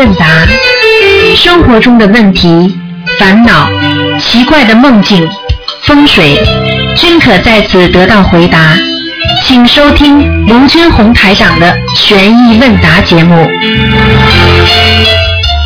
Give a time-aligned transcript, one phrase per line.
[0.00, 0.24] 问答，
[1.36, 2.74] 生活中的问题、
[3.18, 3.68] 烦恼、
[4.18, 5.28] 奇怪的梦境、
[5.82, 6.42] 风水，
[6.96, 8.78] 均可在此得到回答。
[9.44, 13.46] 请收听卢军红台长的悬疑问答节目。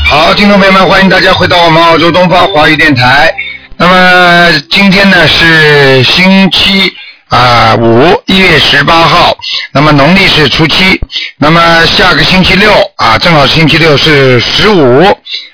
[0.05, 3.33] 好，听众朋友们，欢迎大家回到我们澳洲东方华语电台。
[3.77, 6.93] 那么今天呢是星期
[7.35, 9.37] 啊五，一月十八号，
[9.73, 11.01] 那么农历是初七，
[11.37, 15.03] 那么下个星期六啊，正好星期六是十五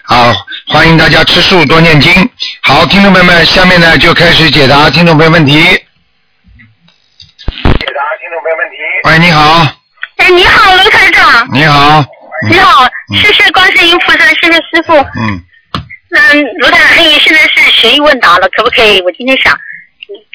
[0.02, 0.36] 啊，
[0.68, 2.12] 欢迎大家吃素多念经。
[2.60, 5.54] 好，听众朋友们，下面呢就开始解答听众朋友问题。
[5.54, 5.78] 解
[7.48, 8.76] 答听众朋友问题。
[9.04, 9.66] 喂，你好，
[10.18, 11.48] 哎，你好，卢台长。
[11.50, 12.04] 你好。
[12.46, 12.86] 你好，
[13.22, 14.94] 谢谢观世音菩萨，谢谢师傅。
[14.98, 15.42] 嗯。
[16.10, 19.00] 嗯，卢台长，现在是悬疑问答了，可不可以？
[19.00, 19.58] 我今天想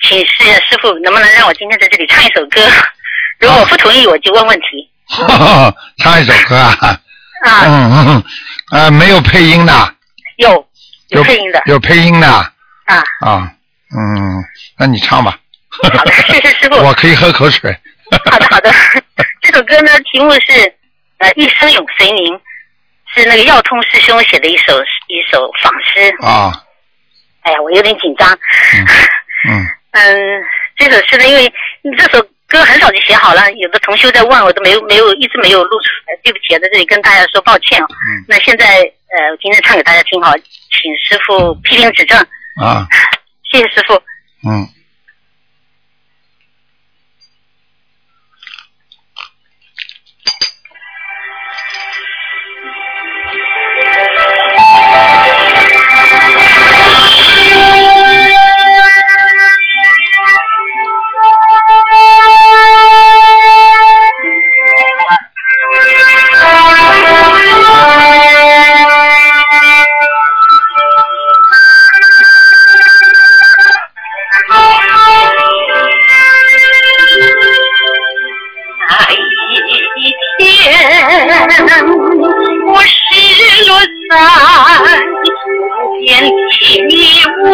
[0.02, 2.61] 请示师傅，能不能让我今天在这里唱一首歌？
[3.39, 4.89] 如果我不同意，我就问问题。
[5.98, 6.77] 唱一首歌啊？
[7.45, 7.62] 啊。
[7.65, 8.23] 嗯嗯
[8.71, 9.96] 呃，没有配音的。
[10.37, 10.68] 有
[11.09, 11.62] 有配音的。
[11.65, 12.27] 有配音的。
[12.27, 13.03] 啊。
[13.21, 13.51] 啊，
[13.96, 14.43] 嗯，
[14.77, 15.37] 那你唱吧。
[15.70, 16.76] 好的，谢谢师傅。
[16.77, 17.76] 我可以喝口水。
[18.31, 18.71] 好的好的，
[19.41, 20.73] 这首歌呢，题目是。
[21.18, 22.34] 呃，一生永随您，
[23.13, 26.62] 是那个药通师兄写的一首一首仿诗啊。
[27.43, 28.29] 哎呀，我有点紧张。
[28.34, 28.85] 嗯。
[29.91, 30.43] 嗯，
[30.77, 31.54] 这首诗呢，因为
[31.98, 37.87] 这首歌很早就写好了，有的同修在问，我都没有没有一直没有录出来，对不起，在这里跟大家说抱歉哦。
[37.90, 38.26] 嗯。
[38.27, 42.20] 那现在呃，今天唱给大家听好，请师傅批评指正。
[42.62, 42.87] 啊。
[43.52, 43.93] 谢谢师傅。
[44.48, 44.68] 嗯。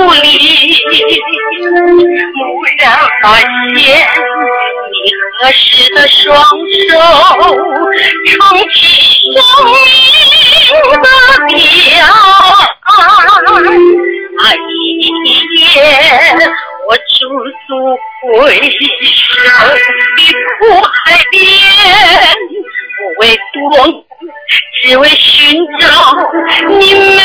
[0.02, 0.26] 不离，
[0.84, 2.84] 蓦然
[3.22, 3.46] 发现
[4.92, 4.96] 你
[5.38, 5.62] 合十
[5.94, 6.92] 的双手
[8.26, 8.34] 撑
[8.72, 8.80] 起
[9.36, 9.72] 生命
[10.92, 11.06] 的
[11.48, 11.54] 表。
[14.38, 14.60] 那一
[15.76, 15.78] 夜，
[16.88, 17.10] 我驻
[17.68, 17.70] 足
[18.24, 20.26] 回首的
[20.58, 20.96] 苦海
[21.30, 21.40] 边，
[22.98, 23.22] 不为
[23.54, 24.06] 多苦，
[24.82, 25.20] 只为寻
[25.80, 25.86] 找
[26.80, 27.21] 你。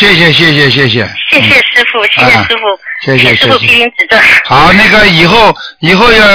[0.00, 1.06] 谢谢谢谢谢谢。
[1.30, 2.62] 谢谢师傅，谢谢啊师傅，
[3.04, 4.18] 谢谢师傅批评指正。
[4.46, 6.26] 好，那个以后以后要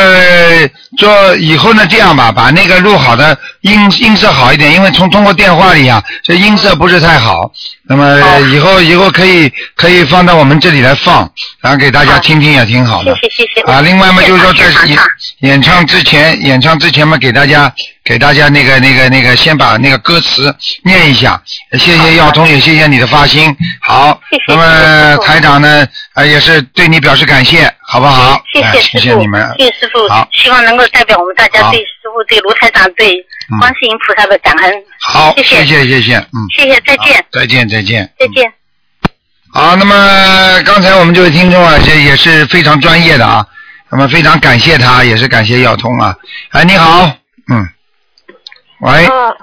[1.00, 7.52] 做以后呢，这样吧，把那个录好的音音色好一点，因为从通过电话里啊，这音色不是太好。
[7.88, 11.28] 那么以后以后可以可以放到我们这里来放，
[11.60, 13.16] 然后给大家听听也挺好的。
[13.16, 13.72] 谢谢谢谢。
[13.72, 14.98] 啊，另外嘛，就是说在演
[15.40, 17.74] 演唱之前，演唱之前嘛，给大家
[18.06, 21.42] 给大家那个那个那个，先把那个歌词念一下。
[21.72, 23.54] 谢谢耀通，也谢谢你的发心。
[23.82, 28.40] 好谢谢，那么台长呢，呃，也是对你表示感谢，好不好？
[28.54, 29.56] 谢哎谢谢师傅，谢你们。
[29.58, 33.12] 谢谢师傅好，希望能够代表我们大家对师傅、对卢台长、对
[33.52, 34.74] 嗯观世音菩萨的感恩。
[35.02, 38.14] 好，谢谢谢谢谢谢，嗯，谢谢，再见，再见再见。
[38.20, 38.54] 再见。
[39.52, 43.48] 好，那么刚才我们这位听众啊，这也是非常专业的啊，
[43.90, 46.16] 那么非常感谢他，也是感谢耀通啊。
[46.52, 47.10] 哎，你好，
[47.50, 47.68] 嗯，
[48.86, 49.34] 喂，啊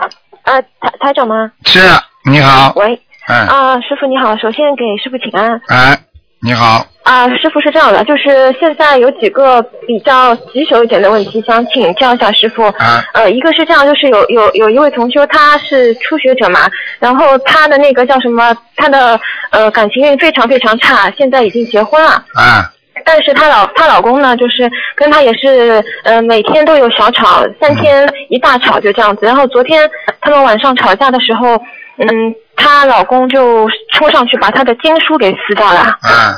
[0.44, 1.50] 啊，台台长吗？
[1.64, 1.80] 是，
[2.24, 2.96] 你好，喂，
[3.26, 5.60] 哎，啊，师傅你好，首先给师傅请安。
[5.66, 5.98] 哎，
[6.40, 12.62] 你好，啊，师傅是这样的，就是现在有几个比较棘手一点的问题，想请教一下师傅。
[12.78, 19.18] 啊呃，一个是这样，就是有有有一位同学，他是初学者嘛，然后他的那个叫什么，他的
[19.50, 22.10] 呃感情运非常非常差，现在已经结婚了。
[22.36, 22.70] 啊
[23.04, 29.26] 但是她老她老公呢，就是跟她也是呃每天都有小吵，三天一大吵就这样子。
[29.26, 29.88] 然后昨天
[30.20, 31.56] 他们晚上吵架的时候，
[31.98, 35.80] 嗯，她老公就冲上去把她的经书给撕掉了。
[35.80, 36.36] 啊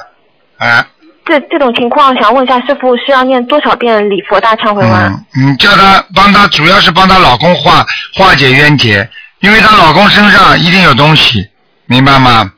[0.58, 0.86] 啊，
[1.24, 4.92] 这这种情况，想问一下师傅是要念多少遍礼佛大忏悔文？
[5.36, 7.84] 嗯，你叫她帮她，主要是帮她老公化
[8.14, 9.08] 化解冤结，
[9.40, 11.48] 因为她老公身上一定有东西，
[11.86, 12.50] 明白吗？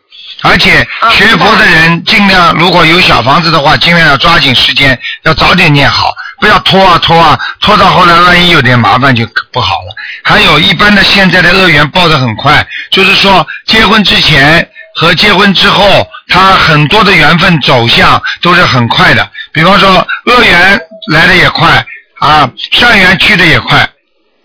[0.43, 9.95] 而且啊学佛的人尽量如果有小房子的话，尽量要抓紧时间，要早点念好，不要拖啊拖啊，拖到后来万一有点麻烦就不好了。
[10.23, 19.29] 还有一般的现在的恶缘报得很快，就是说结婚之前和结婚之后，他很多的缘分走向都是很快的。
[19.53, 20.79] 比方说恶缘
[21.13, 21.85] 来的也快
[22.21, 23.89] 啊，善缘去的也快，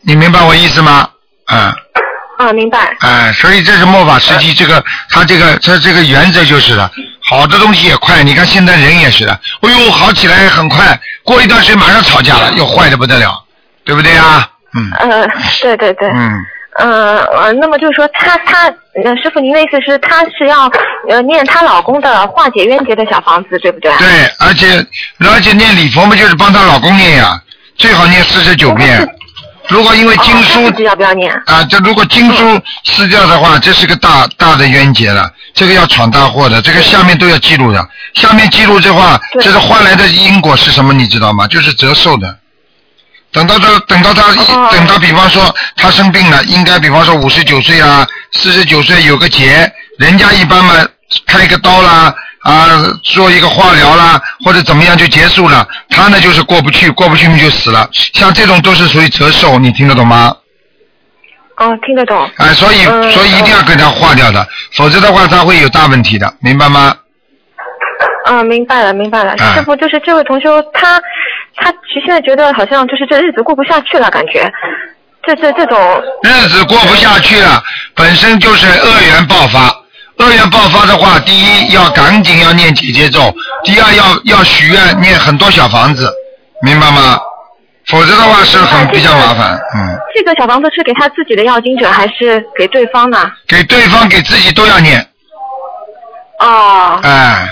[0.03, 1.09] 你明白我意思吗？
[1.45, 1.75] 啊。
[2.41, 2.95] 啊，明白。
[3.01, 6.89] 哎，所以这是末法时期，这个他这个他这个原则就是的，
[7.29, 13.43] 好的东西也快，你看现在人也是的，哎呦好起来很快，过一段时间马上吵架了，又坏的不得了，
[13.85, 14.49] 对不对啊？
[14.73, 15.27] 嗯呃，
[15.61, 16.09] 对对对。
[16.09, 16.45] 嗯，
[16.79, 18.67] 呃呃，那么就是说她她
[19.03, 20.71] 呃师傅您的意思是她是要
[21.09, 23.91] 呃念她老公的化解冤结的小房子，对不对？
[23.97, 24.07] 对，
[24.39, 24.83] 而且
[25.19, 27.39] 而且念礼佛嘛，就是帮她老公念呀，
[27.77, 29.07] 最好念四十九遍。
[29.71, 31.33] 如果因为经哦书她自己要不要念？
[31.45, 37.89] 啊，这如果经书撕掉的话，这是个大大的冤结了，这个要闯大祸的，这个下面都要记录的。
[38.13, 40.93] 下面记录这话，这是换来的因果是什么？
[40.93, 41.47] 你知道吗？
[41.47, 42.37] 就是折寿的。
[43.31, 50.75] 等到他等到他哦等到比方说他生病了，应该比方说五十九岁啊，四十九岁有个节，人家一般嘛
[51.25, 52.67] 开个刀啦啊，
[53.03, 55.67] 做一个化疗啦，或者怎么样就结束了。
[55.89, 57.87] 他呢就是过不去，过不去嘛就死了。
[58.13, 60.35] 像这种都是属于折寿，你听得懂吗？
[61.57, 62.27] 哦，听得懂。
[62.37, 66.95] 哎，所以嗯所以一定要给他化掉的，否则的话他会有大问题的，明白吗？
[68.25, 69.33] 嗯，明白了，明白了。
[69.33, 70.99] 啊师傅，就是这位同学，他
[71.57, 74.51] 他其实现在觉得好像就是这日子过不下去了，感觉
[75.23, 77.61] 这这这种日子过不下去了，
[77.93, 79.71] 本身就是恶缘爆发。
[80.21, 86.13] 恶缘爆发的话，第一要赶紧要念姐姐咒，第二要要许愿念很多小房子，
[86.61, 87.19] 明白吗？
[87.87, 93.31] 否则的话是很比较麻烦，嗯，这个小房子是给他自己的要经者，还是给对方呢？
[93.47, 95.05] 给对方给自己都要念，
[96.39, 97.49] 哦，哎，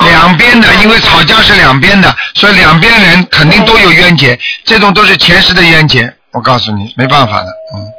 [0.00, 7.97] 两边的，因为吵架是两边的，所以两边人肯定都有冤结，这种都是前世的冤结，我告诉你，没办法的，嗯。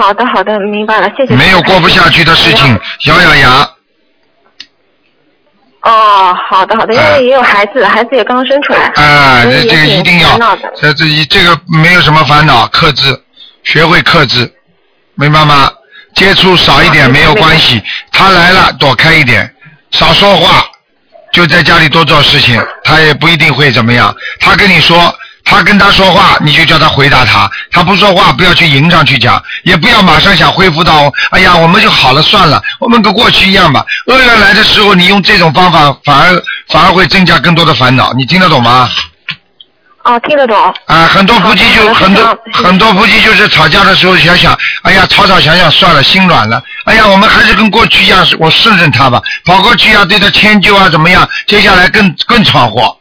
[0.00, 1.34] 好的好的，明白了，谢谢。
[1.34, 3.68] 没有过不下去的事情，咬咬牙。
[5.82, 8.80] 哦，好的好的，因哎为也有孩子，孩子也刚生出来。
[8.96, 10.38] 啊，所以这这个一定要
[10.74, 13.18] 这这一这个没有什么烦恼，克制，
[13.64, 14.50] 学会克制，
[15.14, 15.70] 明白吗？
[16.14, 19.54] 接触少一点啊没有关系，他来了躲开一点，
[19.90, 20.64] 少说话，
[21.32, 24.14] 就在家里多做事情，他也不一定会怎么样。
[24.40, 33.84] 他跟你说，他跟他说话，你就叫他回答他，他不说话不要去迎上去讲，也不要马上想恢复到，哎呀我们就好了算了，我们跟过去一样吧。
[34.06, 38.88] 恶缘来的时候，你用这种方法反而反而会增加更多的烦恼，你听得懂吗？
[40.02, 40.56] 啊，听得懂。
[40.86, 51.28] 啊，很多夫妻就很多很多夫妻就是吵架的时候想想，哎呀，吵吵想想算了，心软了，哎呀，我们还是跟过去一样，我顺顺他吧，跑过去啊，对他迁就啊，怎么样？
[51.46, 52.96] 接下来更更闯祸。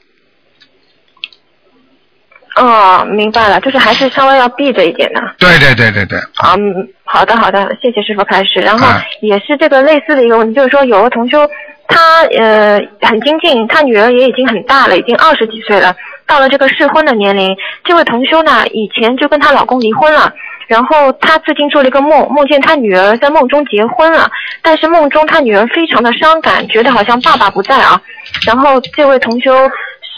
[2.56, 5.22] 哦，明白了，就是还是稍微要避着一点的。
[5.38, 8.60] 对对对对对，啊，嗯，好的好的，谢谢师傅开始。
[8.60, 11.48] 然后啊也是这个类似的一个问题，就是说有个同修，
[11.88, 15.96] 他呃很精进，他女儿也已经很大了，已经二十几岁了，
[16.28, 17.56] 到了这个适婚的年龄。
[17.84, 20.34] 这位同修呢，以前就跟她老公离婚了。
[20.68, 24.30] 然后她最近做了一个梦，梦见她女儿在梦中结婚了，
[24.62, 28.00] 但是梦中她女儿非常的伤感，觉得好像爸爸不在啊。
[28.46, 29.52] 然后这位同修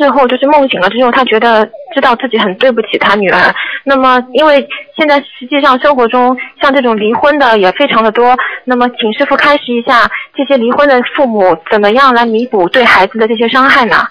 [0.02, 3.54] 最后就是梦醒了之后，他觉得知道自己很对不起他女儿。
[3.84, 4.68] 那么，因为
[4.98, 14.08] 现在实际上生活中像这种离婚的也非常的多，那么请师傅开示一下，这些离婚的父母怎么样来弥补对孩子的这些伤害呢？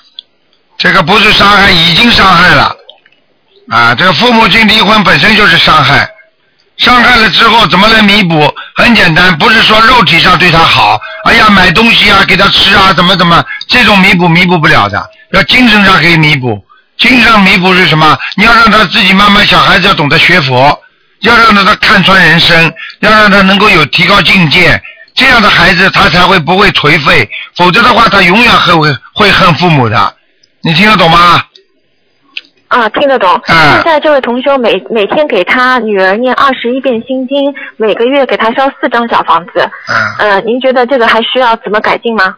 [0.78, 2.73] 这个不是伤害，已经伤害了。
[3.68, 6.09] 啊，这个父母亲离婚本身就是伤害，
[6.76, 8.49] 伤害了之后怎么来弥补？
[8.76, 16.60] 很简单，不是说肉体上对他好，哎呀买东西啊给他吃啊怎么怎么，这种弥补弥补不了的，要精神上可以弥补。
[16.99, 18.18] 精神上弥补是什么？
[18.34, 20.76] 你要让他自己慢慢，小孩子要懂得学佛，
[21.20, 24.82] 要让他看穿人生，要让他能够有提高境界，
[25.14, 30.16] 这样的孩子他才会不会颓废，否则的话他永远会会恨父母的。
[30.62, 31.44] 你听得懂吗？
[32.71, 33.29] 啊，听得懂。
[33.47, 39.69] 啊现在这位同修每每天给他女儿念二十一遍心经，每个月给他烧四张小房子。
[39.89, 42.37] 嗯，呃，您觉得这个还需要怎么改进吗？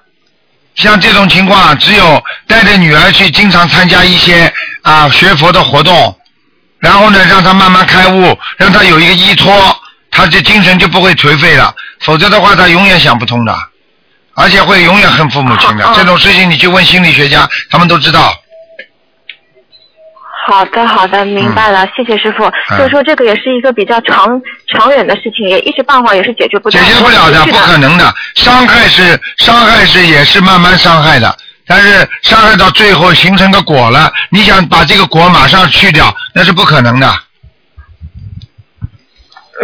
[0.74, 6.16] 像这种情况，只有带着女儿去经常参加一些啊学佛的活动，
[6.78, 9.52] 然后呢，让她慢慢开悟，让她有一个依托，
[10.10, 11.74] 她这精神就不会颓废了。
[12.00, 13.54] 否则的话，她永远想不通的，
[14.34, 15.92] 而且会永远恨父母亲的。
[15.94, 18.34] 这种事情你去问心理学家，他们都知道。
[20.44, 22.44] 好的，好的，明白了，谢谢师傅。
[22.70, 26.78] 嗯就是说这个也是一个比较长长远的事情，也一时半会儿也是解决不解。
[26.78, 28.12] 决不了的，不可能的。
[28.34, 37.06] 伤害是伤害是也是慢慢伤害的，但是伤害到最后形成个果了，你想把这个果马上去掉，那是不可能的。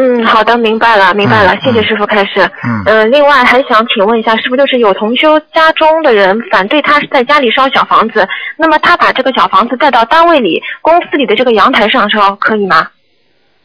[0.00, 2.48] 嗯，好的，明白了，明白了，嗯谢谢师傅开始。
[2.62, 12.86] 嗯呃，另外还想请问一下，是不是就是有同修家中的人反对他在家里烧小房子，那么他把这个小房子带到单位里、公司里的这个阳台上烧，可以吗？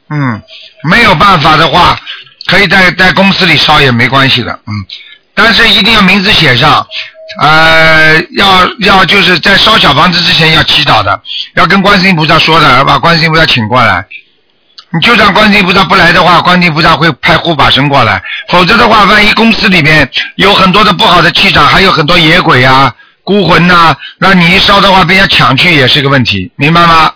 [0.10, 0.42] 嗯，
[0.90, 1.96] 没有办法的话，
[2.48, 4.74] 可以在在公司里烧也没关系的，嗯，
[5.36, 6.84] 但是一定要名字写上，
[7.42, 11.22] 呃，要要就是在烧小房子之前要祈祷的，
[11.54, 14.04] 要跟观世音菩萨说的，要把观世音菩萨请过来。
[14.94, 27.12] 你就算观世音菩萨不来的话，观世音菩萨会派护法神过来，否则的话，万一公司里面有很多的不好的气场，还有很多野鬼啊、孤魂呐、那你一烧的话，被人家抢去也是个问题，明白吗？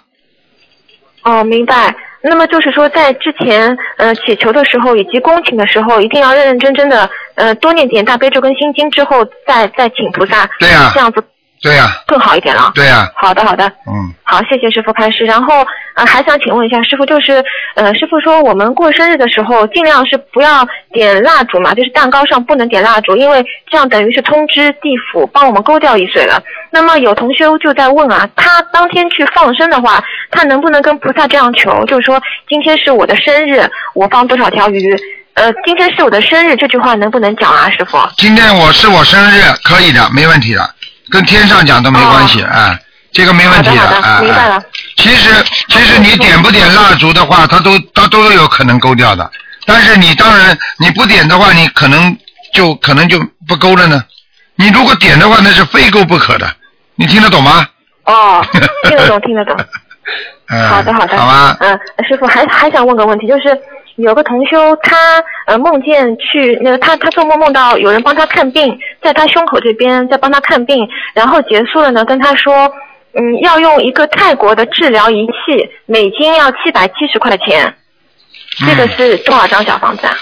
[1.24, 1.94] 哦，明白。
[2.24, 11.24] 那么就是说，在之前呃祈求的时候以及恭请的时候，一定要认认真真的呃多念点大悲咒跟心经之后，再再请菩萨，对呀这样子
[11.62, 12.72] 对呀、更好一点了。
[12.76, 13.66] 对呀、好的，好的。
[13.88, 14.14] 嗯。
[14.24, 15.26] 好，谢谢师傅开示。
[15.26, 17.44] 然后呃，还想请问一下师傅，就是
[17.76, 26.44] 呃，师傅说我们过生日的时候尽量是不要点蜡烛嘛，就是蛋糕上不能点蜡烛，因为这样等于是通知地府帮我们勾掉一岁了。
[26.70, 33.62] 那么有同修就在问啊，他当天去放生的话，他能不能跟菩萨这样求，就是说今天是我的生日，
[33.96, 34.96] 我放多少条鱼？
[35.36, 37.98] 呃，今天是我的生日，这句话能不能讲啊，师傅？
[38.18, 40.62] 今天我是我生日，可以的，没问题的，
[41.10, 42.78] 跟天上讲都没关系，哎，
[43.12, 44.64] 这个没问题明白了哎
[44.98, 45.30] 其实
[45.70, 49.30] 其实你点不点蜡烛的话，它都它都有可能勾掉的，
[49.66, 52.16] 但是你当然你不点的话，你可能
[52.54, 54.04] 就可能就不勾了呢。
[54.56, 56.52] 你如果点的话，那是非勾不可的，
[56.96, 57.68] 你听得懂吗？
[58.06, 58.44] 哦，
[58.88, 59.56] 听得懂，听得懂。
[60.50, 61.18] 嗯， 好的，好的。
[61.18, 63.58] 好吧，嗯、师傅还还想问个问题，就是
[63.98, 64.96] 有个同修他
[65.48, 72.72] 呃梦见去那个他他做梦梦到有人帮他看病，在他胸口这边在帮他看病，然后结束了呢跟他说，
[73.14, 75.32] 嗯要用一个泰国的治疗仪器，
[75.88, 77.74] 每斤要七百七十块钱，
[78.60, 80.14] 这个嗯，是多少张小房子啊？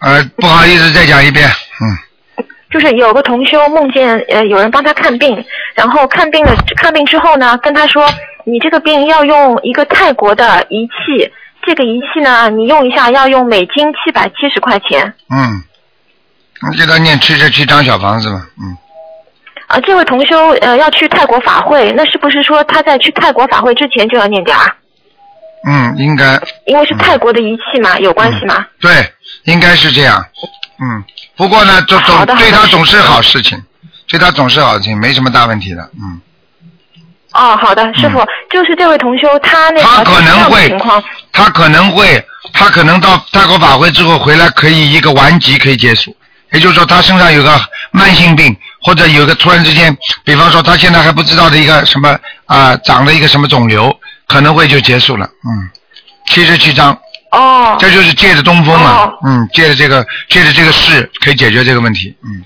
[0.00, 5.44] 呃，不好意思，再讲一遍，嗯，就是有个同修梦见呃有人帮他看病，
[5.74, 8.04] 然后看病了看病之后呢，跟他说
[8.44, 11.30] 你这个病要用一个泰国的仪器，
[11.66, 15.14] 这个仪器呢你用一下要用美金七百七十块钱。
[15.28, 15.62] 嗯，
[16.70, 18.76] 你给他念七十七张小房子嘛，嗯。
[19.66, 24.76] 啊，这位同修呃要去泰国法会，那是不是说他在去泰国法会之前就要念点啊？
[25.66, 28.64] 嗯，应该因为是泰国的仪器嘛，有关系吗？
[28.80, 29.12] 对，
[29.44, 30.24] 应该是这样。
[30.78, 31.02] 嗯，
[31.36, 33.60] 不过呢，总总对他总是好事情，
[34.06, 35.82] 对他总是好事情，没什么大问题的。
[36.00, 36.20] 嗯，
[37.36, 41.02] 哦，好的，师傅，就是这位同修他那个他可能会情况，
[41.32, 46.16] 他可能会，他可能到泰国法会之后回来，可以一个顽疾可以结束，
[46.52, 53.94] 也就是说他身上有个慢性病，或者有个突然之间，比方说他现在还不知道的一个什么啊、长了一个什么肿瘤，
[54.26, 55.26] 可能会就结束了。
[55.26, 55.70] 嗯，
[56.28, 56.96] 七十七章，
[57.32, 62.16] 哦这就是借着东风嘛哦，嗯，借着这个借着这个事可以解决这个问题。
[62.24, 62.44] 嗯，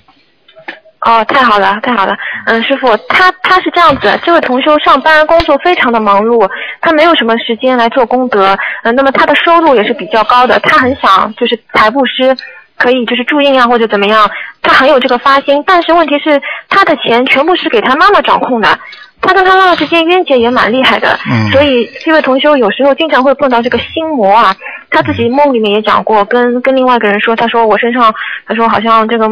[1.01, 2.15] 哦，太好了，太好了。
[2.45, 6.47] 嗯，师傅，他他是这样子，这位同修上班工作非常的忙碌，
[6.79, 8.55] 他没有什么时间来做功德。
[8.83, 12.37] 嗯、那么他的收入也是比较高的，他很想就是财布施，
[12.77, 14.29] 可以就是助印啊或者怎么样，
[14.61, 15.63] 他很有这个发心。
[15.65, 16.39] 但是问题是，
[16.69, 18.79] 他的钱全部是给他妈妈掌控的。
[19.21, 24.55] 他跟他妈妈之间冤结也蛮厉害的，嗯所以这位同修有时候经常会碰到这个心魔啊。
[24.93, 28.13] 他自己梦里面也讲过，跟跟另外一个人说，他说我身上，
[28.45, 29.29] 他说好像这个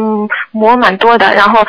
[0.52, 1.62] 魔蛮多的，然后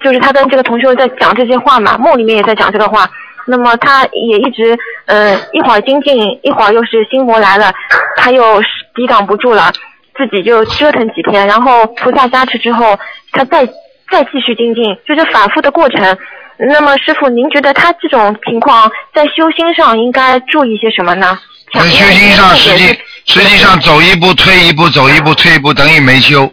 [0.00, 3.06] 就是他跟这个同修在讲这些话嘛，梦里面也在讲这个话。
[3.46, 7.70] 那么他也一直呃一会儿精进，一会儿又是心魔来了，
[8.16, 8.62] 他又
[8.94, 9.70] 抵挡不住了，
[10.16, 12.98] 自己就折腾几天，然后菩萨加持之后，
[13.32, 13.66] 他再
[14.10, 16.16] 再继续精进，就是反复的过程。
[16.58, 21.38] 那么师傅，您觉得他这种情况在修心上应该注意些什么呢？
[21.72, 26.50] 在修心上，实际实际上走一步退一步，走一步退一步，等于没修。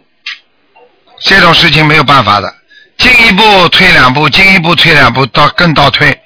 [1.19, 2.53] 这种事情没有办法的，
[2.97, 6.19] 进一步退两步，进一步退两步，到更倒退，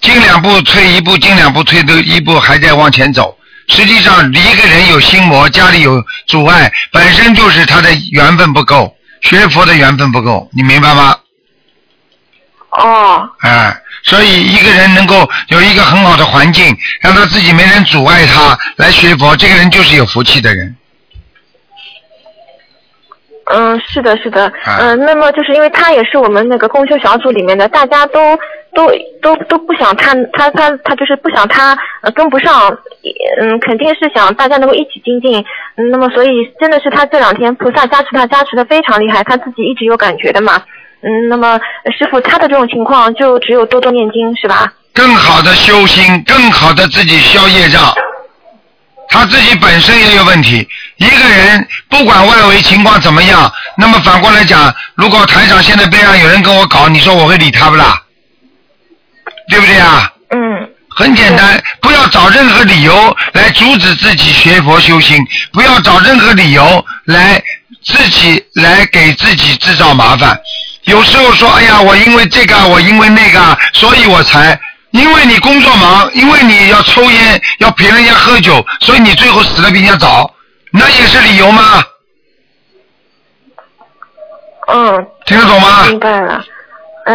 [0.00, 3.36] 进两步退一步，进两步退都一步，还在往前走。
[3.68, 11.14] 实际上，一个人有心魔，家里有阻碍，本身就是他的缘分不够，学佛的缘分不够，你明白吗？
[12.70, 13.74] 哦，哎，
[14.04, 20.76] 所以一个人能够有一个很好的环境，让他自己没人阻碍他来学佛，这个人就是有福气的人。
[23.52, 28.38] 嗯，是的，是的，啊嗯，那么就是因为他也是我们那个共修小组里面的，大家都
[28.72, 28.88] 都
[29.20, 32.70] 都都不想他他他他就是不想他呃跟不上，
[33.40, 36.30] 嗯，肯定是想大家能够一起精进，嗯那么所以
[36.60, 40.62] 真的是他这两天菩萨加持他加持的非常厉害，他自己一直有感觉的嘛，
[41.02, 41.52] 嗯，那么
[41.84, 44.72] 呃师傅他的这种情况就只有多多念经是吧？
[44.92, 47.94] 更好的修心，更好的自己消业障。
[49.08, 50.68] 他自己本身也有问题。
[50.98, 58.00] 一个人不管外围情况怎么样，那么反过来讲，如果台长现在边上有人跟我搞，你说我会理他不啦？
[59.48, 60.12] 对不对啊？
[60.30, 65.18] 嗯，很简单，不要找任何理由来阻止自己学佛修心，
[65.52, 67.42] 不要找任何理由来
[67.82, 70.38] 自己来给自己制造麻烦。
[70.84, 74.58] 有时候说，哎呀，我因为这个，我因为那个，所以我才，
[74.90, 80.34] 因为你工作忙，因为你要抽烟，要陪人家喝酒，所以你最后死的比人家早，
[80.72, 81.84] 那也是理由吗？
[84.68, 85.86] 嗯，听得懂吗？
[85.88, 86.44] 明白了，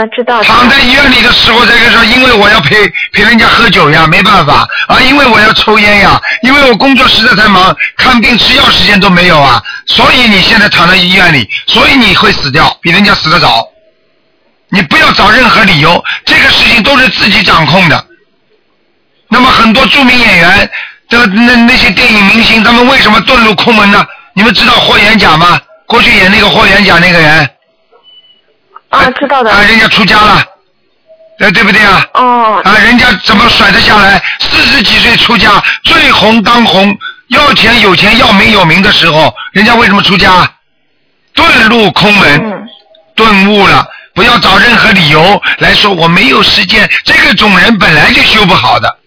[0.07, 0.41] 知道。
[0.43, 13.67] 躺在医院里的时候，这个说，因为我要陪陪人家喝酒呀，没办法啊，因为我要抽烟呀，因为我工作实在太忙，看病吃药时间都没有啊，所以你现在躺在医院里，所以你会死掉，比人家死得早。
[14.69, 18.05] 你不要找任何理由，这个事情都是自己掌控的。
[19.29, 20.69] 那么很多著名演员
[21.09, 24.05] 的那那些电影明星，他们为什么遁入空门呢？
[24.33, 25.59] 你们知道霍元甲吗？
[25.87, 27.49] 过去演那个霍元甲那个人。
[28.89, 29.51] 啊，知道的。
[29.51, 30.43] 啊，人家出家了，
[31.39, 32.07] 呃，对不对啊？
[32.13, 32.61] 哦。
[32.63, 34.21] 啊，人家怎么甩得下来？
[34.39, 35.51] 四十几岁出家，
[35.83, 36.97] 最红当红，
[37.29, 40.49] 要钱有钱，要名有名的时候，人家为什么出家？
[41.33, 42.67] 遁入空门，嗯
[43.15, 43.85] 顿悟了。
[44.13, 48.97] 不要找任何理由来说我没有时间，这个种人本来就修不好的，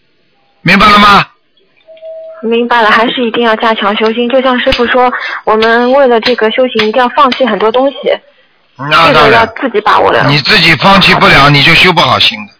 [0.61, 1.25] 明白了吗？
[2.43, 4.29] 明白了，还是一定要加强修心。
[4.29, 5.11] 就像师傅说，
[5.45, 7.97] 我们为了这个修行，一定要放弃很多东西，
[8.91, 10.23] 那当然，自己把握的。
[10.29, 12.53] 你自己放弃不了，你就修不好心的。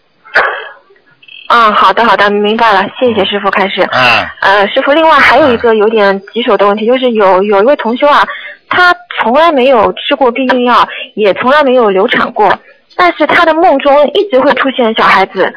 [1.49, 3.81] 嗯，好的好的，明白了，谢谢师傅开始。
[3.91, 8.27] 嗯呃，师傅，另外还有一个有点棘手的问题，就是有有一位同修啊，
[8.67, 12.53] 他从来没有吃过避孕药，也从来没有流产过，
[12.95, 15.51] 但是他的梦中一直会出现小孩子，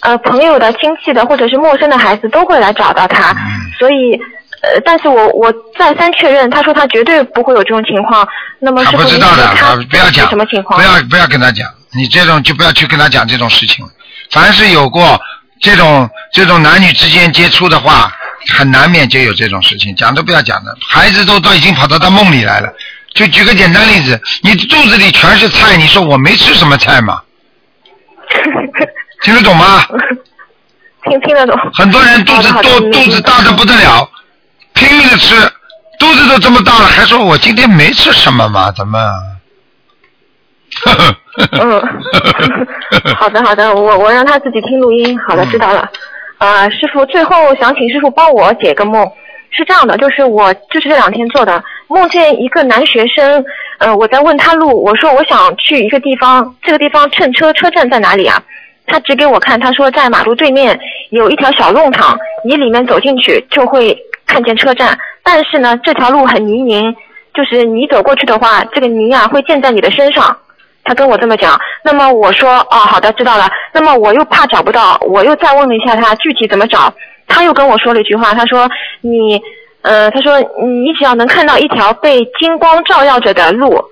[0.00, 3.32] 呃，朋友的、亲戚的或者是陌生的孩子都会来找到他，
[3.78, 4.20] 所以。
[4.62, 8.26] 呃，但是我我再三确认，他说他绝对不会有这种情况。
[8.58, 10.78] 那么他师傅，不知道的，啊不要讲，什么情况？
[10.78, 13.90] 不要不要跟他讲，你这种就不要去跟他讲这种事情了。
[14.30, 15.18] 凡是有过
[15.60, 18.12] 这种这种男女之间接触的话，
[18.54, 20.76] 很难免就有这种事情，讲都不要讲的。
[20.86, 22.70] 孩子都都已经跑到他梦里来了。
[23.14, 27.20] 就举个简单例子，你肚子里全是菜，你说我没吃什么菜吗？
[29.24, 29.84] 听得懂吗？
[31.04, 31.58] 听听得懂。
[31.74, 34.08] 很多人肚子好的好的肚肚子大的不得了，
[34.80, 35.34] 拼命的吃，
[35.98, 38.72] 肚子都这么大了，还说我今天没吃什么嘛？
[38.72, 38.98] 怎么？
[41.52, 41.82] 嗯，
[43.14, 45.18] 好的好的，我我让他自己听录音。
[45.20, 45.86] 好的，知道了。
[46.38, 49.06] 啊、师傅，最后想请师傅帮我解个梦。
[49.50, 53.44] 是这样的，就是我就是这两天做的，梦见一个男学生，
[53.78, 58.42] 呃，我在问他路，我说我想去一个地方，这个地方乘车车站在哪里啊？
[58.86, 60.78] 他指给我看，他说在马路对面
[61.10, 63.96] 有一条小弄堂，你里面走进去就会
[64.30, 66.94] 看见车站，但是呢，这条路很泥泞，
[67.34, 70.36] 就是你走过去的话，这个泥啊会溅在你的身上。
[70.84, 73.50] 他跟我这么讲，那么我说哦，好的，知道了。
[73.72, 76.92] 那么我又怕找不到，我又再问了一下他具体怎么找，
[77.26, 78.68] 他又跟我说了一句话，他说
[79.00, 79.40] 你，
[79.82, 83.84] 呃，他说你只要能看到一条被金光照耀着的路，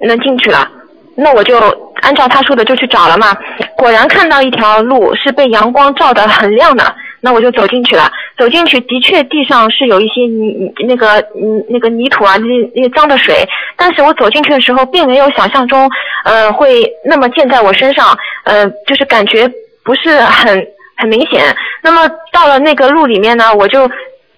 [0.00, 0.68] 能进去了。
[1.16, 1.58] 那我就
[2.02, 3.36] 按照他说的就去找了嘛，
[3.76, 8.12] 果然看到一条路是被阳光照得很亮的，那我就走进去了。
[8.36, 15.90] 走进去的确地上是有一些泥那个嗯那个泥土啊，那那脏的水，但是我走进去的时候并没有想象中
[16.24, 19.50] 呃会那么溅在我身上，呃就是感觉
[19.82, 20.66] 不是很
[20.98, 21.56] 很明显。
[21.82, 23.90] 那么到了那个路里面呢，我就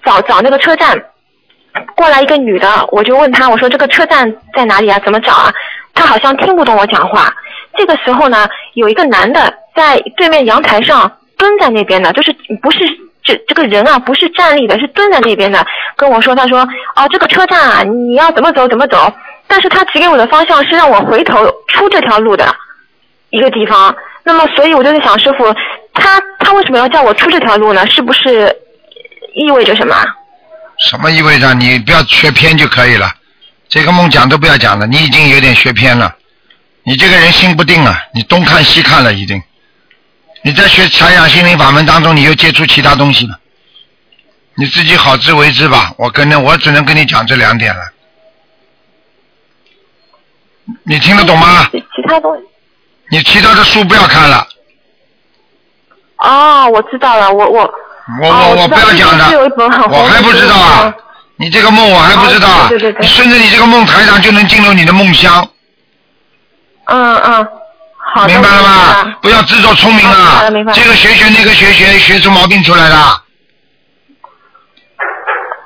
[0.05, 0.97] 找找那个车站，
[1.97, 5.01] 过来一个女的，我就问她，我说这个车站在哪里啊？
[5.05, 5.53] 怎么找啊？
[5.93, 7.35] 她好像听不懂我讲话。
[7.77, 12.79] 这个时候呢，有一个男的在对面阳台上蹲在那边的，就是不是
[13.23, 16.61] 这这个人啊，不是站立的，是蹲在那边的，跟我说，他说
[16.95, 19.13] 哦，这个车站啊，你要怎么走怎么走。
[19.49, 22.53] 但是他指给我的方向是让我回头出这条路的
[23.31, 23.95] 一个地方。
[24.25, 25.55] 那么，所以我就在想，师傅，
[25.95, 27.87] 他他为什么要叫我出这条路呢？
[27.87, 28.53] 是不是
[29.35, 29.95] 意味着什么？
[30.89, 33.09] 什么意味着你不要学偏就可以了？
[33.69, 36.15] 这个梦讲都不要讲了，你已经有点学偏了。
[36.83, 39.41] 你这个人心不定啊，你东看西看了已经。
[40.47, 43.37] 你在学禅养心灵法门当中，你又接触其他东西了。
[44.55, 45.93] 你自己好自为之吧。
[45.99, 47.83] 我跟着我只能跟你讲这两点了。
[50.85, 51.69] 你听得懂吗？
[51.73, 52.45] 其其他东西。
[53.11, 54.47] 你其他的书不要看了。
[56.19, 57.63] 哦，我知道了，我我。
[58.23, 59.25] 我哦我我不要讲的
[59.89, 60.95] 我还不知道啊。
[61.39, 62.69] 你这个梦我还不知道。
[62.69, 65.51] 对对对你顺着你这个梦，台上就能进入你的梦乡，
[66.85, 67.49] 嗯嗯，
[68.17, 68.33] 好的。
[68.33, 69.17] 明白了我明白吗？
[69.23, 73.23] 不要自作聪明啊这个学学那个学学，学出毛病出来了。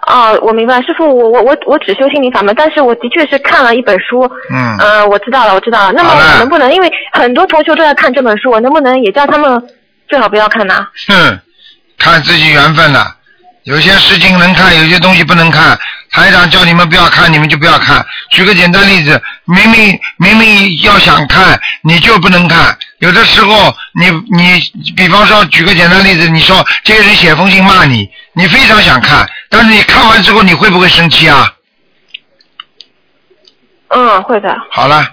[0.06, 5.92] 哦，我明白，师傅，我我我我只修心灵法门，但是我的确是看了一本书，嗯呃，我知道了，我知道了。
[5.92, 9.62] 那么我能不能，因为很多同学都在看这本书，我能不能也叫他们
[10.08, 10.84] 最好不要看呢？
[11.08, 11.38] 哼，
[11.96, 13.06] 看自己缘分了。
[13.64, 15.78] 有些事情能看，有些东西不能看。
[16.10, 18.04] 台长叫你们不要看，你们就不要看。
[18.30, 22.76] 举个简单例子，明明明明要想看，你就不能看。
[22.98, 24.60] 有的时候，你你，
[24.96, 31.52] 比方说，举个简单例子，你说这个人写封信骂你，你非常想看，但是你看完之后，你会不会生气啊？
[33.88, 34.56] 嗯，会的。
[34.72, 35.06] 好了，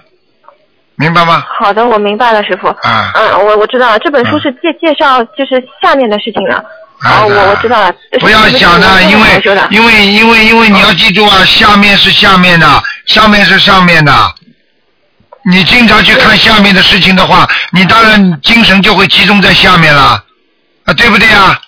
[0.96, 1.44] 明白吗？
[1.60, 2.66] 好的，我明白了，师傅。
[2.68, 6.64] 啊嗯，我我知道了，这本书是介介绍就是下面的事情了。
[7.00, 7.92] 啊哦，我我知道了。
[8.20, 14.12] 不要想的，因为因为因为因为你要记住啊，下面是下面的，上面是上面的。
[15.44, 20.22] 你经常去看下面的事情的话，你当然精神就会集中在下面了，
[20.84, 21.58] 啊，对不对啊？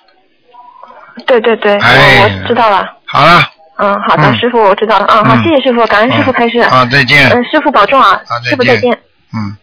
[1.27, 2.87] 对对对，哎我我知道了。
[3.07, 5.07] 好了，嗯，好的，嗯师傅，我知道了。
[5.09, 6.59] 嗯，好，嗯谢谢师傅，感恩师傅开示。
[6.59, 7.31] 啊，再见。
[7.31, 8.99] 嗯，师傅保重啊啊，再师傅再见见。
[9.33, 9.57] 嗯，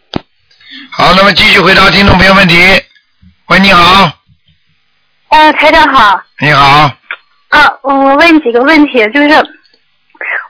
[0.90, 2.56] 好，那么继续回答听众朋友问题。
[3.46, 4.10] 喂，你好，
[5.28, 6.90] 呃，台长好，你好，
[7.48, 9.28] 啊，我问几个问题，就是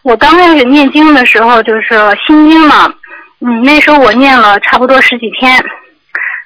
[0.03, 2.87] 我刚开始念经的时候，就是心经嘛，
[3.41, 5.62] 嗯，那时候我念了差不多十几天，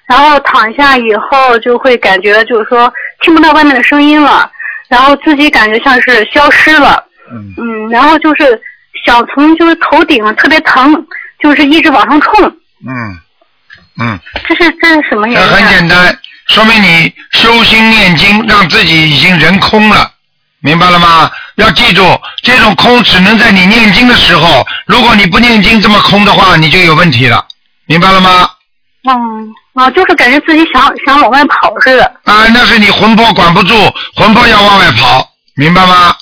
[0.06, 4.50] 然后躺下以后就会感觉就是说听不到外面的声音了，
[4.88, 8.60] 然后自己感觉像是消失了，嗯，嗯，然后就是
[9.04, 11.06] 想从就是头顶特别疼，
[11.38, 12.44] 就是一直往上冲，
[12.86, 13.20] 嗯，
[14.00, 14.18] 嗯，
[14.48, 15.54] 这是这是什么原因、啊？
[15.54, 16.18] 很简单，
[16.52, 20.12] 说明你修心念经，让自己已经人空了，
[20.60, 21.30] 明白了吗？
[21.54, 27.42] 要记住，这种空只能在你念经的时候，如果你不念经这么空的话，你就有问题了，
[27.86, 28.50] 明白了吗？
[29.08, 32.04] 嗯，啊，就是感觉自己想想往外跑似的。
[32.24, 33.74] 啊，那是你魂魄管不住，
[34.14, 36.14] 魂魄要往外跑，明白吗？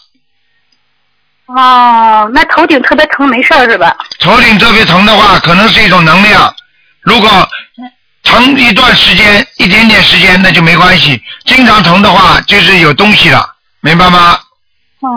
[1.46, 3.96] 哦，那头顶特别疼，没事儿是吧？
[4.20, 6.54] 头顶特别疼的话，可能是一种能量。
[7.00, 7.28] 如果
[8.30, 11.20] 疼一段时间、一点点时间，那就没关系。
[11.44, 14.38] 经常疼的话，就是有东西了，明白吗？
[15.00, 15.08] 哦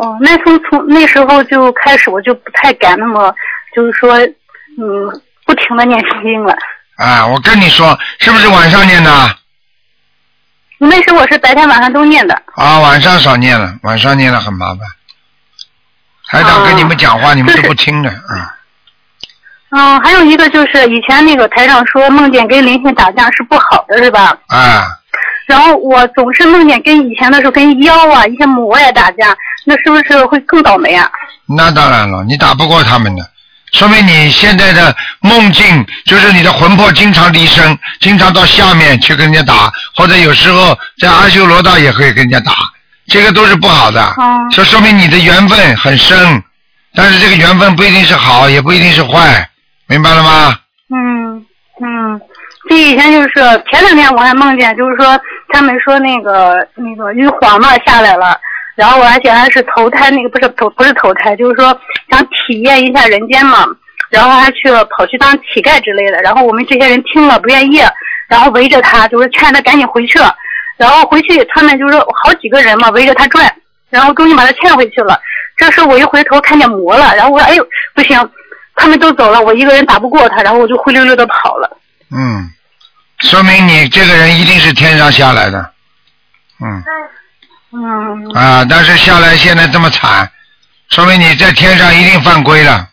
[0.00, 3.34] 哦，那时候从那时候就开始，我就不太敢那么，
[3.74, 6.54] 就是说，嗯，不停的念心经了。
[6.96, 9.36] 啊，我跟你说，是不是晚上念的？
[10.78, 12.34] 那时候我是白天晚上都念的。
[12.54, 14.80] 啊，晚上少念了，晚上念了很麻烦。
[16.28, 18.54] 台长跟你们讲话，哦你们都不 听的，啊。
[19.76, 24.36] 嗯，还有一个就是以前那个台长说梦见跟灵性打架是不好的，是吧？
[24.48, 24.84] 啊，
[25.46, 31.10] 然后我总是梦见跟以前的时候跟妖啊一些魔呀打架，那是不是会更倒霉啊？
[31.46, 33.22] 那当然了，你打不过他们的。
[33.72, 42.52] 说明你现在的梦境就是你的魂魄经常离身，经常到下面去跟人家打，或者有时候在阿修罗道也可以跟人家打，
[43.08, 44.00] 这个都是不好的。
[44.16, 46.40] 嗯这说明你的缘分很深，
[46.94, 49.50] 但是这个缘分不一定是好，也不一定是坏，
[49.88, 50.58] 明白了吗？
[50.94, 51.46] 嗯
[51.80, 52.20] 嗯，
[52.68, 53.34] 这以前就是
[53.70, 58.38] 前两天我还梦见，就是说他们说那个那个玉皇嘛下来了，
[58.76, 61.78] 然后而且还是投胎，那个不是投不是投胎，就是说
[62.10, 63.66] 想体验一下人间嘛，
[64.08, 67.80] 然后还去了跑去当乞丐之类的，然后我们这些人听了不愿意，
[68.28, 70.18] 然后围着他，就是劝他赶紧回去，
[70.76, 73.52] 然后回去他们就是好几个人嘛围着他转，
[73.90, 75.20] 然后终于把他劝回去了。
[75.56, 78.16] 这时候我一回头看见魔了，然后我说哎呦不行，
[78.76, 81.78] 他们都走了，我一个人打不过他，然后我就灰溜溜的跑了。
[82.10, 82.50] 嗯，
[83.20, 85.70] 说明你这个人一定是天上下来的。
[86.60, 86.84] 嗯
[87.72, 90.30] 嗯啊，但是下来现在这么惨，
[90.90, 92.88] 说明你在天上一定犯规了。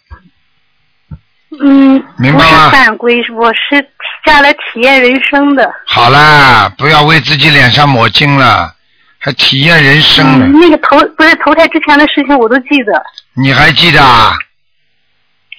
[1.61, 3.85] 嗯，明白吗犯规，我是
[4.25, 5.71] 下来体验人生的。
[5.85, 8.73] 好啦，不要为自己脸上抹金了，
[9.19, 10.45] 还体验人生呢。
[10.47, 14.33] 嗯，那个投不是投胎之前的事情我都记得，你还记得啊？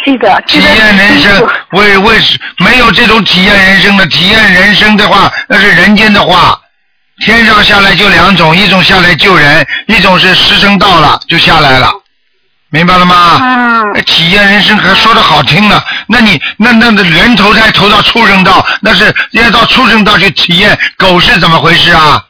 [0.04, 2.16] 记得体记得验人生为为
[2.58, 6.58] 没有这种体验人生的，体验人生的话，那是人间的话。
[7.20, 11.92] 天上下来就两种，一种下来救人，一种是时辰到了就下来了，
[12.70, 13.38] 明白了吗？
[13.42, 22.24] 嗯哎体验人生还说的好听呢，那你那那那人投胎投到畜生道，那是要到畜生道去体验狗是怎么回事啊？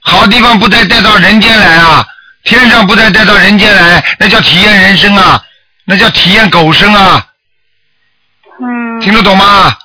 [0.00, 2.04] 好地方不带带到人间来啊，
[2.44, 5.40] 天上不带带到人间来，那叫体验人生啊，
[5.86, 7.24] 那叫体验狗生啊，
[8.60, 9.76] 嗯听得懂吗？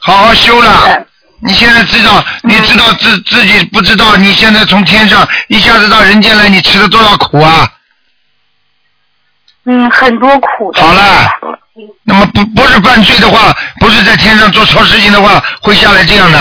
[0.00, 1.06] 好好修了。
[1.40, 7.68] 你现在知道，你知道自自己不知道，你现在从天上一下子到人间来，你吃了多少苦啊？
[9.66, 10.80] 嗯很多苦的。
[10.80, 11.30] 好了，
[12.04, 16.38] 那么不不是犯罪的话，不是在天上做错事情的话，会下来这样的。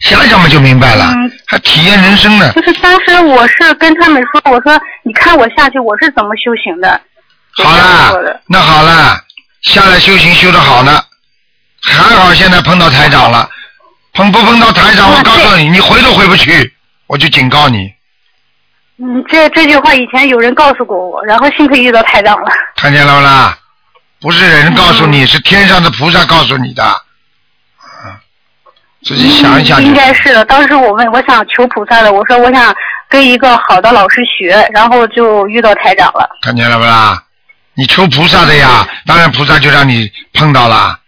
[0.00, 2.50] 想想嘛就明白了，嗯还体验人生呢。
[2.52, 7.00] 就是当时我是跟他们说，我说你看我下去我是怎么修行的。
[7.56, 9.18] 好是这样说了，那好了，
[9.62, 11.02] 下来修行修得好呢，
[11.82, 13.48] 还好现在碰到台长了，
[14.12, 16.74] 碰不碰到台长，啊我告诉你，你回都回不去，
[17.06, 17.92] 我就警告你，
[18.98, 22.50] 嗯，这这句话以前有人告诉过我，然后幸亏遇到台长了。
[22.76, 23.58] 看见了不啦？
[24.20, 26.82] 不是人告诉嗯你，是天上的菩萨告诉你的，
[28.06, 28.12] 嗯，
[29.02, 30.44] 自己想一想嗯应该是的。
[30.46, 32.74] 当时我问，我想求菩萨的，我说我想
[33.08, 36.30] 跟一个好的老师学，然后就遇到台长了。
[36.40, 37.22] 看见了不啦？
[37.76, 40.98] 你求菩萨的呀，当然菩萨就让你碰到了，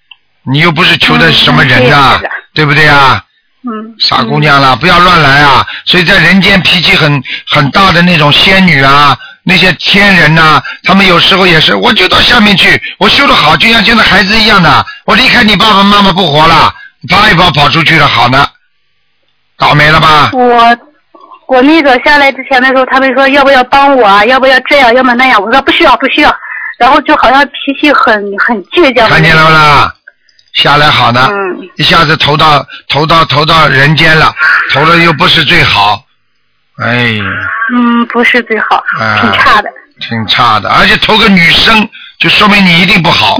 [0.42, 3.22] 你又不是求的嗯什么人呐、嗯对不对呀？
[3.68, 5.66] 嗯，傻姑娘了，不要乱来啊！
[5.84, 16.72] 所以在人间脾气很很大的那种仙女啊，那些天人呐、他们有时候也是，我就到下面去，我修的好，就像现在孩子一样的，我离开你爸爸妈妈不活了，
[17.08, 18.46] 爬一跑跑出去了，好呢，
[19.58, 20.30] 倒霉了吧？
[20.32, 20.78] 我
[21.48, 26.30] 我那个下来之前的时候，他们说要不要帮我啊，要不要这样，要么那样，我说不需要不需要，
[26.78, 29.08] 然后就好像脾气很很倔强。
[29.08, 29.52] 看见了不？
[29.52, 29.92] 啦？
[30.52, 34.34] 下来好呢，嗯一下子投到投到投到人间了，
[34.72, 36.02] 投了又不是最好，
[36.82, 37.08] 哎，
[37.74, 39.68] 嗯，不是最好，啊挺差的。
[40.00, 43.36] 挺差的，而且投个女生，就说明你一定不好。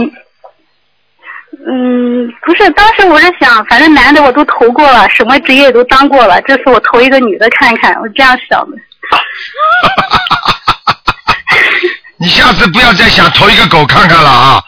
[1.69, 8.77] 嗯，不是，当时我是想，反正男的我都投过了，什么职业都当过了，这次我投一个女的看看，我这样想的。
[12.19, 14.63] 你下次不要再想投一个狗看看了啊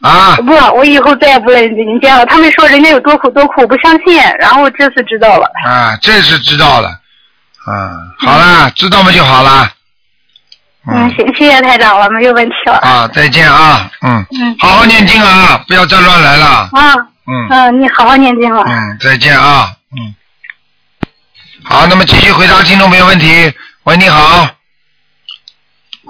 [0.00, 0.36] 啊！
[0.36, 2.24] 不，我以后再也不来人间了。
[2.26, 5.50] 他们说人家有多苦多苦，我不相信，然后这次知道了。
[5.64, 6.88] 啊，这次知道了，
[7.66, 9.72] 啊，好啦，知道嘛就好啦。
[10.86, 12.78] 嗯，行，谢谢台长了，没有问题了。
[12.78, 16.94] 啊，再见啊，嗯，嗯好好念经啊，不要再乱来了，啊，
[17.26, 18.64] 嗯嗯，你好好念经了。
[18.66, 20.14] 嗯，再见啊，嗯。
[21.64, 23.52] 好，那么继续回答听众朋友问题。
[23.82, 24.48] 喂，你好，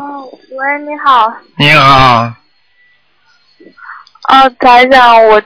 [0.01, 0.23] 嗯，
[0.57, 2.33] 喂，你好，你好，
[4.23, 5.43] 啊，台长，我，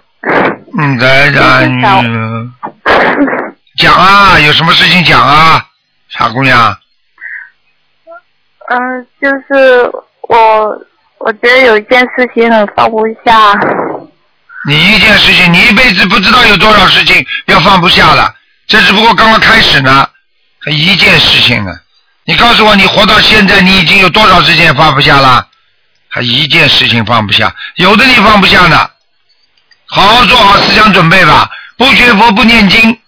[0.79, 1.83] 嗯，台长，你
[3.79, 5.67] 讲啊，有什么事情讲啊，
[6.11, 6.77] 傻姑娘。
[8.69, 9.91] 嗯，就是
[10.29, 10.87] 我，
[11.19, 13.55] 我觉得有一件事情很放不下，
[14.69, 18.35] 你一件事情，你一辈子不知道有多少事情要放不下了，
[18.67, 20.07] 这只不过刚刚开始呢，
[20.61, 21.73] 还一件事情呢。
[22.25, 25.49] 你告诉我，你活到现在，你已经有多少事情放不下了？
[26.09, 28.91] 还一件事情放不下，有的你放不下呢。
[29.87, 32.99] 好好做好思想准备吧，不学佛不念经，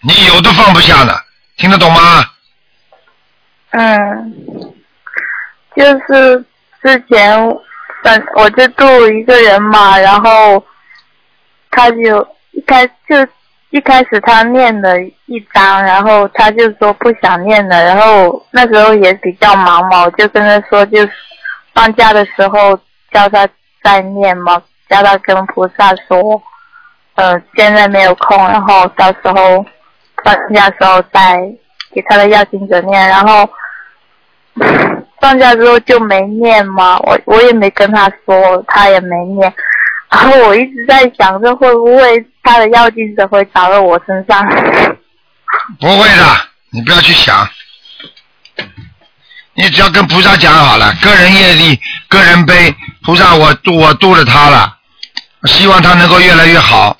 [0.00, 1.16] 你有的放不下呢，
[1.56, 2.24] 听得懂吗？
[3.70, 4.74] 嗯，
[5.76, 6.44] 就是
[6.82, 7.38] 之前
[8.02, 10.64] 反我就度一个人嘛，然后
[11.70, 13.26] 他就一开就
[13.70, 20.98] 一开始他念了一张，然后他就说不想念了，然后那时候也比较忙嘛，我就跟他说就
[21.74, 22.78] 放假的时候
[23.10, 23.48] 叫他
[23.82, 26.42] 再念嘛，叫他跟菩萨说，
[27.14, 29.64] 呃现在没有空，然后到时候
[30.24, 31.38] 放假时候再
[31.92, 33.48] 给他的要经者念，然后。
[35.20, 39.52] 放假之后就没念嘛，我我也没跟他说，他也没念。
[40.10, 44.46] 然后我一直在想这会不会他的药精只会打到我身上。
[45.80, 47.48] 不会的，你不要去想，
[49.54, 54.78] 你只要跟菩萨讲好了，个人业力，个人悲，菩萨我度我度了他了，
[55.44, 56.96] 希望他能够越来越好，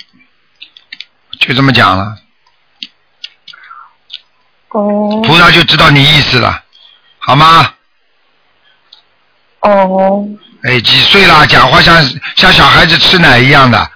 [1.38, 2.16] 就这么讲了，
[4.70, 6.62] 哦菩萨就知道你意思了，
[7.18, 7.72] 好吗？
[9.60, 10.24] 哦，
[10.62, 11.46] 哎，几岁了？
[11.46, 12.02] 讲话像
[12.36, 13.90] 像小孩子吃奶一样的，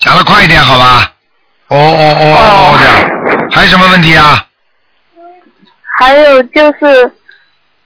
[0.00, 1.12] 讲的快一点好吧？
[1.68, 4.44] 哦哦哦哦的，还有什么问题啊？
[5.98, 7.12] 还有就是，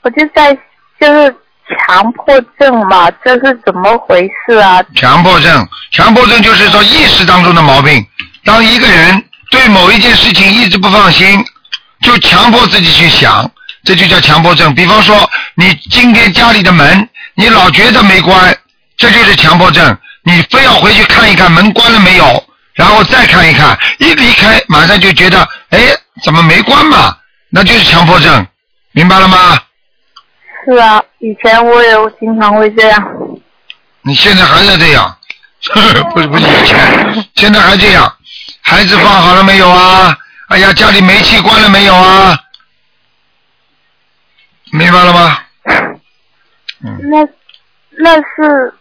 [0.02, 0.54] 我就在
[1.00, 1.34] 就是
[1.68, 4.82] 强迫症嘛，这是怎么回事啊？
[4.94, 8.06] 强迫症，强迫症就是说意识当中的毛病。
[8.44, 11.44] 当一个人对某一件事情一直不放心，
[12.00, 13.50] 就强迫自己去想，
[13.84, 14.72] 这就叫强迫症。
[14.74, 18.56] 比方说，你今天家里的门，你老觉得没关，
[18.96, 19.98] 这就是强迫症。
[20.24, 25.78] 你非要回去看一看门关了没有，然后再看一看，一离开马上就觉得，哎，
[26.22, 27.16] 怎么没关嘛？
[27.50, 28.46] 那就是强迫症，
[28.92, 29.58] 明白了吗？
[30.66, 33.06] 是啊，以前我也经常会这样。
[34.02, 35.16] 你现在还在这样，
[36.12, 38.12] 不是不是以前，现在还这样。
[38.62, 40.16] 孩子放好了没有啊？
[40.48, 42.38] 哎呀，家里煤气关了没有啊？
[44.72, 45.38] 明白了吗？
[46.82, 47.28] 嗯，那
[47.98, 48.74] 那是，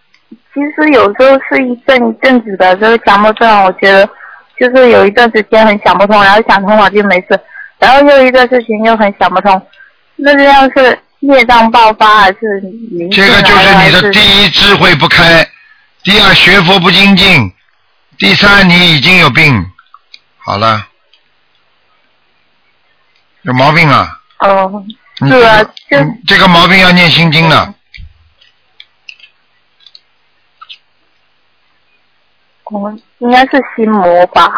[0.53, 4.07] 其实有时候是一阵一阵子的就是强迫症，我觉得
[4.59, 7.39] 就是有一段时间很想不通，然后想通了就没事，
[7.79, 9.61] 然后又一段事情又很想不通，
[10.15, 12.39] 那这样是业障爆发还是
[12.91, 15.47] 你这个就是你的第一智慧不开，
[16.03, 17.51] 第二学佛不精进，
[18.19, 19.65] 第三你已经有病。
[20.37, 20.85] 好了，
[23.43, 24.19] 有毛病啊！
[24.39, 24.83] 哦，
[25.19, 27.72] 你是啊，就嗯这个毛病要念心经了。
[32.65, 34.49] 哦，应该是心魔吧？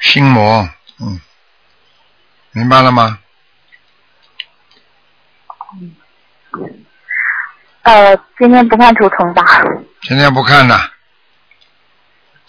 [0.00, 0.68] 心魔，
[1.00, 1.20] 嗯，
[2.52, 3.18] 明白了吗？
[7.82, 9.42] 呃，今天不看图腾吧？
[10.02, 10.90] 今天不看了。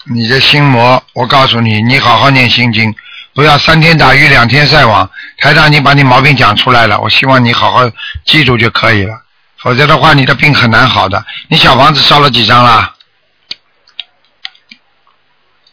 [0.04, 2.94] 你这心魔，我告诉你，你好好念心经，
[3.34, 5.08] 不要三天打鱼两天晒网。
[5.38, 7.80] 台长你把你毛病讲出来了，我希望你好好
[8.24, 9.22] 记住就可以了，
[9.58, 11.24] 否则的话你的病很难好的。
[11.48, 12.94] 你小房子烧了几张了？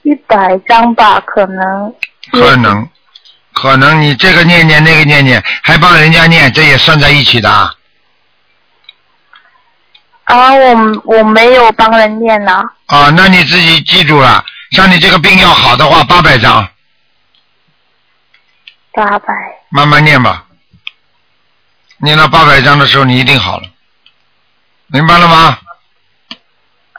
[0.10, 1.94] 一百张吧，可能。
[2.32, 2.90] 可能，
[3.54, 7.76] 可能你这个念念那个念念，还帮人家念，这也算在一起的啊。
[10.24, 16.68] 啊，我我没有帮人念呢、啊，那你自己记住了，像你这个病要好的话，八百张，
[18.94, 19.34] 八百。
[19.70, 20.46] 慢慢念吧。
[21.98, 23.68] 念到八百张的时候，你一定好了，
[24.88, 25.60] 明白了吗？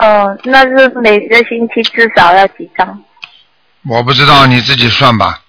[0.01, 3.05] 哦，那是每个星期至少要几张？
[3.87, 5.43] 我不知道，你自己算吧。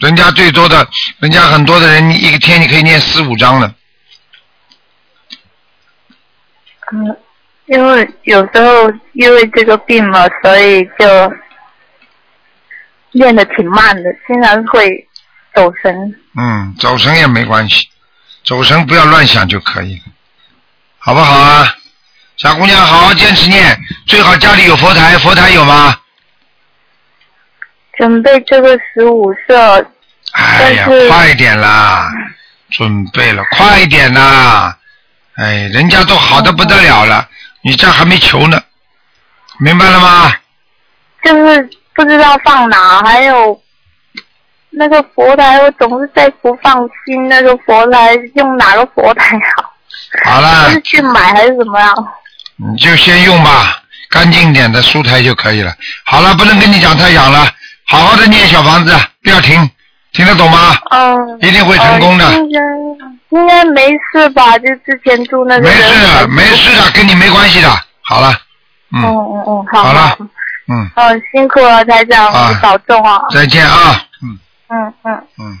[0.00, 0.88] 人家最多的，
[1.20, 3.74] 人家很多的人，你一个天你可以念四五张的。
[6.90, 7.16] 嗯，
[7.66, 11.32] 因为有时候因为这个病嘛，所以就
[13.10, 15.06] 练的挺慢的，经常会
[15.54, 16.14] 走神。
[16.38, 17.88] 嗯，走神也没关系，
[18.42, 20.00] 走神不要乱想就可以，
[20.98, 21.76] 好不好啊？
[22.36, 25.96] 小姑娘，好好坚持念，最好家里有佛台，佛台有吗？
[27.96, 29.86] 准备这个十五色，
[30.32, 32.10] 哎呀快点啦！
[32.70, 34.76] 准备了，快点啦！
[35.36, 37.26] 哎，人家都好的不得了了，
[37.62, 38.62] 你这还没求呢，
[39.58, 40.30] 明白了吗？
[41.24, 43.58] 就是不知道放哪，还有
[44.68, 49.72] 那个佛台，我总是在不放心那个佛台，用哪个佛台好？
[50.24, 51.94] 好了是，去买还是怎么样？
[52.56, 55.74] 你就先用吧，干净点的书台就可以了。
[56.04, 57.48] 好了，不能跟你讲太远了，
[57.86, 59.70] 好好的念小房子，不要停，
[60.12, 60.76] 听得懂吗？
[60.90, 61.38] 嗯。
[61.42, 62.60] 一定会成功的呃应该
[63.38, 64.58] 应该没事吧？
[64.58, 67.68] 就之前住那个没人事，没事的，跟你没关系的。
[68.02, 68.32] 好了，
[68.94, 70.16] 嗯嗯嗯嗯，好好了
[70.68, 73.20] 嗯，嗯，辛苦了，台长，保重啊。
[73.32, 74.38] 再见啊，嗯
[74.68, 75.26] 嗯嗯。
[75.38, 75.58] 嗯。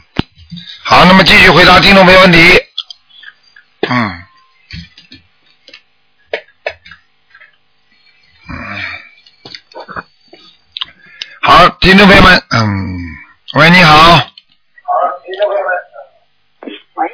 [0.82, 2.38] 好，那么继续回答听众没问题。
[3.88, 4.22] 嗯。
[11.42, 12.96] 好，听众朋友们，嗯，
[13.54, 13.96] 喂，你好。
[13.96, 14.20] 好，
[15.24, 15.70] 听众朋友们，
[16.94, 17.08] 喂，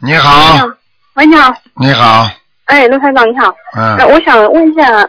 [0.00, 0.66] 你好。
[1.14, 1.54] 喂，你好。
[1.74, 2.30] 你好。
[2.66, 3.54] 哎，陆台长，你好。
[3.76, 3.96] 嗯。
[3.98, 5.08] 那我想问一下，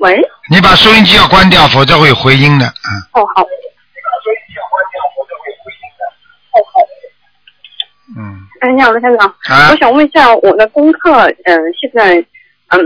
[0.00, 0.20] 喂。
[0.50, 2.66] 你把收音机要关掉，否则会有回音的。
[2.66, 3.00] 嗯。
[3.12, 3.42] 哦，好。
[3.42, 3.46] 你
[4.04, 6.02] 把收音机要关掉，否则会有回音的。
[6.52, 6.76] 哦，好。
[8.18, 8.46] 嗯。
[8.60, 9.34] 哎，你好，陆台长。
[9.70, 12.16] 我想问一下，我的功课，嗯、现在，
[12.68, 12.80] 嗯。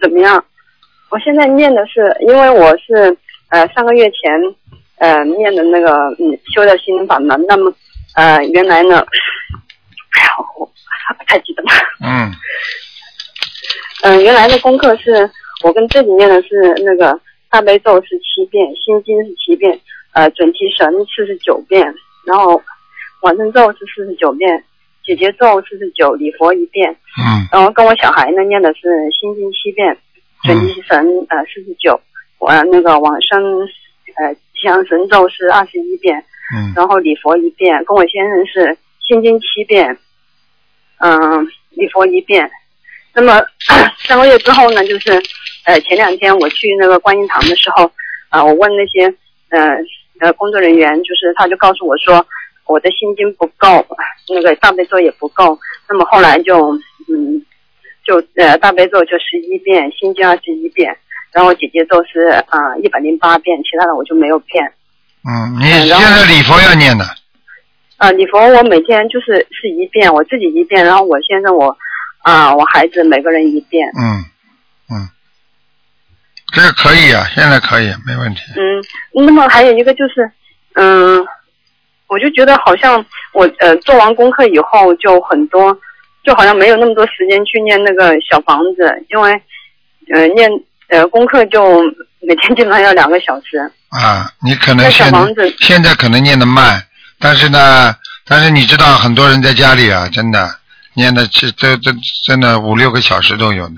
[0.00, 0.44] 怎么样？
[1.10, 3.16] 我现在念的是，因为我是
[3.48, 4.30] 呃上个月前
[4.98, 7.74] 呃念的那个嗯修的心灵法门，那么
[8.14, 8.98] 呃原来呢，
[10.12, 10.64] 哎呀我
[11.18, 11.68] 不太记得了。
[12.00, 12.32] 嗯，
[14.04, 15.28] 嗯，原来的功课是
[15.64, 16.48] 我跟这里念的是
[16.84, 17.20] 那个
[17.50, 19.80] 大悲咒是七遍，心经是七遍，
[20.12, 21.92] 呃，准提神四十九遍，
[22.24, 22.62] 然后
[23.22, 24.64] 往生咒是四十九遍，
[25.04, 28.80] 解结咒四十九，礼佛一遍，嗯，然后跟我小孩呢念的是
[29.18, 29.96] 心经七遍，
[30.44, 30.98] 准提神
[31.28, 32.00] 呃四十九，
[32.38, 33.42] 我那个往生
[34.16, 36.24] 呃吉祥神咒是二十一遍，
[36.54, 38.76] 嗯，然后礼佛一遍，跟我先生是
[39.06, 39.98] 心经七遍，
[40.98, 42.50] 嗯，礼佛一遍。
[43.12, 43.42] 那么
[44.06, 45.10] 三个月之后呢，就是
[45.64, 47.90] 呃前两天我去那个观音堂的时候，
[48.28, 49.12] 啊、我问那些
[49.48, 49.76] 呃
[50.20, 52.24] 呃工作人员，就是他就告诉我说
[52.70, 53.84] 我的心经不够，
[54.28, 55.58] 那个大悲咒也不够。
[55.88, 56.72] 那么后来就
[57.08, 57.44] 嗯
[58.04, 60.96] 就呃大悲咒就十一遍，心经二十一遍，
[61.32, 64.72] 然后姐姐咒是啊一百零八遍，其他的我就没有变。
[65.22, 67.04] 嗯，你现在礼佛要念的，
[67.98, 71.76] 啊，礼佛我每天就是是一遍，我自己一遍，然后我先生我
[72.22, 73.86] 啊我孩子每个人一遍。
[74.00, 74.24] 嗯，
[74.90, 75.08] 嗯，
[76.54, 78.40] 这个可以啊，现在可以，没问题。
[78.56, 78.82] 嗯，
[79.26, 80.30] 那么还有一个就是，
[80.74, 81.26] 嗯，
[82.10, 83.02] 我就觉得好像
[83.32, 85.74] 我呃做完功课以后就很多，
[86.24, 89.32] 就好像没有那么多时间去念那个小房子，因为
[90.12, 90.50] 呃念
[90.88, 91.80] 呃功课就
[92.20, 93.58] 每天基本上要两个小时。
[93.90, 96.82] 啊，你可能现在可能念的慢，
[97.18, 97.94] 但是呢，
[98.26, 100.48] 但是你知道很多人在家里啊，真的
[100.94, 101.92] 念的这这这
[102.24, 103.74] 真的五六个小时都有的。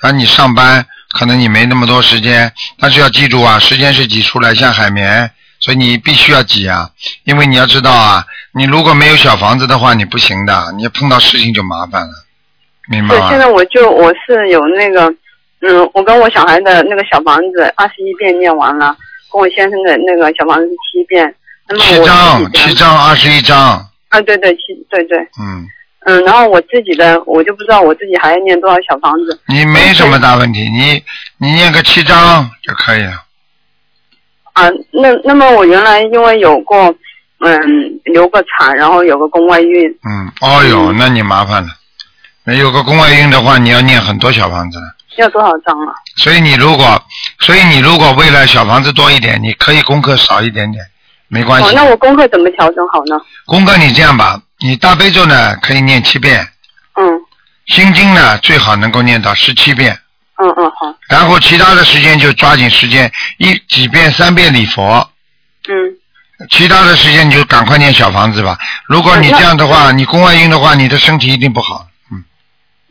[0.00, 5.30] 然后你上班可能你没那么多时间，但是要记住啊，时间是挤出来像海绵，
[5.60, 6.90] 所以你必须要挤啊，
[7.24, 12.12] 因为你要知道啊，你如果没有小房子的话，你不行的，你碰到事情就麻烦了，
[12.88, 13.38] 明白对，现？
[13.38, 15.12] 在我就我是有那个，
[15.60, 18.96] 嗯，我跟我小孩的那个小房子二十一遍念完了，
[19.32, 21.34] 跟我先生的那个小房子是七遍。
[21.68, 23.58] 那么七我张七张，二十一张，
[24.10, 25.66] 啊，对对，七对对，嗯，
[26.06, 29.40] 嗯，然后我自己的我就不知道我自己还要念多少小房子。
[29.48, 31.02] 你没什么大问题，你
[31.38, 33.24] 你念个七张就可以了。
[34.56, 36.78] 啊，那那么我原来因为有过，
[37.40, 37.54] 嗯，
[38.04, 41.68] 流过产，然后有个宫外孕，嗯，哦哟，那你麻烦了。
[42.42, 44.78] 那有个宫外孕的话，你要念很多小房子。
[45.18, 45.92] 要多少张啊？
[46.16, 47.02] 所以你如果，
[47.40, 50.82] 所以你如果为了小房子多一点，你可以功课少一点点，
[51.28, 51.68] 没关系。
[51.68, 53.20] 哦，那我功课怎么调整好呢？
[53.44, 56.48] 功课你这样吧，你大悲咒呢可以念七遍，
[56.98, 57.20] 嗯
[57.66, 59.98] 心经呢最好能够念到十七遍，
[60.38, 65.08] 嗯嗯好，然后其他的时间就抓紧时间，一几遍三遍礼佛，
[65.68, 65.96] 嗯
[66.50, 68.58] 其他的时间你就赶快念小房子吧。
[68.86, 71.86] 如果你这样的话，你宫外孕的话，你的身体一定不好。
[72.12, 72.22] 嗯，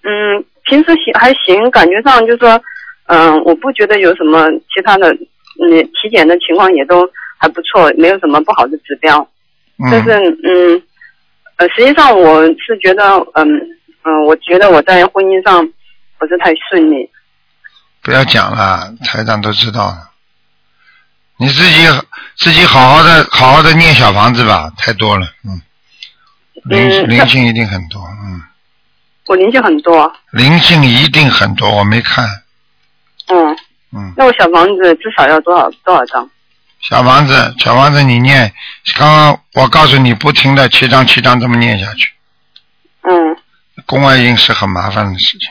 [0.02, 2.60] 嗯，平时行还行，感觉上就说，
[3.06, 9.30] 嗯，我不觉得有什么其他的，嗯，体检的情况也都还不错，没有什么不好的指标。
[9.92, 10.84] 但是嗯，嗯，
[11.58, 13.04] 呃，实际上我是觉得，
[13.36, 13.46] 嗯
[14.04, 15.64] 嗯，我觉得我在婚姻上
[16.18, 17.08] 不是太顺利。
[18.06, 19.88] 不要讲了，台长都知道。
[19.88, 20.12] 了。
[21.38, 21.88] 你自己
[22.38, 25.60] 自己好好的好好的念小房子吧，太多了，嗯，
[26.66, 28.44] 灵嗯灵性一定很多，嗯，
[29.26, 32.44] 我灵性很多，灵性一定很多，我没看，
[33.28, 33.58] 嗯，
[33.92, 36.30] 嗯，那我小房子至少要多少多少张？
[36.82, 38.54] 小房子小房子你念，
[38.96, 42.14] 刚刚我告诉你不停的七张七张这么念下去，
[43.02, 43.36] 嗯。
[43.88, 45.50] 宫外孕是很麻烦的事情，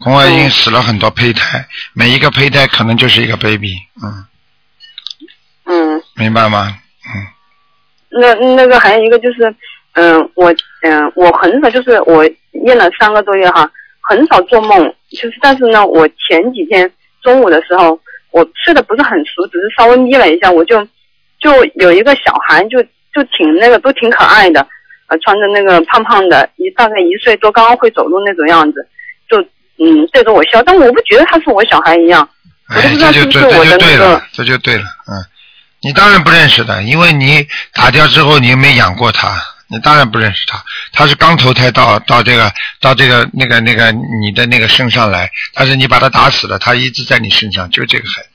[0.00, 3.68] 宫外孕死了很多胚胎，每一个胚胎可能就是一个 baby，
[4.02, 4.26] 嗯，
[5.66, 6.78] 嗯，明白吗？
[7.04, 9.54] 嗯，那那个还有一个就是，
[9.94, 12.24] 嗯，我嗯我很少就是我
[12.64, 13.70] 验了三个多月哈，
[14.00, 16.90] 很少做梦，就是但是呢，我前几天
[17.22, 17.98] 中午的时候，
[18.30, 20.86] 我睡得不是很熟，只是稍微眯了一下，我就
[21.40, 22.80] 就有一个小孩就
[23.12, 24.64] 就挺那个都挺可爱的，
[25.08, 28.88] 呃，穿着那个胖胖的，一大概一岁多，刚刚会走路那种样子，
[29.28, 29.44] 就
[29.80, 32.28] 嗯对着我笑，但我不觉得他是我小孩一样，
[32.68, 35.24] 我都哎不，知道这就是不是我这这就对的那个了，这就对了，嗯，
[35.82, 39.36] 你当然不认识的，因为你打掉之后你又没养过他，
[39.68, 40.62] 你当然不认识他，
[40.92, 48.28] 他是刚投胎到到这个到这个那个那个你的那个身上来，但是你把他打死了，他一直在你身上，就这个孩子，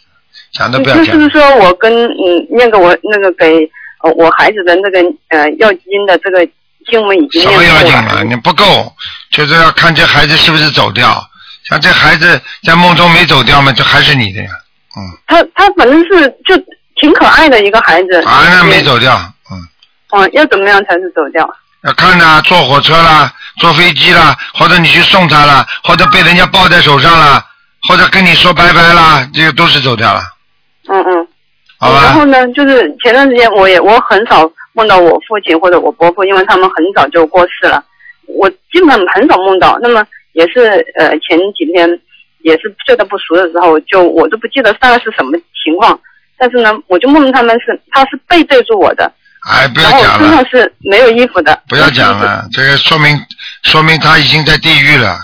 [0.54, 3.70] 讲都不要讲就是说我跟嗯那个我那个给
[4.04, 6.48] 呃我孩子的那个呃要经的这个
[6.90, 8.14] 经文已经什么要紧啊？
[8.14, 8.24] 了？
[8.24, 8.94] 你不够，
[9.32, 11.28] 就是要看这孩子是不是走掉。
[11.74, 14.50] 像这孩子在梦中没走掉嘛，这还是你的呀。
[14.96, 16.56] 嗯他他反正是就
[17.02, 18.22] 挺可爱的一个孩子。
[18.26, 19.16] 啊，那没走掉。
[19.52, 19.58] 嗯，
[20.12, 21.50] 嗯，要怎么样才是走掉？
[21.84, 27.44] 要看呐、坐火车啦，坐飞机啦，或者你去送他啦，或者被人家抱在手上啦，
[27.90, 30.22] 或者跟你说拜拜啦，这个都是走掉了，
[30.90, 31.28] 嗯嗯。
[31.80, 32.04] 好吧？
[32.04, 37.84] 然后呢，就是前段时间我也我很少梦到我父亲或者我伯父，因为他们很早就过世了，
[38.28, 39.80] 我基本很少梦到。
[39.82, 41.88] 那么也是呃前几天
[42.42, 45.32] 也是睡得不熟的时候，就我都不记得大概是什么
[45.64, 46.00] 情况，
[46.38, 49.12] 但是呢，我就梦到他们是他是背对着我的，
[49.50, 51.62] 哎，不要讲了身上，是没有衣服的。
[51.70, 53.18] 不要讲了，这个说明
[53.64, 55.18] 说明他已经在地狱了，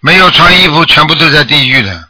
[0.00, 2.08] 没有穿衣服，全部都在地狱了。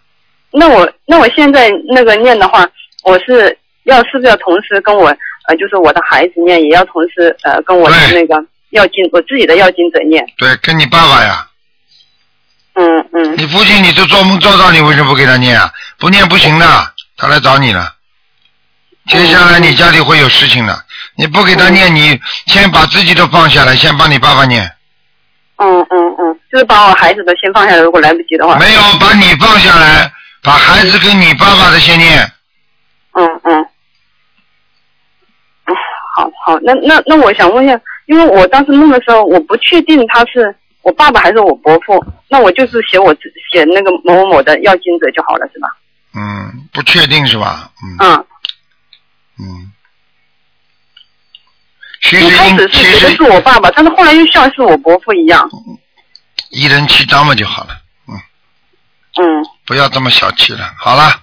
[0.53, 2.67] 那我那我现在那个念的话，
[3.05, 5.09] 我是要是不是要同时跟我
[5.49, 10.25] 呃就是我的孩子念，也要同时呃跟我的那个要经我自己的要经者念。
[10.39, 11.46] 对，跟你爸爸呀，
[12.79, 15.71] 嗯嗯你父亲你都做梦做到，你为什么不给他念啊？
[15.99, 17.93] 不念不行的，他来找你了。
[19.09, 20.85] 接下来你家里会有事情的，
[21.17, 24.71] 你不给他念，你先把自己都放下来，先帮你爸爸念。
[25.57, 28.59] 嗯嗯嗯，就是把我孩子的先放下来，如果来不及的话。
[28.59, 30.13] 没有把你放下来，
[30.43, 32.31] 把孩子跟你爸爸的先念。
[33.13, 33.67] 嗯嗯。
[35.65, 35.75] 嗯
[36.17, 40.55] 好好，那那那我想问一下，因为我当时弄的时候，我不确定他是
[40.87, 43.13] 我爸爸还是我伯父，那我就是写我
[43.51, 45.67] 写那个某某某的要金者就好了，是吧？
[46.15, 47.73] 嗯，不确定是吧？
[47.83, 48.27] 嗯嗯，
[49.41, 49.73] 嗯。
[52.03, 55.51] 其一开始是觉得实是我爸爸，但是后来又像是我伯父一样。
[56.51, 57.71] 一人七张嘛就好了，
[59.19, 60.73] 嗯不要这么小气了。
[60.79, 61.21] 好了，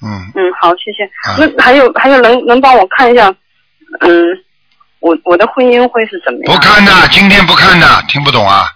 [0.00, 1.02] 嗯，嗯，好，谢谢。
[1.28, 3.34] 啊那还有还有能能帮我看一下，
[4.02, 4.08] 嗯，
[5.00, 6.54] 我我的婚姻会是怎么样？
[6.54, 8.68] 不看的，今天不看的，听不懂啊？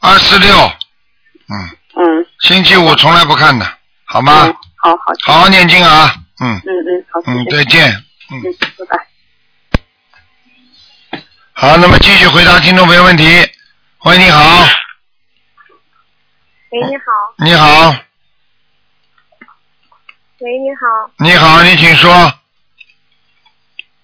[0.00, 1.54] 二四六，嗯，
[1.96, 3.66] 嗯星期五从来不看的，
[4.04, 4.46] 好吗？
[4.46, 7.92] 嗯，好好，好好念经啊，嗯嗯嗯，好，谢嗯，再见。
[8.30, 9.06] 嗯，嗯，拜拜。
[11.52, 13.24] 好，那么继续回答听众朋友问题。
[14.04, 14.66] 喂，你好，
[16.70, 17.12] 喂，你好，
[17.44, 17.90] 你好，
[20.40, 22.32] 喂，你好，你好，你请说。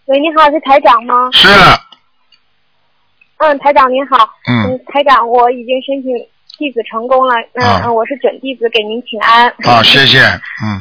[0.08, 1.28] 喂，你好，是台长吗？
[1.32, 1.46] 是，
[3.36, 4.16] 嗯，台长您好，
[4.48, 6.10] 嗯，台长，我已经申请
[6.56, 7.82] 弟子成功了，嗯、啊。
[7.84, 9.52] 嗯，我是准弟子，给您请安。
[9.62, 10.18] 好，谢谢，
[10.64, 10.80] 嗯。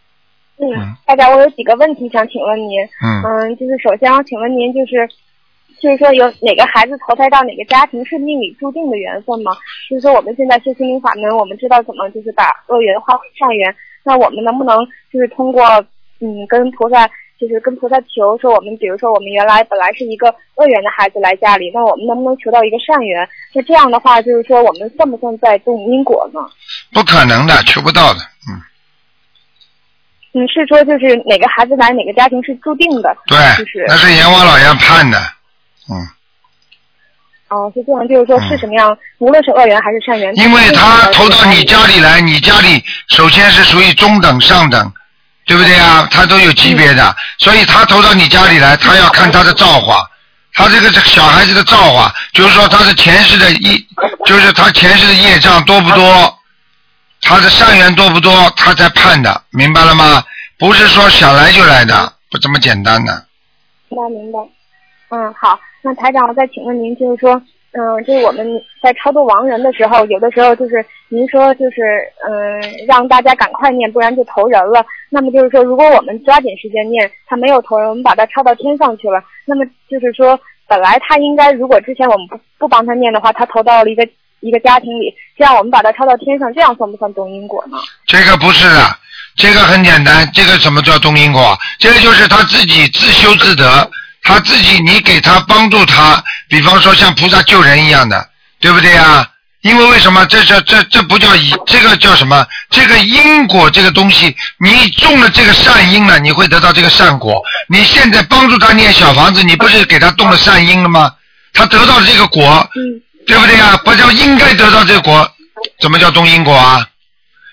[0.56, 5.06] 嗯嗯，台长，我有几个问题想请问您，嗯，嗯，就是首先我请问您，就是
[5.78, 9.52] 就是说有哪个孩子投胎到哪个家庭是命里注定的缘分吗？
[9.90, 15.62] 就是说我们现在修心灵法门，我们知道怎么就是把恶缘化为善缘，那我们能不能就是通过
[16.20, 17.06] 嗯跟菩萨
[17.42, 23.28] 就是跟菩萨求说我们比如说我们原来本来是一个恶缘的孩子来家里，那我们能不能求到一个善缘？
[23.52, 26.40] 那这样的话就是说我们算不算在种因果呢？
[26.92, 28.62] 不可能的，求不到的，嗯，
[30.30, 33.16] 你，是说就是哪个孩子来哪个家庭是注定的？
[33.26, 35.18] 对就是，那是阎王老爷判的，
[35.90, 35.98] 嗯，
[37.48, 44.92] 哦，是这样，就是说是什么样，无论是恶缘还是善缘，因为他投到你家里，里来，你家里首先是属于中等、上等，
[45.44, 46.06] 对不对啊？
[46.10, 50.08] 他都有级别的，所以他投到你家里来，他要看他的造化，
[50.54, 53.78] 他这个这小孩子的造化，就是说他的前世的业，
[54.24, 56.38] 就是他前世的业障多不多，
[57.22, 60.24] 他的善缘多不多，他才判的，明白了吗？
[60.58, 63.26] 不是说想来就来的，不这么简单的。
[63.88, 64.38] 明白明白。
[65.10, 67.42] 嗯，好，那台长，我再请问您，就是说，
[67.72, 68.46] 嗯，就是我们
[68.82, 71.82] 在超度亡人的时候，有的时候就是您说就是
[72.28, 74.84] 嗯，让大家赶快念，不然就投人了。
[75.08, 84.06] 那么就是说，如果我们抓紧时间念，他没有投人，我们把他抄到天上去了，那么就是说，本来他应该，如果之前我们不不帮他念的话，他投到了一个
[84.40, 87.78] 一个家庭里，这样我们把他抄到天上，这样算不算动因果呢？
[88.06, 88.84] 这个不是的，
[89.36, 91.56] 这个很简单，这个什么叫动因果？
[91.78, 93.90] 这个就是他自己自修自得，
[94.22, 98.28] 他自己你给他帮助他，比方说像菩萨救人一样的，
[98.60, 99.28] 对不对呀？
[99.62, 100.26] 因为为什么？
[100.26, 102.44] 这这这这不叫以，这个叫什么？
[102.70, 107.40] 这个因果这个东西，你种了这个善因了，你会得到这个善果。
[107.68, 111.12] 你现在帮助他念小房子，你不是给他动了善因了吗？
[111.52, 113.76] 他得到这个果，嗯对不对呀？
[113.84, 115.30] 不叫应该得到这个果，
[115.80, 116.84] 怎么叫动因果啊？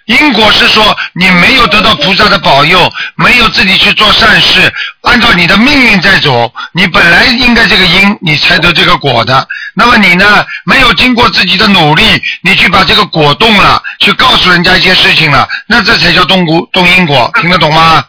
[0.10, 0.84] 因果是说
[1.14, 2.80] 你没有得到菩萨的保佑，
[3.14, 9.47] 没有自己去做善事，按照你的命运在走，你本来应该这个因，你才得这个果的。
[9.76, 12.03] 那么你呢，没有经过自己的努力，
[12.41, 18.03] 你去把这个果动了，去告诉人家一些事情了，那这才叫动果动因果，听得懂吗？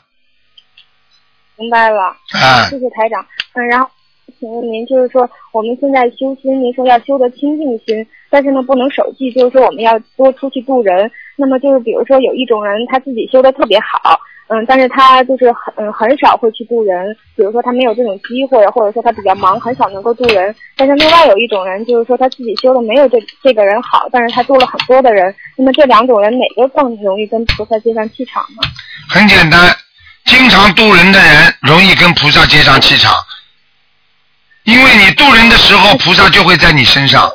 [1.56, 2.16] 明白了。
[2.32, 3.26] 啊谢谢台长。
[3.52, 3.90] 嗯，然后啊谢谢台长。
[4.32, 11.10] 嗯，然后请问您，就是说我们现在修心，您说要修的清净心，但是呢不能守纪，就是说我们要多出去度人。
[11.36, 20.54] 那么就是比如说有一种人他自己修的特别好，嗯，但是他就是很嗯很少会去度人，比如说他没有这种机会，或者说他比较忙，很少能够度人。
[20.76, 25.34] 但是另外有一种人，就是说他自己修的没有这这个人好，但是他度了很多的人。
[25.56, 28.68] 那么这两种人哪个更容易跟菩萨接上气场呢？
[29.08, 29.74] 很简单，
[30.26, 33.14] 经常渡人的人容易跟菩萨接上气场，
[34.64, 37.30] 因为你渡人的时候，菩萨就会在你身上。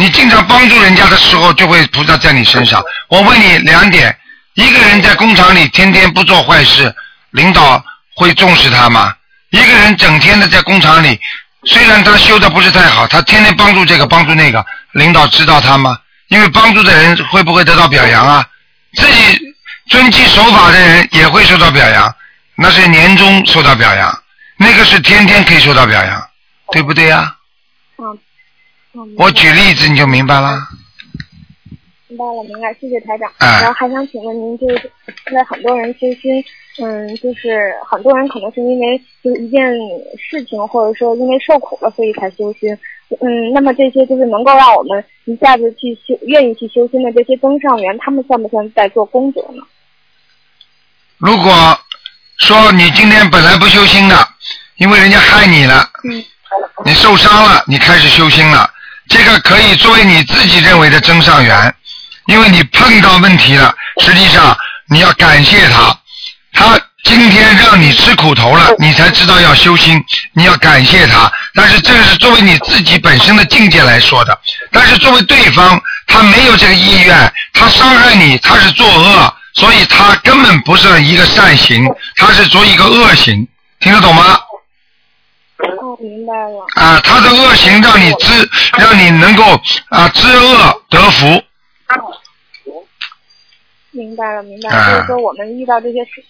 [0.00, 2.82] 你经常帮助人家的时候，就会菩萨在你身上。
[3.08, 4.18] 我问你两点：
[4.54, 6.94] 一个人在工厂里天天不做坏事，
[7.32, 7.84] 领导
[8.16, 9.14] 会重视他吗？
[9.50, 11.20] 一个人整天的在工厂里，
[11.64, 15.98] 虽然他修的不是太好，他天天帮助这个帮助那个，领导知道他吗？
[16.28, 18.42] 因为帮助的人会不会得到表扬啊？
[18.94, 19.38] 自己
[19.90, 22.14] 遵纪守法的人也会受到表扬，
[22.56, 24.22] 那是年终受到表扬，
[24.56, 26.26] 那个是天天可以受到表扬，
[26.72, 27.34] 对不对呀、
[27.98, 28.18] 嗯，嗯
[29.16, 30.58] 我举例子你就明白了。
[32.08, 33.30] 明白了，明白，谢谢台长。
[33.38, 34.90] 哎然后还想请问您，就是
[35.24, 36.44] 现在很多人修心，
[36.78, 39.62] 嗯，就是很多人可能是因为就是一件
[40.18, 42.76] 事情，或者说因为受苦了，所以才修心。
[43.20, 49.62] 嗯，那么这些就是能够让我们一下子去修，愿意去修心的这些增上缘，他们算不算在做功德呢？
[51.18, 51.78] 如果
[52.38, 54.28] 说你今天本来不修心的，
[54.78, 56.24] 因为人家害你了，嗯
[56.84, 58.68] 你受伤了，你开始修心了，
[59.10, 61.74] 这个可以作为你自己认为的增上缘，
[62.26, 64.56] 因为你碰到问题了，实际上
[64.88, 65.94] 你要感谢他，
[66.52, 70.00] 他今天让你吃苦头了，你才知道要修心，
[70.34, 71.30] 你要感谢他。
[71.54, 74.38] 但是这是作为你自己本身的境界来说的，
[74.70, 81.84] 但是作为对方，他没有这个意愿，他伤害你，他是作恶，所以他根本不是一个善行，
[82.14, 83.48] 他是做一个恶行，
[83.80, 84.38] 听得懂吗？
[86.00, 86.64] 哦，明白了。
[86.74, 88.48] 啊，他的恶行让你知，
[88.78, 89.44] 让你能够
[89.90, 91.42] 啊知恶得福。
[93.92, 94.94] 明白了，明白啊了。
[94.96, 96.22] 就是说，我们遇到这些事，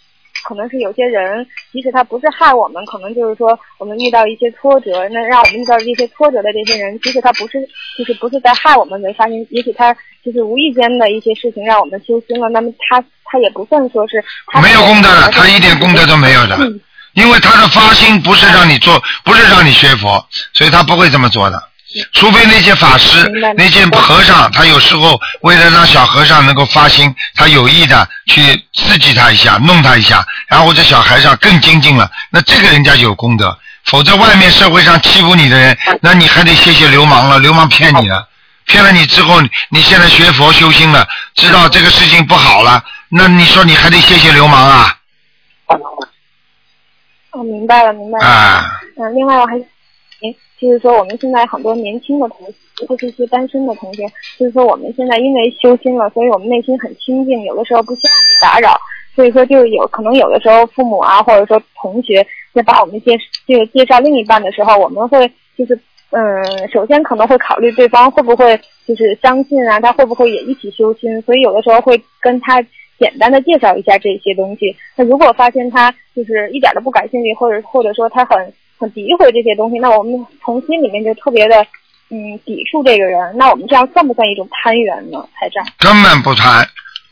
[0.45, 7.61] 可能是有些人，即使他不是害我们，可能就是说，我们遇到一些挫折，那让我们遇到这些挫折的这些人，即使他不是，
[7.99, 9.95] 就是不是在害我们没发现，也许他
[10.25, 14.25] 就是无意间的一些事情让我们修心了，那么他他也不算说是
[14.63, 16.81] 没有功德的，他一点功德都没有的，嗯
[17.15, 21.63] 因为他的发心不是让你做，不是让你学佛，所以他不会这么做的。
[22.13, 33.59] 除非那些法师、那些和尚，他有时候为了让小和尚能够发心，他有意的去刺激他一下，弄他一下，然后这小和尚更精进了，那这个人家有功德。
[33.87, 38.29] 否则外面社会上欺负你的人，那你还得谢谢流氓了，流氓骗你了，
[38.67, 39.41] 骗了你之后，
[39.71, 44.95] 你现在学佛修心了，知道这个事情不好了，那你说你还得谢谢流氓啊？
[47.33, 48.25] 哦，明白了，明白了。
[48.25, 48.61] 啊，
[48.97, 54.05] 嗯，另外我还，诶，就是说我们现在很多年轻的同学，或是一些单身的同学，
[54.39, 58.77] 就是说我们现在因为修心了，所以我们内心很清净，有的时候不希望被打扰，
[59.15, 63.17] 所以说就有可能有的时候父母啊，或者说同学在把我们介
[63.47, 65.79] 这个介绍另一半的时候，我们会就是
[66.11, 72.61] 嗯，首先可能会考虑对方会不会就是相信啊，他会不会也一起修心，所以有的时候会跟他
[73.01, 74.77] 简单的介绍一下这些东西。
[74.95, 78.39] 那如果发现他就是一点都不感兴趣，或者或者说他很
[78.79, 81.67] 很诋毁这些东西，那我们从心里面就特别的
[82.11, 83.37] 嗯抵触这个人。
[83.37, 85.67] 那我们这样算不算一种攀缘呢，台长？
[85.79, 86.69] 根本不谈，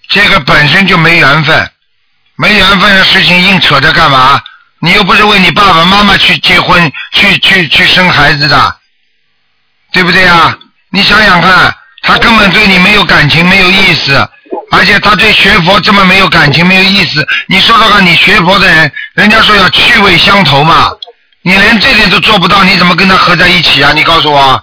[0.08, 1.68] 这个本身就没缘分，
[2.36, 4.40] 没缘分的事情硬扯着干嘛？
[4.80, 8.76] 你又不是为你爸爸妈妈去结婚、去去去生孩子的，
[9.92, 10.56] 对不对啊？
[10.90, 14.14] 你想想看，他根本对你没有感情，没有意思，
[14.70, 17.26] 而且他对学佛这么没有感情、没有意思。
[17.48, 20.90] 你说说看，你学佛的人，人家说要趣味相投嘛，
[21.42, 23.92] 你连这点都做不到，你怎么跟他合在一起啊？
[23.94, 24.62] 你告诉我。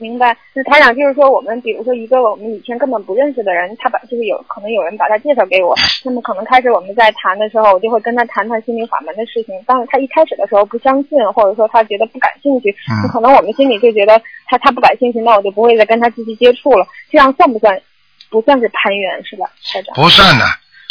[0.00, 0.36] 明白。
[0.54, 5.74] 那台长就是说，我们比如说一个我们以前根本不认识的人，他把就是有可能有人把他介绍给我，
[6.04, 9.52] 那么可能开始我们在谈的时候，我就会跟他谈谈心灵法门的事情。
[9.66, 12.72] 但是他一开始的时候不相信，或者说他觉得不感兴趣，
[13.12, 16.86] 可能我们心里就觉得他他不感兴趣，那我就不会再跟他继续接触了。
[17.10, 17.82] 这样算不算
[18.30, 19.94] 不算是攀援是吧，台长？
[19.94, 20.44] 不算的。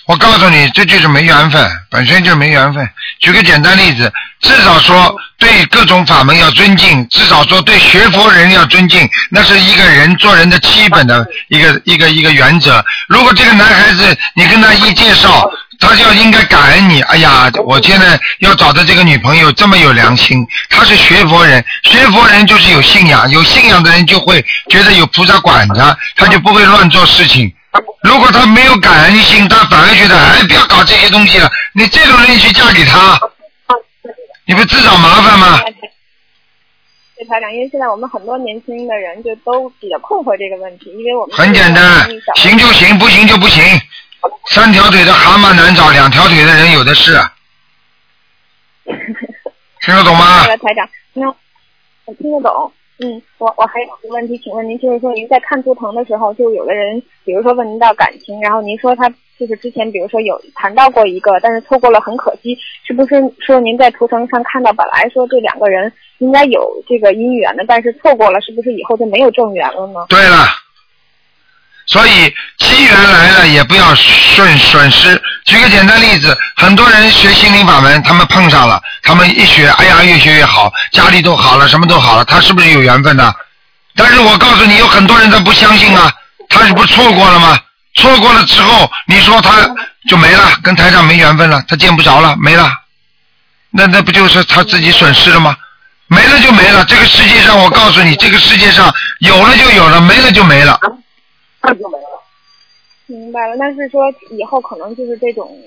[0.07, 2.89] 我告诉你，这就是没缘分，本身就没缘分。
[3.19, 12.83] 举个简单例子，至少说对各种法门要尊敬，至少说对学佛人要尊敬，那是一个人做人的基本的一个一个一个原则。
[13.09, 17.01] 如果这个男孩子你跟他一介绍，他就应该感恩你。
[17.01, 27.51] 哎呀，我现在要找的这个女朋友这么有良心，她是学佛人，学佛人就是有信仰，有信仰的人就会觉得有菩萨管着，他就不会乱做事情。
[28.03, 31.49] 如果他没有感恩心，他反而觉得哎，不要搞这些东西了。
[31.73, 33.19] 你这种人你去嫁给他，
[34.45, 35.59] 你不自找麻烦吗？
[37.17, 43.63] 对台长，因为现在我们很多年轻的人就都比较困惑这个问题，因为我们很简单，行就行，不行就不行。
[44.49, 47.19] 三条腿的蛤蟆难找，两条腿的人有的是。
[49.81, 50.45] 听得懂吗？
[50.47, 51.27] 台长，那
[52.05, 52.71] 我听得懂。
[52.99, 70.05] 嗯，我我还有个问题，请问您，就是说您在看图腾的时候，就有的人，比如说问您到感情，然后您说他就是之前比如说有谈到过一个，但是错过了，很可惜，是不是说您在图腾上看到本来说这两个人应该有这个姻缘的，但是错过了，是不是以后就没有正缘了呢？
[70.09, 70.66] 对了。
[71.87, 75.21] 所以机缘来了也不要损损失。
[75.45, 83.33] 举个简单例子，很多人学心灵法门，他们碰上了，他们一学，哎呀，越学越好，家里都好了，什么都好了，他是不是有缘分呢？
[83.95, 86.11] 但是我告诉你，有很多人他不相信啊，
[86.49, 87.57] 他是不错过了吗？
[87.95, 89.51] 错过了之后，你说他
[90.09, 92.71] 就没了，跟台上没缘分了，他见不着了，没了，
[93.71, 95.55] 那那不就是他自己损失了吗？
[96.09, 96.85] 没了就没了。
[96.85, 100.79] 这个世界上，我告诉你，这个世界上有了就有了，没了就没了。
[101.61, 102.23] 那就没了。
[103.07, 105.57] 明白了，但是说以后可能就是这种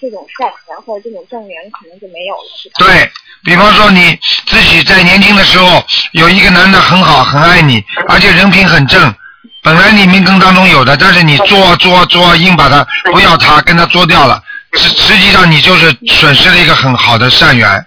[0.00, 2.74] 这种善缘或者这种正缘可能就没有了，是吧？
[2.78, 3.10] 对
[3.44, 5.82] 比方说你自己在年轻的时候
[6.12, 9.14] 有一个男的很好很爱你，而且人品很正，
[9.62, 14.42] 本来你命根当中有的，但是你作作作硬把他不要他跟他作掉了，
[14.74, 17.84] 实实际上你就是损失了一个很好的善缘。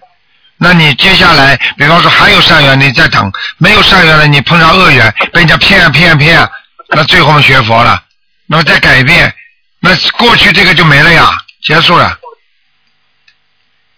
[0.58, 6.50] 那你接下来，比方说还有善缘，你再等；没有善缘了，你碰上恶缘，被人家骗啊骗啊骗啊。
[6.90, 8.04] 那最后学佛了，
[8.48, 9.34] 那么再改变，
[9.80, 11.32] 那过去这个就没了呀，
[11.62, 12.20] 结束了。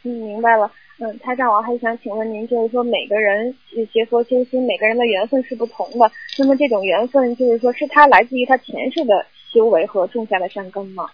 [0.04, 0.72] 嗯，明白了。
[1.00, 3.54] 嗯，台长，我还想请问您，就是说每个人
[3.94, 6.12] 学佛修心，每个人的缘分是不同的。
[6.40, 11.08] 那么这种缘分，就是说是他来自于他前世的修为和种下的善根吗？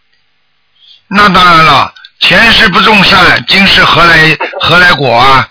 [1.08, 5.50] 那当然了，前世不种善，今世何来何来果啊？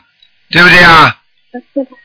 [0.51, 1.19] 对不对啊？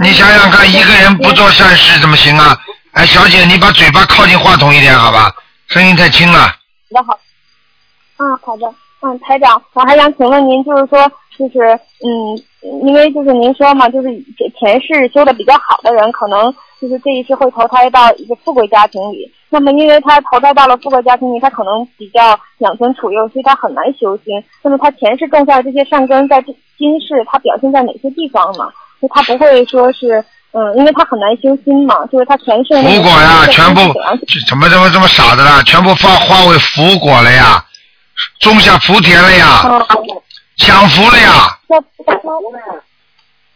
[0.00, 2.56] 你想想看，一个人不做善事怎么行啊？
[2.92, 5.32] 哎，小姐，你把嘴巴靠近话筒一点，好吧？
[5.68, 6.54] 声音太轻了。
[6.90, 7.18] 那，好。
[8.18, 8.72] 嗯，好的。
[9.00, 12.34] 嗯，台长，我还想请问您，就是说，就是嗯，
[12.84, 14.08] 因为就是您说嘛，就是
[14.58, 19.32] 前世修的比较好的人，可能就是这一世会投胎到一个富贵家庭里。
[19.50, 24.42] 那么，因为他投胎到了富贵家庭里，他可能比较养尊处优，所以他很难修心。
[24.62, 26.42] 那么，他前世种下的这些善根，在
[26.76, 28.68] 今世他表现在哪些地方呢？
[29.00, 30.24] 就他不会说是。
[30.50, 33.80] 嗯，因为他很难修心嘛，就是他全是福果呀，全部
[34.48, 35.62] 怎么怎么这么傻的啦？
[35.62, 37.62] 全部化化为福果了呀，
[38.40, 39.60] 种下福田了呀，
[40.56, 41.54] 享福了呀。
[41.68, 41.76] 那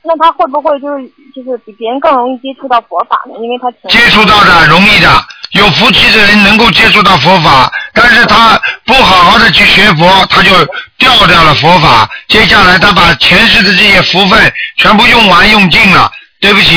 [0.03, 3.37] 那他会不会就是就是比别人更容易接触到佛法呢？
[3.41, 5.09] 因为他接触到的容易的，
[5.53, 10.51] 有福气的人能够接触到佛法，但是他不好好的去学佛，他就
[10.99, 12.09] 掉掉了佛法。
[12.29, 16.11] 接下来他把前世的这些福分全部用完用尽了。
[16.41, 16.77] 对不起，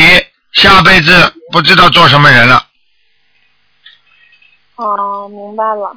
[0.54, 2.62] 下辈子不知道做什么人了。
[4.76, 5.92] 哦，明白了，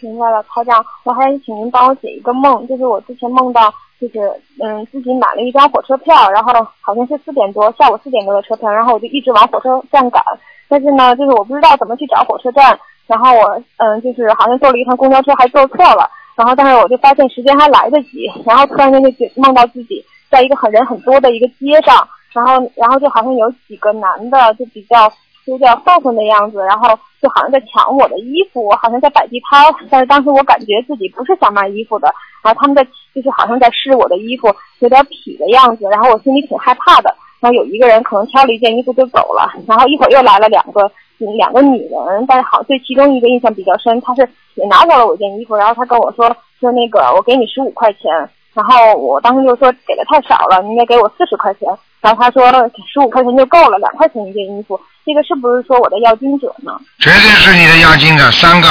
[0.00, 4.20] 明白了，台长，我还请您帮我解一个梦，就是我之前梦到，就是
[4.62, 10.22] 嗯，自己买了一张火车票，然后好像是四点多，下午四点多的车票，然后我就一直往火车站赶，
[10.68, 22.08] 但是呢，就是我不知道怎么去找火车站，然后我嗯，就是好像坐了一趟公交车还坐错了，然后但是我就发现时间还来得及，然后突然间就梦到自己在一个很人很多的一个街上。
[22.34, 25.08] 然后，然后就好像有几个男的，就比较
[25.44, 26.88] 有点混混的样子，然后
[27.22, 29.72] 就好像在抢我的衣服，好像在摆地摊。
[29.88, 32.12] 但是当时我感觉自己不是想卖衣服的，
[32.44, 32.84] 然后他们在
[33.14, 37.12] 就是好像在试我的衣服，有点痞的样子，然后我心里挺害怕的。
[37.40, 40.90] 然后有一个人可能挑了一件衣服就走了，然后一会儿又来了两个
[41.36, 48.10] 两个女人，但是好对其中一个印象比较深，她是也拿走了我一件衣服，然后她跟我说说那个我给你十五块钱，
[48.54, 51.68] 然后我当时就说给的太少了，你应该给我四十块钱。
[52.00, 52.46] 然后他说
[52.92, 56.78] 十五块钱就够了，两块钱一件衣服，这个是不是说我的要金者呢？
[56.98, 58.68] 绝对是你的要金者，三个，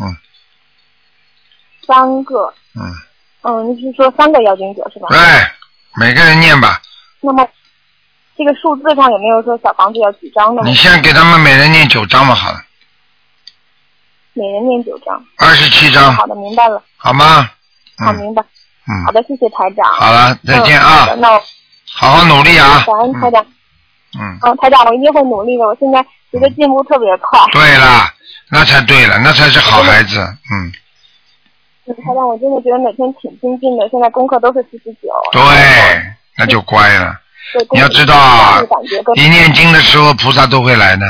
[0.00, 0.10] 嗯。
[1.86, 2.52] 三个。
[2.76, 2.94] 嗯。
[3.42, 5.08] 嗯，你是说三个要金者是吧？
[5.08, 5.18] 对，
[5.94, 6.80] 每个人念吧。
[7.20, 7.46] 那么，
[8.36, 10.62] 这个数字上有没有说小房子要几张的？
[10.64, 12.62] 你先给他们每人念九张吧，好了。
[14.32, 15.24] 每人念九张。
[15.38, 16.12] 二十七张。
[16.14, 16.82] 好的，明白了。
[16.96, 17.48] 好吗？
[17.98, 18.42] 好，明白。
[18.42, 19.04] 嗯。
[19.06, 19.86] 好的，谢谢台长。
[19.94, 21.14] 好了，再见啊。
[21.18, 21.40] 那。
[21.88, 22.84] 好好努力啊。
[22.84, 23.46] 感恩台长。
[24.18, 25.64] 嗯，嗯，台长，我一定会努力的。
[25.64, 27.38] 我现在觉得进步特别快。
[27.52, 28.12] 对了，
[28.50, 30.18] 那才对了，那才是好孩子。
[30.20, 30.72] 嗯，嗯，
[31.94, 35.08] 台长，我真的觉得每天挺精进的，现在功课都是四十九。
[35.32, 35.42] 对，
[36.36, 37.20] 那就乖了。
[37.52, 38.14] 对你要知道
[39.14, 41.06] 一念经的时候，菩萨都会来的。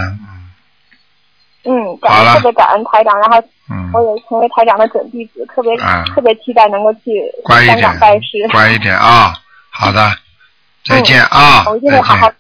[1.65, 9.35] 嗯，感好了恩特别感恩台长，然后嗯，我也成为台长的准弟子，特别、啊特别期待能够去乖一点香港拜师。，乖一点啊。
[9.73, 10.11] 好的，
[10.85, 12.37] 再见啊，我一定再会好好见。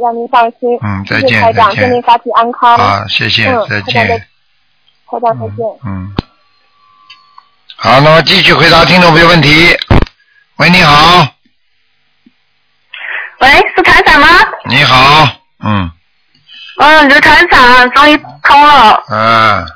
[0.00, 0.78] 让您放心。
[0.82, 2.78] 嗯再谢谢见台长，祝您身体安康。
[2.78, 4.18] 好，谢谢，嗯，再台长再见。
[5.10, 5.66] 台长再见。
[5.84, 6.14] 嗯，
[7.82, 9.74] 好，那么继续回答听众朋友问题。
[10.56, 11.26] 喂，你好，
[13.38, 14.28] 喂，是台长吗？
[14.66, 15.26] 你好，
[15.64, 15.90] 嗯，
[16.76, 19.02] 嗯，刘台长，终于通了。
[19.08, 19.66] 嗯，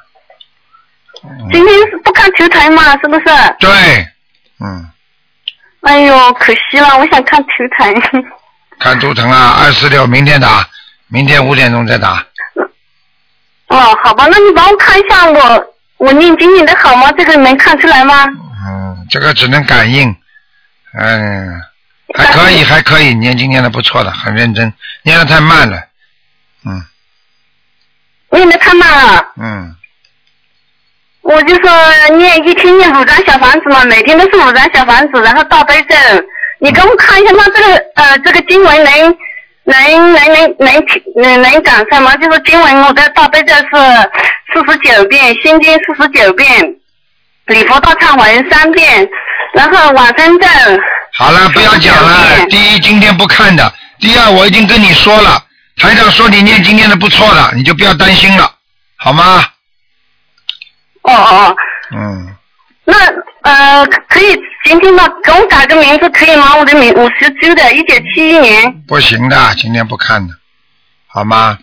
[1.50, 2.92] 今天是不看球台嘛？
[2.98, 3.24] 是不是？
[3.58, 3.72] 对，
[4.60, 4.86] 嗯，
[5.84, 7.48] 哎呦，可惜了，我想看球
[7.78, 7.94] 台。
[8.80, 10.68] 看图腾啊，二四六，明天打，
[11.08, 12.22] 明天五点钟再打。
[13.68, 17.10] 哦，好吧，那你帮我看一下我我念经念的好吗？
[17.12, 18.24] 这个能看出来吗？
[18.66, 20.14] 嗯，这个只能感应，
[20.98, 21.60] 嗯，
[22.14, 24.72] 还可以，还可以，念经念的不错的，很认真，
[25.02, 25.82] 念的太慢了，
[26.64, 26.84] 嗯
[28.30, 29.32] 念的太慢了。
[29.36, 29.76] 嗯，
[31.22, 31.70] 我就说
[32.16, 35.96] 念一天念五张小房子嘛，每天都是五张小房子，然后大悲咒。
[36.58, 39.16] 你给我看一下，那这个呃这个经文能
[39.64, 40.86] 能能能能
[41.16, 42.14] 能能赶上吗？
[42.16, 43.62] 就是经文我的大悲咒是
[44.52, 46.76] 四十九遍，心经四十九遍，
[47.46, 49.08] 礼佛大忏文三遍，
[49.54, 50.46] 然后往生咒。
[51.16, 52.44] 好了，不要讲了。
[52.50, 53.64] 第一，今天不看的；
[54.00, 55.42] 第二，我已经跟你说了，
[55.76, 58.50] 台长说你念经念的不错了，你就不要担心了，
[58.96, 59.44] 好吗？
[61.02, 61.56] 哦哦哦，
[61.94, 62.36] 嗯，
[62.84, 62.94] 那
[63.42, 66.56] 呃可以今天吧，给我改个名字可以吗？
[66.56, 68.72] 我的名五十九的，一九七一年。
[68.86, 70.34] 不行的，今天不看的，
[71.06, 71.58] 好吗？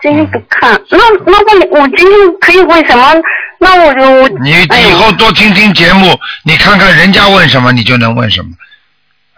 [0.00, 3.14] 今天不看，那那我我今天可以问什么？
[3.58, 8.50] 那我就我你以后多听听节目，你看看人家问什么，你就能问什么。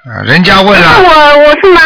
[0.06, 1.82] 啊，人家问那了，我我是忙，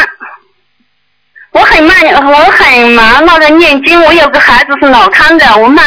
[1.59, 4.01] 我很慢，我很忙那个念经。
[4.05, 5.85] 我有个孩子是脑瘫的，我忙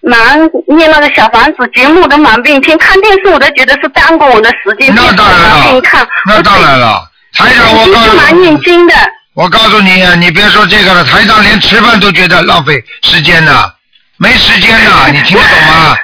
[0.00, 5.82] 忙念那个小房子节目都忙并听，看电视我都觉得是耽误我的时间，那当然了。，
[6.26, 7.08] 那当然了。
[7.34, 8.94] 台长，我我是忙告诉念经的。
[9.34, 13.72] 我告诉你，你别说这个了，台长连吃饭都觉得浪费时间呢，
[14.18, 15.96] 没时间呢，你听得懂吗？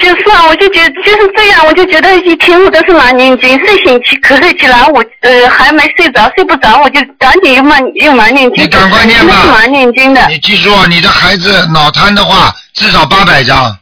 [0.00, 10.26] 就是啊，我就觉得就是这样，我就觉得一天我都是拿念经，睡醒起瞌睡起来，我呃还没睡着，睡不着，我就赶紧又忙又忙念经，你赶快念吧。
[10.28, 13.76] 你记住，你的孩子脑瘫的话，至少八百张。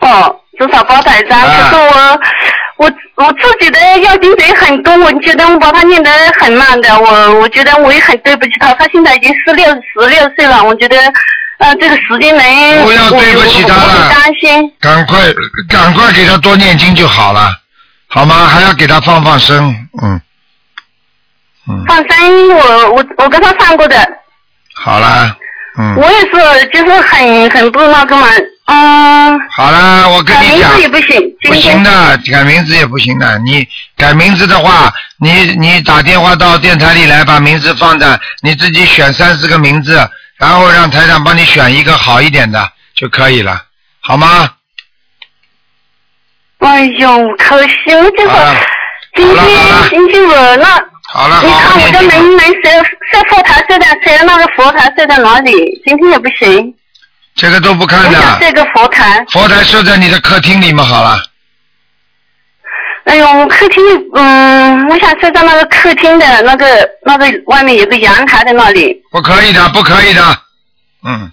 [0.00, 2.20] 哦，至少八百张，啊可是我
[2.76, 6.10] 我我自己的要经者很多，我觉得我把他念得
[6.40, 10.96] 很慢的，我我觉得我也很对不起他，他现在已经十六十六岁了，我觉得
[11.58, 14.14] 呃这个时间能不要对不起他了。
[14.80, 15.20] 赶快
[15.68, 17.50] 赶快给他多念经就好了，
[18.06, 18.46] 好吗？
[18.46, 20.20] 还要给他放放生，嗯
[21.68, 23.96] 嗯，放生我我我跟他放过的，
[24.74, 25.36] 好了，
[25.78, 28.26] 嗯，我也是就是很很不那个嘛，
[28.66, 33.38] 嗯，好了，我跟改名你讲字，也不行，不行的，改名字也不行的。
[33.40, 40.08] 你改名字的话，你你打电话到电台里来，把名字放在你自己选三四个名字，
[40.38, 43.64] 然后让台长帮你选一个好一点的就可以了，
[44.00, 44.50] 好吗？
[46.58, 48.60] 哎呦可惜，我就说好了
[49.14, 50.82] 今天星期五那。
[51.10, 52.16] 好了，你看我这念经吧。
[52.16, 55.52] 能能设设佛台设在设那个佛台设在哪里？
[55.84, 56.74] 今天也不行，
[57.34, 59.24] 这个都不看的，这个佛台。
[59.30, 61.18] 佛台设在你的客厅里面好了。
[63.04, 63.82] 哎呦，我客厅，
[64.14, 69.02] 嗯，我想设在那个客厅的那个那个外面有个阳台的那里。
[69.10, 70.42] 不可以的，不可以的，
[71.04, 71.32] 嗯。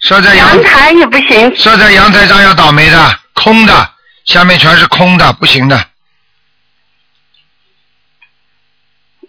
[0.00, 3.90] 设在阳阳台也不行，设在阳台上要倒霉的，空的，
[4.24, 5.76] 下面全是空的，不行的。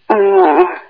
[0.08, 0.18] 嗯。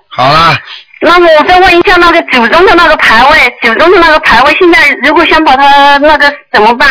[0.08, 0.58] 好了，
[1.02, 6.88] 那么我再问一下那个九中的那个牌位，九中的那个牌位，现在如果想把它那个怎么办？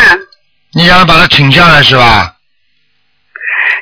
[0.74, 2.32] 你想把他请下来是吧？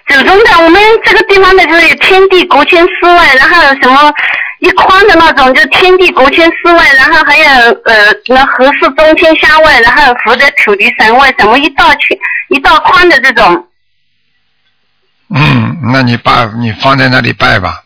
[0.09, 4.13] 祖宗的我们这个地方的就是有天地国千四位，然后什么
[4.59, 7.45] 一宽的那种，就天地国千四位，然后还有
[7.85, 7.95] 呃
[8.27, 12.19] 那合适中天下位，然后福德土地神位，什么一大圈
[12.49, 13.67] 一大宽的这种。
[15.35, 17.83] 嗯，那你把你放在那里拜吧。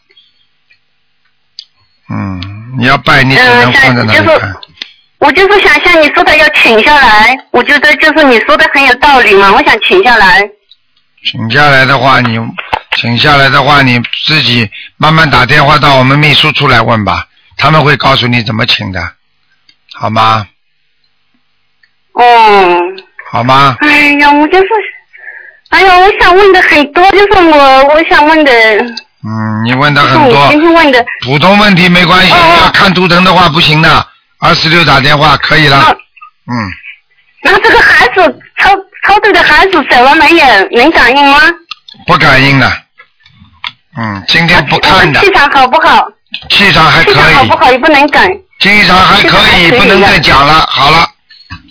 [2.08, 4.54] 嗯，你要拜，你只能放在那里呃就是拜。
[5.26, 10.48] 我我就是想像你说的要请下来，我觉得就是你说的很有道理嘛，我想请下来。
[11.24, 12.38] 请下来的话，你
[12.96, 19.00] 请下来的话，你自己慢慢打电话到我们秘书处来问吧，他们会告诉你怎么请的，
[19.94, 20.46] 好吗？
[22.12, 22.22] 哦，
[23.32, 23.76] 好吗？
[23.80, 24.68] 哎呀，我就是，
[25.70, 28.52] 哎呀，我想问的很多，就是我我想问的，
[29.24, 31.04] 嗯，你问的很多今，天问的。
[31.24, 34.06] 普通问题没关系，哦要看图腾的话不行的，
[34.38, 35.78] 二十六打电话可以了。
[35.80, 35.96] 哦
[36.48, 36.54] 嗯，
[37.42, 38.70] 那这个孩子超
[39.04, 40.46] 超度的孩子走了没有？
[40.70, 41.40] 能感应吗？
[42.06, 42.72] 不感应的。
[43.96, 46.06] 嗯，今天不看的气，场好不好？
[46.50, 48.30] 气场还可以气场好不，好也不能感。
[48.60, 50.64] 气场还可以，不能再讲了。
[50.68, 51.08] 好了，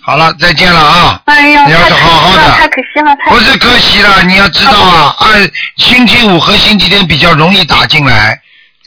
[0.03, 1.21] 好了，再见了啊！
[1.25, 8.39] 哎呀，你要是好好惜了，太，可惜了，太不是可惜了，你要知道啊，二星期五和星期天比较容易打进来，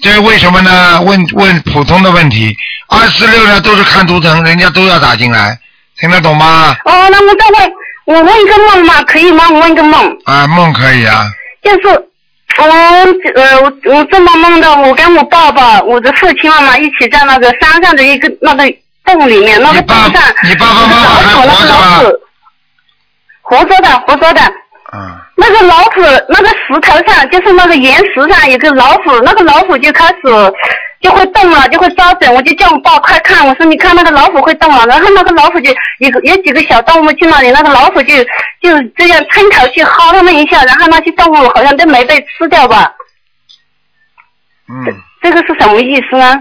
[0.03, 1.01] 这是为什么呢？
[1.03, 2.57] 问问普通的问题，
[2.89, 5.59] 二四六呢都是看图腾，人家都要打进来，
[5.99, 6.77] 听得懂吗？
[6.85, 7.73] 哦，那我再问，
[8.05, 9.45] 我问一个梦嘛，可以吗？
[9.51, 11.29] 我问一个梦，啊，梦可以啊，
[11.63, 11.89] 就是
[12.59, 12.65] 我
[13.35, 18.65] 呃我我做梦梦到我跟我爸爸、我的父亲妈妈一起在那个山上的一个那个
[19.05, 22.21] 洞里面，那个洞上你爸爸妈妈还活着
[23.43, 24.41] 活着的，活着的。
[24.93, 30.23] 嗯，那个老虎，那个石头上，就是那个岩石上有个老虎，那个老虎就开始
[31.01, 38.17] 就会动了，就会招手，我就叫我爸快看，我说你看那个老虎会动了，然后那个老虎就有有几个小动物去那里，那个老虎就
[38.61, 42.91] 就这样伸头去薅他们一下，然后那些动物好像都没被吃掉吧？
[44.69, 46.37] 嗯，这个是什么意思呢？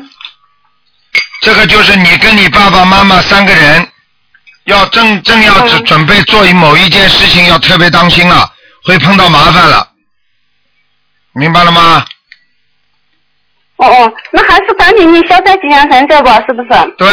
[1.42, 3.88] 这个就是你跟你爸爸妈妈三个人，
[4.66, 8.52] 要正正要嗯准准备做某一件事情，要特别当心了，
[8.88, 9.86] 会碰到麻烦了，
[11.34, 12.06] 明白了吗？
[13.76, 16.70] 哦哦，那还是赶紧念消灾吉祥神咒吧，是不是？
[16.98, 17.08] 对，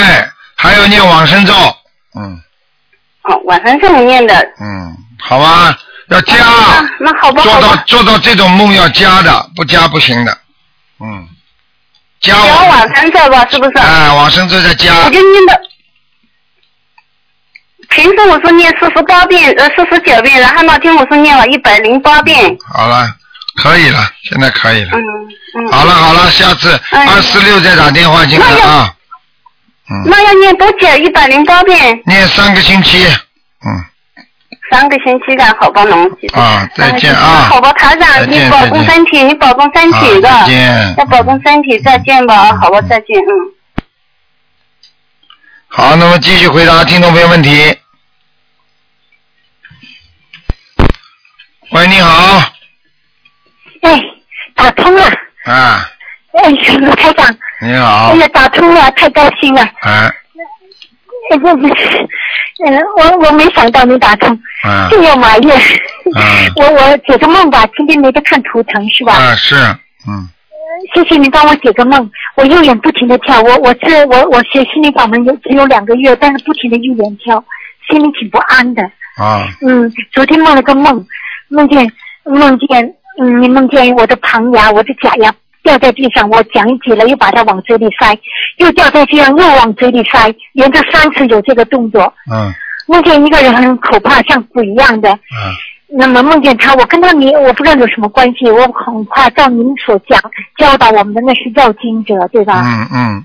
[0.55, 1.53] 还要念往生咒，
[2.15, 2.41] 嗯
[3.25, 4.35] 哦，晚上这么念的。
[4.61, 5.77] 嗯，好吧，
[6.09, 7.77] 要加，啊，那好吧，做到。
[7.87, 10.39] 做到这种梦要加的，不加不行的，
[11.01, 11.29] 嗯，
[12.21, 13.79] 加往晚上咒吧，是不是？
[13.79, 15.61] 哎往生咒再加我，就念的。
[17.95, 22.57] 平时我是念四十八遍，呃，四十九遍，然后那天我是念了一百零八遍。
[22.67, 23.07] 好了，
[23.63, 24.91] 可以了，现在可以了。
[24.95, 25.01] 嗯
[25.57, 25.73] 嗯。
[25.73, 28.93] 好了好了，下次哎二四六再打电话进来啊。
[29.89, 30.89] 嗯，那要念多久？
[30.97, 33.07] 一百零八遍，念三个星期。
[33.65, 33.85] 嗯，
[34.73, 36.27] 三个星期的，好吧，龙姐。
[36.29, 37.47] 啊，再见啊。
[37.49, 43.55] 好吧，台再长，你保重身体，你保重身体再见要保重身体，再见吧，好吧，再见，嗯。
[45.69, 47.79] 好，那么继续回答听众朋友问题。
[51.75, 52.39] 喂，你好。
[53.83, 54.01] 哎，
[54.55, 55.03] 打通了！
[55.45, 55.85] 啊，
[56.41, 57.27] 哎呀，卢台长，
[57.61, 58.17] 你好哎。
[58.17, 59.63] 呀，打通了，太高兴了！
[59.63, 60.15] 啊哎，
[61.31, 61.49] 这不，
[62.65, 64.31] 嗯，我我没想到能打通，
[64.63, 65.53] 啊这要马月。
[66.15, 69.13] 嗯 我我解个梦吧，今天没得看图腾是吧？
[69.15, 69.57] 啊是，
[70.07, 70.29] 嗯
[70.95, 77.43] 谢谢你帮我解个梦，我右眼不停的跳，我我是我我学心理法门有只有两个月，但是不停的右眼跳，
[77.91, 78.83] 心里挺不安的。
[79.17, 81.05] 啊嗯，昨天梦了个梦，
[81.49, 81.91] 梦见
[82.25, 85.33] 梦见嗯，梦见我的旁牙，我的假牙
[85.63, 88.19] 掉在地上，我讲起了，又把它往嘴里塞，
[88.59, 92.13] 又掉在地上，又往嘴里塞，连着三次有这个动作。
[92.33, 92.53] 嗯
[92.87, 95.11] 梦见一个人很可怕，像鬼一样的。
[95.13, 95.19] 嗯
[95.97, 100.21] 那么梦见他，我跟他没，我不知道有什么关系，我很怕照您所讲
[100.57, 102.61] 教导我们的那是要经者，对吧？
[102.65, 103.25] 嗯嗯，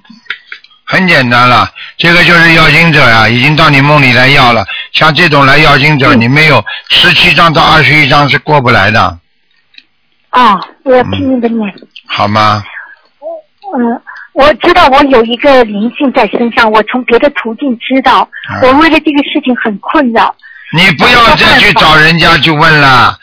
[0.91, 4.65] 很简单了，这个就是要经者呀、已经到你梦里来要了。
[4.91, 9.19] 像这种来要经者，嗯你没有十七章到二十一章是过不来的，
[10.31, 11.71] 哦，我要拼命的念。
[12.07, 12.63] 好吗？
[13.77, 14.01] 嗯，
[14.33, 20.35] 我知道我有一个灵性在身上，我从别的途径知道，嗯我为了这个事情很困扰。
[20.73, 23.15] 你不要再去找人家去问了，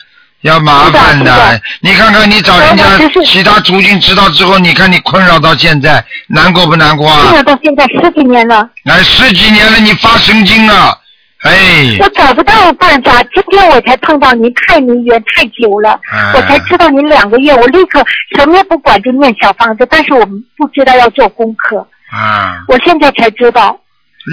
[0.47, 1.61] 要麻烦的。
[1.81, 2.83] 你看看你找人家
[3.23, 7.21] 其他途径知道之后，你看你困扰到现在，难过不难过啊？
[7.21, 7.35] 困啊？
[7.35, 10.97] 扰到现在十几年了，哎，十几年了，你发神经了，
[11.43, 13.21] 哎，我找不到办法。
[13.33, 16.31] 今天我才碰到您，太离远太久了，哎。
[16.33, 18.03] 我才知道您两个月，我立刻
[18.35, 23.77] 什么也不管就念小房子，但是我们不知道要做功课，啊，我现在才知道。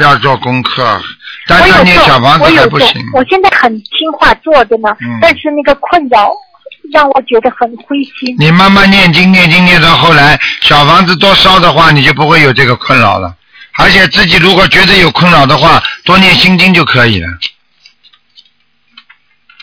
[0.01, 1.01] 要做功课，
[1.47, 6.31] 但是念小房，子还不行。，我现在很听话做着呢，嗯但是那个困扰
[6.93, 8.35] 让我觉得很灰心。
[8.39, 13.35] 你慢慢念经，念经念到后来，小房子多烧的话，你就不会有这个困扰了。
[13.77, 17.29] 而且自己如果觉得有困扰的话，多念心经就可以了。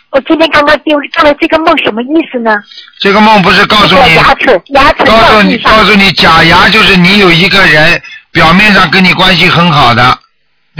[0.09, 2.53] 我今天刚刚丢做了这个梦，什么意思呢？
[2.99, 8.01] 这个梦不是告诉你，我牙齿牙齿告诉你，告诉你，假牙就是你有一个人
[8.33, 10.19] 表面上跟你关系很好的，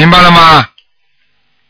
[0.02, 0.68] 明白了吗？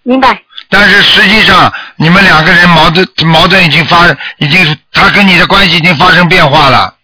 [0.04, 0.42] 明白。
[0.70, 4.08] 但是实际上，你们两个人矛盾矛盾已经发，
[4.38, 6.96] 已经他跟你的关系已经发生变化了。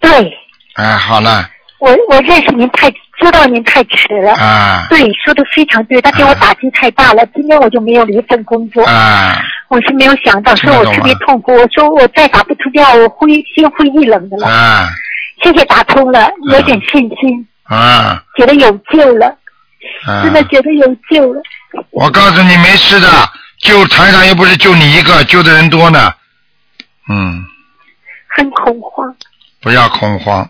[0.00, 0.10] 对，
[0.74, 4.32] 哎，好了，我我认识您太知道您太迟了。
[4.34, 7.24] 啊对，说的非常对，他给我打击太大了。
[7.32, 8.84] 今天我就没有了一份工作。
[8.86, 11.52] 啊，我是没有想到，说我特别痛苦。
[11.52, 14.48] 我说我再打不出电话，我灰心灰意冷的了。
[14.48, 14.88] 啊
[15.42, 19.34] 谢谢打通了，有点信心，啊觉得有救了，啊！
[20.22, 21.42] 真的觉得有救了。
[21.90, 23.08] 我告诉你，没事的，
[23.58, 26.12] 救台长又不是救你一个，救的人多呢。
[27.08, 27.44] 嗯，
[28.36, 29.14] 很恐慌，
[29.60, 30.48] 不要恐慌。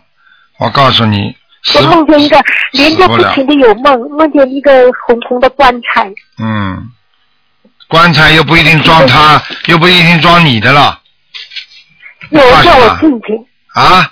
[0.57, 1.35] 我告诉你，
[1.75, 4.71] 我梦见一个，连着不停的有梦，梦见一个
[5.05, 6.89] 红红的棺材，嗯，
[7.87, 10.99] 棺材又不一定装他，又不一定装你的了
[12.29, 14.11] 有人叫我进去，啊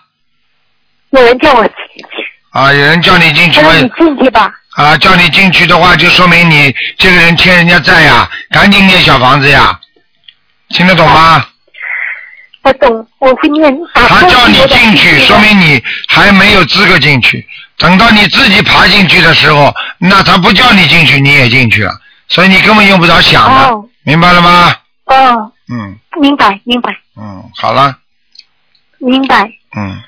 [1.11, 2.03] 有人叫我进去，
[2.51, 2.73] 啊！
[2.73, 4.53] 有人叫你进去他说你进去吧。
[4.75, 9.79] 啊，叫你进去的话，就说明你这个人欠人家债呀，赶紧念小房子呀，
[10.69, 11.45] 听得懂吗？
[12.63, 13.75] 我懂，我会念。
[13.93, 17.45] 他叫你进去，说明你还没有资格进去。
[17.77, 21.91] 等到你自己爬进去的时候，那他不叫你进去，你也进去了，
[22.29, 24.75] 所以你根本用不着想的，哦明白了吗？
[25.05, 27.97] 哦，嗯明白明白嗯，好了，
[28.99, 29.43] 明白。
[29.75, 30.01] 嗯，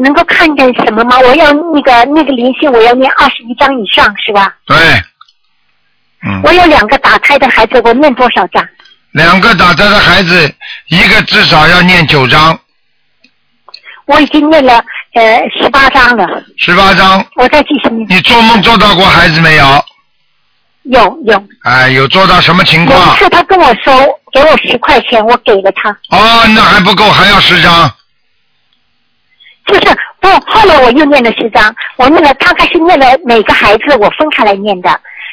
[0.00, 1.18] 能够看见什么吗？
[1.20, 4.54] 我要那个那个灵性，我要念二十一章以上，是吧？
[4.66, 4.76] 对，
[6.24, 8.66] 嗯，我有两个打胎的孩子，我念多少章？
[9.12, 10.54] 两个打胎的孩子，
[10.88, 12.58] 一个至少要念九章，
[14.06, 17.24] 我已经念了呃十八章了，十八章。
[17.36, 18.06] 我再继续念。
[18.08, 19.84] 你做梦做到过孩子没有？
[20.84, 23.16] 有有，哎，有做到什么情有一况？
[23.16, 23.92] 次他跟我说
[24.32, 27.90] 给我十块钱，我给了他，哦，那还不够，还要十张。
[29.66, 34.88] 就是不，后来我又念了十张，我念了大概是念了每个孩子我分开来念的，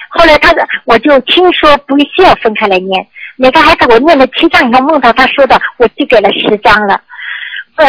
[0.10, 3.06] 后来他的我就听说不需要分开来念，
[3.36, 7.00] 每个孩子我念了七张以后梦到他说的，我就给了十张了，
[7.76, 7.86] 呃，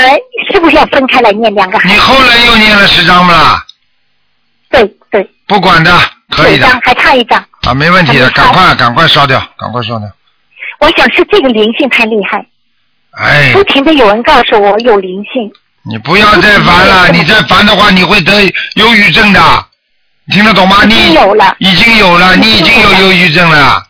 [0.50, 1.94] 是不是要分开来念两个孩子？
[1.94, 3.64] 你后来又念了十张不啦？
[4.70, 5.92] 对对，不管的，
[6.30, 6.66] 可以的。
[6.66, 10.08] 张还差一张，啊，没问题的，赶快赶快烧掉，赶快烧掉。
[10.80, 12.44] 我想是这个灵性太厉害，
[13.12, 15.52] 哎，不停的有人告诉我有灵性，
[15.84, 18.42] 你不要再烦了， 你再烦的话，你会得
[18.74, 19.40] 忧郁症的，
[20.30, 20.84] 听得懂吗？
[20.84, 23.82] 你已你经有了，已经有了，你已经有忧郁症了。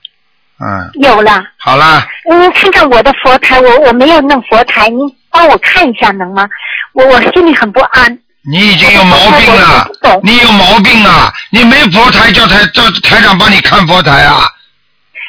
[0.64, 1.42] 嗯，有了。
[1.58, 4.98] 好了，您看看我的佛台，我我没有弄佛台，您
[5.30, 6.48] 帮我看一下能吗？
[6.92, 8.18] 我我心里很不安。
[8.44, 9.88] 你已经有毛病了，
[10.22, 11.32] 你有毛病啊！
[11.50, 14.48] 你没佛台叫台叫台长帮你看佛台啊？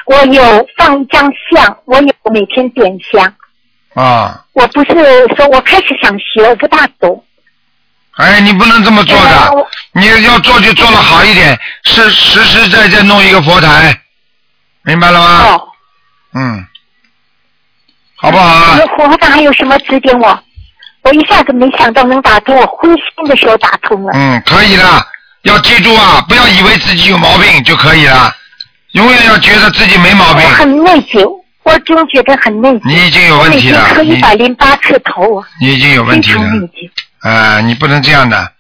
[0.06, 3.34] 我有放一张像，我有每天点香。
[3.94, 4.94] 啊，我不是
[5.36, 7.24] 说我开始想学，我不大懂。
[8.18, 14.00] 哎，你不能这么做哎的，你要做就做的好一点，是实实在在弄一个佛台，
[14.84, 15.44] 明白了吗？
[15.46, 15.68] 哦，
[16.36, 16.66] 嗯，
[18.16, 18.78] 好不好啊？
[18.96, 20.44] 佛法还有什么指点我？
[21.02, 24.12] 我一下子没想到能打通，我灰心的时候打通了。
[24.14, 25.04] 嗯，可以了，
[25.42, 28.34] 要记住啊，不要以为自己有毛病就可以了，
[28.92, 30.50] 永远要觉得自己没毛病我。
[30.50, 32.82] 很内疚，我总觉得很内疚。
[32.86, 36.40] 你已经有问题了我每天磕你一百零八次头啊，你已经有问题了。
[36.40, 36.92] 非常内疚。
[37.30, 38.52] 啊、你不能这样的，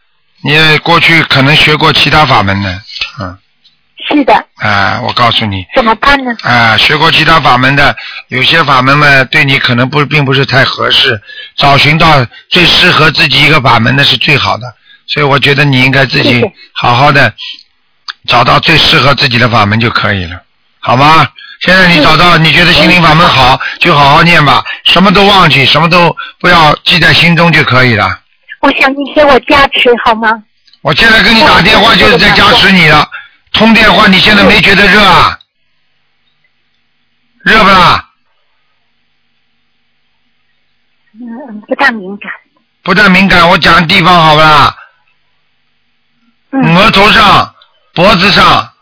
[0.41, 2.82] 你过去可能学过其他法门的，
[3.20, 3.38] 嗯，
[4.08, 6.34] 是的，啊、我告诉你，怎么办呢？
[6.43, 7.93] 啊、学过其他法门的，
[8.30, 11.22] 有些法门嘛，对你可能不并不是太合适，
[11.57, 14.73] 找寻到最适合自己一个法门的是最好的，
[15.07, 16.41] 所以我觉得你应该自己
[16.72, 17.34] 好好的
[18.28, 20.41] 找到最适合自己的法门就可以了，
[20.80, 21.28] 好吗？
[21.65, 28.19] 现在你找到你觉得心灵法门好，就好好念吧，什么都忘记，什么都不要记在心中就可以了。
[28.60, 30.44] 我想你给我加持好吗？
[30.81, 33.10] 我现在跟你打电话就是在加持你了，
[33.53, 35.40] 通电话你现在没觉得热啊？
[37.45, 38.10] 热不啦？
[41.14, 42.30] 嗯，不大敏感。
[42.84, 44.76] 不太敏感，我讲地方好不啦？
[46.52, 47.56] 嗯，额头上、
[47.94, 48.73] 脖子上，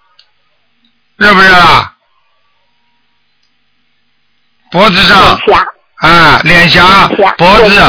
[1.17, 1.90] 热不热啊？
[4.71, 5.37] 脖子上。
[5.37, 5.67] 脸颊，
[6.07, 7.07] 啊，脸颊
[7.37, 7.79] 脖子，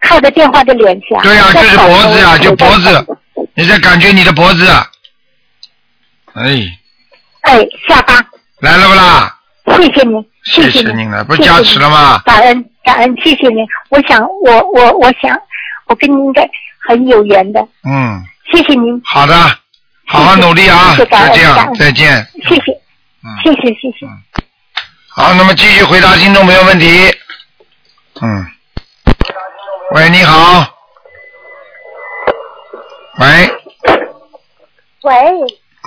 [0.00, 1.20] 靠着电话的脸颊。
[1.22, 3.06] 对呀、在就是脖子呀、手就脖子，
[3.54, 4.66] 你在感觉你的脖子，
[6.32, 6.60] 哎，
[7.42, 8.14] 哎，下巴，
[8.58, 9.36] 来了不啦？
[9.76, 12.20] 谢谢您，谢谢您，了，不是加持了吗？
[12.24, 13.64] 感恩感恩，谢谢您。
[13.90, 15.38] 我想，我我我想，
[15.86, 16.48] 我跟您应该
[16.88, 19.34] 很有缘的，嗯，谢谢您，好的，
[20.06, 21.74] 好好努力啊，谢谢就这样，恩感恩。
[21.74, 22.26] 再见。
[22.48, 22.72] 谢谢，
[23.22, 23.28] 嗯。
[23.44, 24.06] 谢谢谢谢。
[25.12, 26.86] 好，那么继续回答听众朋友问题。
[28.22, 28.46] 嗯。
[29.92, 30.64] 喂，你好。
[33.18, 33.26] 喂，
[35.02, 35.14] 喂，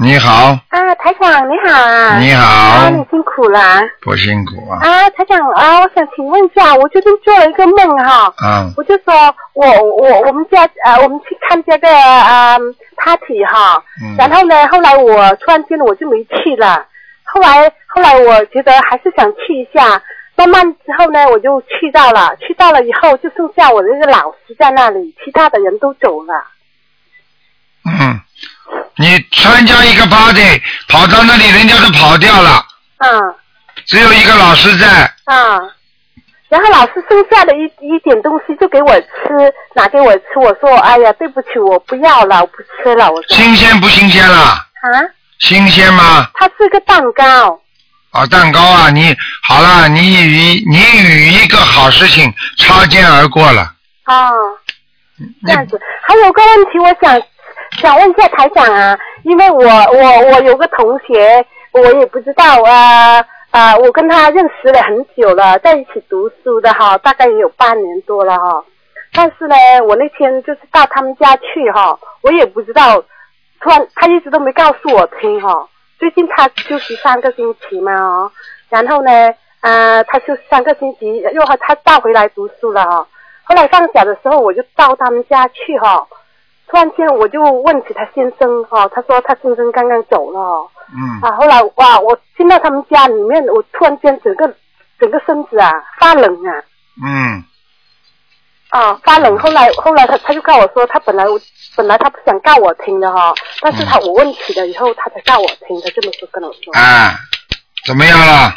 [0.02, 2.20] 你好，啊，台长你好啊！
[2.20, 3.82] 你好啊，你辛苦了啊！
[4.02, 4.78] 不辛苦啊。
[4.82, 9.14] 啊，台长啊，我想请问一下，我最近做了一个梦哈，嗯我就说
[9.54, 12.60] 我我我们家呃，我们去看这个呃
[12.98, 16.86] party 哈，嗯然后呢，后来我突然间我就没去了，
[17.24, 20.02] 后来后来我觉得还是想去一下，
[20.36, 26.34] 慢慢之后呢，我就去到了，去到了以后就剩下我那个老师在那里，其他的人都走了。
[27.86, 28.22] 嗯，
[28.98, 32.64] 你参加一个 party，跑到那里人家都跑掉了，
[32.98, 33.36] 嗯
[33.86, 34.88] 只有一个老师在。
[35.26, 35.60] 啊，
[36.48, 43.36] 然后老师剩下的一一点东西就给我吃，拿给我吃，我说哎呀对不起，我不要了，我不吃了，我说。
[43.36, 44.38] 新鲜不新鲜了？
[44.38, 45.04] 啊，
[45.44, 46.26] 新鲜吗？
[46.36, 47.60] 它是个蛋糕。
[48.12, 49.14] 啊，蛋糕啊，你
[49.46, 53.62] 好了，你与你与一个好事情擦肩而过了。
[54.04, 54.32] 啊，
[55.46, 55.78] 这样子。
[56.02, 57.22] 还有个问题，我想
[57.82, 63.22] 想问一下台长啊，因为我我我有个同学，我也不知道啊
[63.52, 68.64] 啊，我跟他认识了很久了，在一起读书的哈，大概也有半年多了哈。
[69.12, 69.56] 但是呢，
[69.90, 73.04] 我那天就是到他们家去哈，我也不知道，
[73.64, 75.68] 突然他一直都没告诉我听哈。
[75.98, 78.32] 最近他休息三个星期嘛哦，
[78.68, 79.10] 然后呢，
[79.62, 83.08] 呃，他休息三个星期，又和他倒回来读书了哈。
[83.46, 86.06] 后来放假的时候，我就到他们家去哈。
[86.68, 90.70] 突然间我就问起他先生哈，他说他先生刚刚走了哦。
[90.94, 94.54] 嗯啊，后来哇，我进到他们家里面，我突然间整个
[95.00, 96.52] 整个身子啊发冷啊
[97.06, 97.44] 嗯
[98.74, 99.38] 啊发冷。
[99.38, 101.40] 后来后来他他就告我说，他本来我
[101.76, 106.74] 本来他不想告我听的哈，但是他我问起了以后，他才告我听，他这么说跟我说。
[106.74, 107.16] 啊，
[107.86, 108.56] 怎么样了？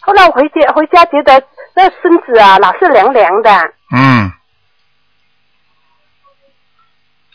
[0.00, 1.42] 后来我回家回家觉得
[1.74, 3.50] 那身子啊老是凉凉的，
[3.94, 4.32] 嗯。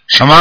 [0.08, 0.36] 什么？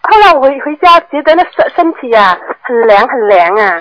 [0.00, 3.80] 后来我回回家觉得那身身体啊很凉很凉啊，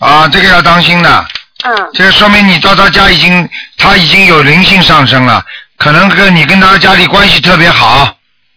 [0.00, 1.24] 啊，这个要当心的。
[1.68, 5.44] 嗯这说明你到他家已经，他已经有灵性上升了，
[5.76, 8.14] 可能跟你跟他家里关系特别好。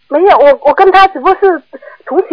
[0.08, 1.62] 没有我我跟他只不过是
[2.06, 2.26] 同学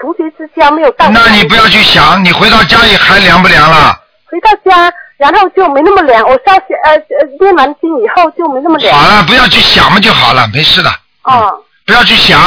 [0.00, 1.08] 同学之交，没有到。
[1.10, 3.98] 那你不要去想，你回到家里还凉不凉了？
[4.26, 6.22] 回到家，然后就没那么凉。
[6.28, 8.96] 我烧写呃呃念完经以后就没那么凉。
[8.96, 10.90] 好了，不要去想嘛就好了，没事的，
[11.22, 11.54] 哦，
[11.86, 12.40] 不要去想，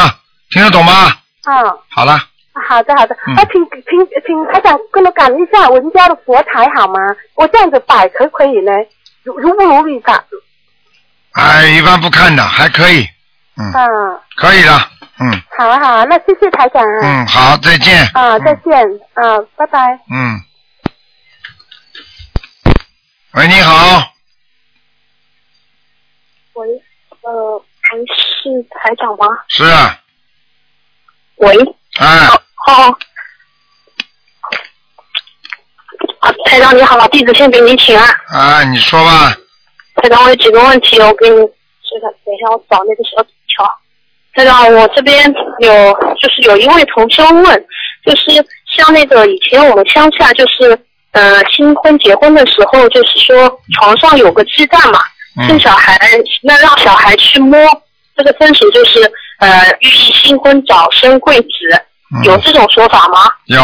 [0.52, 1.14] 听得懂吗？
[1.45, 1.53] 嗯，
[1.89, 2.19] 好了，
[2.67, 3.15] 好的好的。
[3.27, 6.99] 嗯那请请请台长跟我讲一下我们家的佛台好吗？
[7.35, 8.71] 我这样子摆可不可以呢？
[9.23, 10.23] 如如不如理法？
[11.34, 13.07] 哎，一般不看的，还可以，
[13.57, 14.71] 嗯，嗯，可以的，
[15.19, 16.99] 嗯好啊好啊，那谢谢台长啊。
[17.03, 18.73] 嗯，好，再见，啊，再见
[19.13, 19.99] 啊，拜拜。
[20.09, 20.41] 嗯。
[23.34, 24.11] 喂，你好，
[26.53, 26.67] 喂，
[27.21, 29.27] 呃，还是台长吗？
[29.49, 29.99] 是啊，
[31.35, 31.55] 喂，
[31.99, 32.29] 哎，
[32.68, 32.89] 好。
[36.19, 38.06] 啊，台长你好，弟子先给您请安。
[38.27, 39.34] 啊，你说吧，
[39.95, 41.45] 台长，我有几个问题，我给你说
[42.02, 42.14] 的。
[42.26, 43.65] 等一下，我找那个小纸条。
[44.34, 47.65] 台长，我这边有就是有一位同修问，
[48.06, 48.45] 就是
[48.76, 50.77] 像那个以前我们乡下就是
[51.11, 54.99] 呃新婚结婚的时候，就是说床上有个鸡蛋嘛，
[55.48, 55.98] 生小孩，
[56.41, 57.57] 那让小孩去摸
[58.18, 61.48] 这个风俗，就是呃寓意新婚早生贵子，
[62.23, 63.31] 有这种说法吗？
[63.45, 63.61] 有，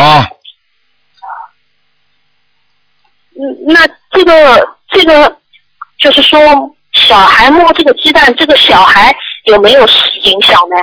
[3.36, 5.38] 嗯，那这个这个
[6.00, 6.40] 就是说，
[6.94, 9.16] 小孩摸这个鸡蛋，这个小孩
[9.46, 9.88] 有没有
[10.24, 10.76] 影响呢？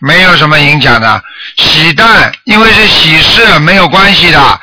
[0.00, 1.22] 没有什么影响的。
[1.56, 4.60] 喜蛋因为是喜事，没有关系的。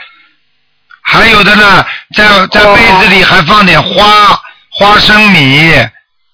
[1.01, 1.85] 还有的呢，
[2.15, 4.39] 在在被子里还放点花
[4.71, 5.71] 花生米，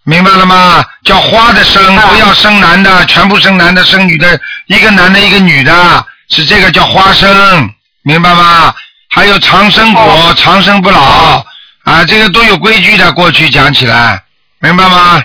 [0.05, 0.85] 明白了吗？
[1.03, 7.69] 叫花的生，不要生男的，全部生男的，生女的，一个男的，一个女的，是这个叫花生，
[8.03, 8.73] 明白吗？
[9.09, 11.43] 还有长生果，长生不老
[11.85, 13.11] 啊，这个都有规矩的。
[13.13, 14.21] 过去讲起来，
[14.59, 15.23] 明白吗？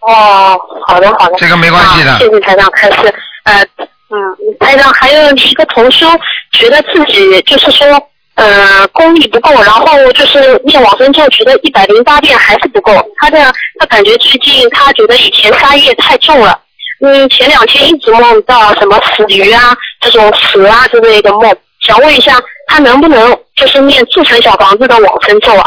[0.00, 0.56] 哦，
[0.86, 3.14] 好的好的，这个没关系的啊谢谢台长开始，
[3.44, 3.62] 呃，
[4.10, 4.16] 嗯，
[4.60, 6.06] 台长还有一个同修
[6.52, 8.09] 觉得自己就是说，
[8.40, 16.58] 呃，功力不够，然后就是念往生咒觉得一百零八遍还是不够，他这样他感觉最近他觉得以前杀业太重了，
[17.04, 21.54] 嗯，前两天一直梦到什么死鱼啊这种蛇啊之类的梦，
[21.86, 25.66] 想问一下他能不能就是念自成小房子的往生咒啊？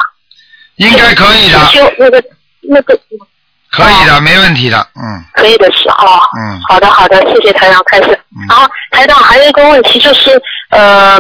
[0.78, 2.24] 应该可以的，就那个
[2.62, 3.00] 那个
[3.70, 6.18] 可以的，没问题的，嗯可以的是啊。
[6.40, 6.60] 嗯。
[6.68, 8.20] 好的，好的，谢谢台长开始。
[8.50, 10.42] 然后台长还有一个问题就是，
[10.72, 11.20] 呃，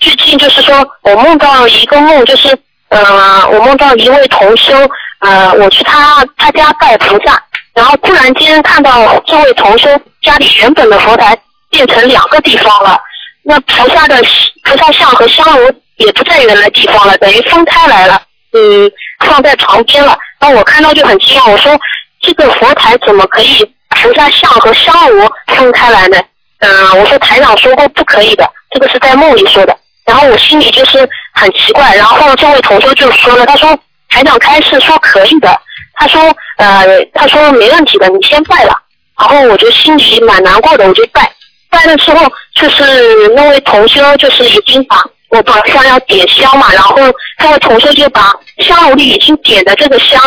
[0.00, 2.48] 最近就是说我梦到一个梦，就是
[2.88, 4.74] 呃，我梦到一位同修，
[5.20, 7.40] 呃，我去他他家拜菩萨，
[7.74, 9.88] 然后突然间看到这位同修
[10.22, 11.36] 家里原本的佛台
[11.68, 12.98] 变成两个地方了，
[13.42, 14.16] 那菩萨的
[14.64, 18.20] 菩萨像和香炉也不在原来地方了，等于分开来了，
[18.54, 18.90] 嗯，
[19.26, 20.16] 放在旁边了。
[20.40, 21.78] 那我看到就很惊讶，我说
[22.22, 26.16] 这个佛台怎么可以菩萨像和香炉分开来呢？
[26.60, 29.76] 嗯，我说台长说过不可以的，这个是在梦里说的。
[30.10, 33.78] 然后我心里就是很奇怪，然后这位同修就说了，他说
[34.08, 35.56] 台长开示说可以的，
[35.94, 36.20] 他说
[36.56, 36.84] 呃
[37.14, 38.76] 他说没问题的，你先拜了。
[39.16, 41.30] 然后我就心里蛮难过的，我就拜。
[41.68, 42.26] 拜的时候
[42.56, 44.96] 就是那位同修就是已经把
[45.28, 46.96] 我把香要点香嘛，然后
[47.38, 50.20] 那位同修就把香炉里已经点的这个香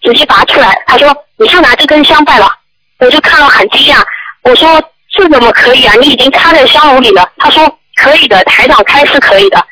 [0.00, 2.50] 直接拔出来，他说你就拿这根香拜了。
[3.00, 4.02] 我就看了很惊讶，
[4.44, 4.82] 我说
[5.14, 5.92] 这怎么可以啊？
[6.00, 7.28] 你已经插在香炉里了。
[7.36, 7.62] 他说。
[7.96, 9.66] 可以的，台长开是可以的，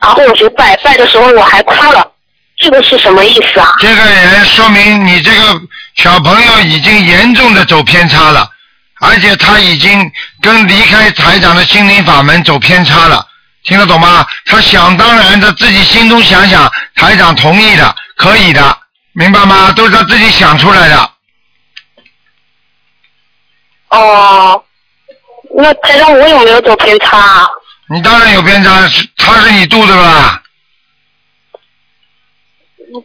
[0.00, 2.12] 然后我就拜拜的时候我还哭了，
[2.58, 3.74] 这个是什么意思啊？
[3.80, 5.60] 这个人说明你这个
[5.96, 8.48] 小朋友已经严重的走偏差了，
[9.00, 13.26] 而且他已经跟离开台长的心灵法门走偏差了，
[13.64, 14.26] 听得懂吗？
[14.46, 18.78] 他想当然的自己心中想想，台长同意的，可以的，
[19.12, 19.72] 明白吗？
[19.72, 21.10] 都是他自己想出来的。
[23.88, 24.64] 哦，
[25.56, 27.18] 那台长我有没有走偏差？
[27.18, 27.48] 啊？
[27.92, 30.42] 你当然有偏差，是他是你度的吧？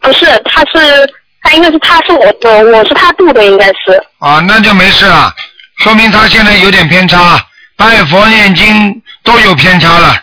[0.02, 4.02] 不是，他是他应该是他是我我，我是他度的，应该是。
[4.20, 5.34] 啊，那就没事了，
[5.80, 7.46] 说明他现在有点偏差，
[7.76, 10.16] 拜佛念经都有偏差了。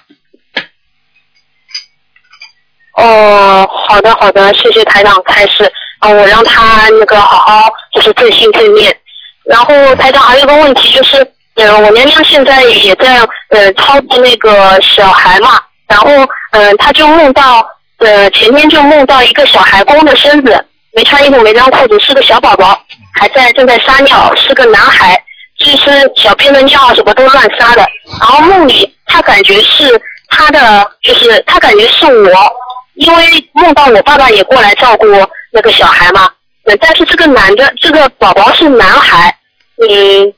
[2.97, 8.97] 哦，好的好的，谢谢台长开示，啊，我让他那个好好就是正心正念。
[9.45, 11.34] 然后台长还有个问题就是。
[11.57, 13.21] 嗯，我娘娘现在也在
[13.51, 16.09] 呃操作那个小孩嘛，然后
[16.51, 17.65] 嗯，她就梦到
[17.99, 22.77] 呃前天就梦到一个小孩光着身子，没穿衣服没穿裤子，是个小宝宝，
[23.13, 25.17] 还在正在撒尿，是个男孩，
[25.57, 27.87] 就是小便的尿什么都乱撒的，
[28.21, 30.01] 然后梦里他感觉是
[30.31, 32.53] 他的，就是他感觉是我，
[32.95, 35.07] 因为梦到我爸爸也过来照顾
[35.53, 36.29] 那个小孩嘛，
[36.65, 39.33] 呃但是这个男的这个宝宝是男孩，
[39.81, 40.35] 嗯。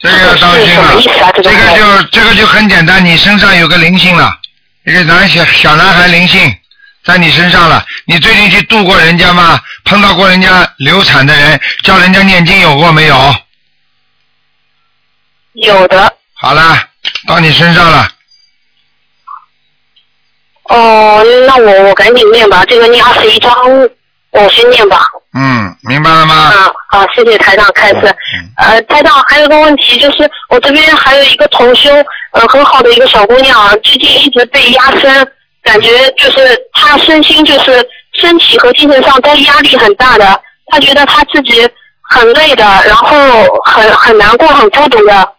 [0.00, 4.34] 这个要当心了，这个就这个就很简单，你身上有个灵性了，
[4.84, 6.56] 一个男小小男孩灵性
[7.04, 7.84] 在你身上了。
[8.06, 9.60] 你最近去度过人家吗？
[9.84, 13.34] 碰到过人家流产的人，叫人家念经有过没有？
[15.52, 16.16] 有的。
[16.32, 16.88] 好了，
[17.26, 18.10] 到你身上了。
[20.64, 23.52] 哦，那我我赶紧念吧，这个念二十一章，
[24.30, 25.04] 我先念吧。
[25.32, 26.34] 嗯，明白了吗？
[26.34, 28.14] 啊，好，谢谢台长开始。
[28.56, 31.88] 呃，台长还有个问题，就是我这边还有一个同修，
[32.32, 35.32] 呃，很好的一个小姑娘，最近一直被压身，
[35.62, 35.88] 感觉
[36.18, 41.68] 就是她身心就是身体和精神上都压力很大的，她觉得她自己
[42.02, 43.06] 很累的，然后
[43.64, 45.32] 很很难过，很孤独的。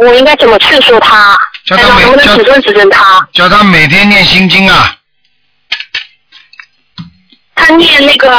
[0.00, 1.36] 我应该怎么劝说她？
[1.68, 3.26] 台长能不能指正指正她？
[3.34, 4.96] 叫她每天念心经啊。
[7.54, 8.30] 他念那个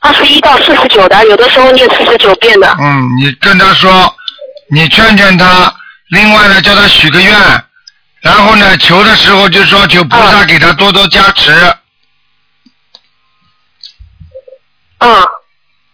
[0.00, 2.76] 二十一到四十九的，有的时候念四十九遍的。
[2.80, 4.14] 嗯，你跟他说，
[4.70, 5.72] 你劝劝他。
[6.08, 7.32] 另外呢，叫他许个愿，
[8.20, 11.52] 然后呢，求的时候就说求菩萨给他多多加持。
[14.98, 15.22] 嗯。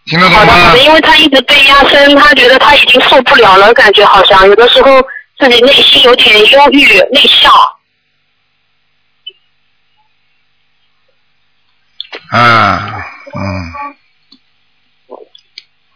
[0.05, 0.53] 听得懂吗？
[0.53, 5.01] 好的，因为他一直被压身，他觉得他已经受不了了，感觉好像有的时候
[5.39, 7.51] 自己内心有点忧郁、内向。
[12.39, 13.05] 啊，
[13.35, 13.73] 嗯，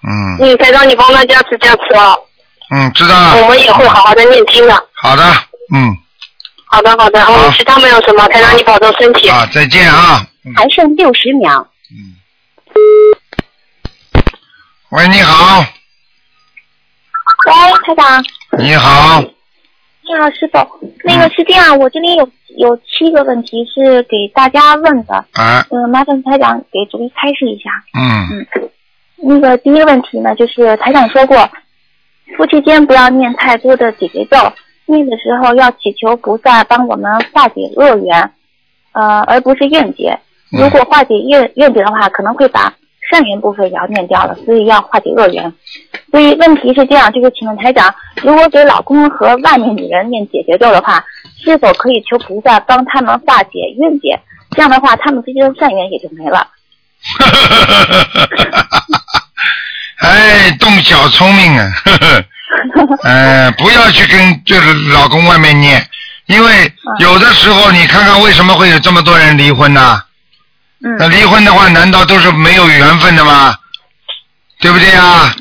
[0.03, 0.37] 嗯。
[0.39, 2.15] 嗯，再让你帮他加持加持啊。
[2.69, 3.41] 嗯，知道了。
[3.41, 4.87] 我们也会好好的念经的。
[4.93, 5.23] 好的，
[5.73, 5.97] 嗯。
[6.65, 7.23] 好的，好的。
[7.25, 9.27] 哦，其他没有什么，再让你保重身体。
[9.29, 10.25] 啊，再见啊。
[10.55, 11.67] 还剩六十秒。
[11.89, 12.13] 嗯。
[14.89, 15.65] 喂，你好。
[17.47, 17.53] 喂，
[17.85, 18.23] 台长。
[18.59, 19.23] 你好。
[20.07, 20.57] 你好，师傅。
[21.03, 25.15] 那个是这样，我这里有有七个问题是给大家问的。
[25.33, 25.65] 啊。
[25.69, 27.69] 嗯，麻烦台长给逐一开示一下。
[27.93, 28.47] 嗯。
[28.55, 28.69] 嗯。
[29.17, 31.49] 那个第一个问题呢，就是台长说过，
[32.37, 34.37] 夫妻间不要念太多的姐姐咒，
[34.85, 38.31] 念的时候要祈求菩萨帮我们化解恶缘，
[38.93, 40.17] 呃，而不是怨结。
[40.51, 42.73] 如果化解怨怨结的话，可能会把。
[43.09, 45.53] 善缘部分也要念掉了，所以要化解恶缘。
[46.11, 47.93] 所以问题是这样，就是请问台长，
[48.23, 51.03] 如果给老公和外面女人念解结咒的话，
[51.43, 54.19] 是否可以求菩萨帮他们化解冤结？
[54.51, 56.47] 这样的话，他们之间的善缘也就没了。
[59.99, 61.71] 哎，动小聪明啊！
[63.03, 65.85] 呃， 不要去跟就是老公外面念，
[66.27, 70.01] 因为有的时候你看看为什么会有这么多人离婚呢？
[70.79, 73.55] 那离婚的话，难道都是没有缘分的吗？
[74.59, 75.33] 对不对呀？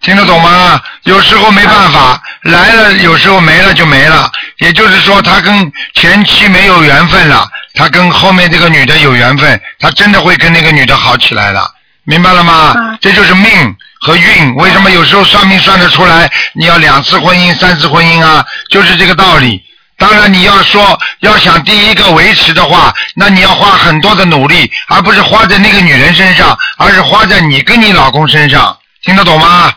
[0.00, 0.80] 听得懂吗？
[1.04, 4.30] 有时候没办法，来了有时候没了就没了。
[4.58, 11.70] 也就是说，他跟前妻没有缘分了，他跟后面这个女的有缘分，他真的会跟那个女的好起来了，
[12.04, 12.74] 明白了吗？
[13.00, 14.54] 这就是命和运。
[14.56, 18.44] 为什么有时候算命算得出来，你要两次婚姻、三次婚姻啊？
[18.70, 19.62] 就是这个道理。
[20.02, 28.76] 当然，你要说要想第一个维持的话，那你要花很多的努力，而不是花在那个女人身上，而是花在你跟你老公身上。
[29.02, 29.72] 听得懂吗？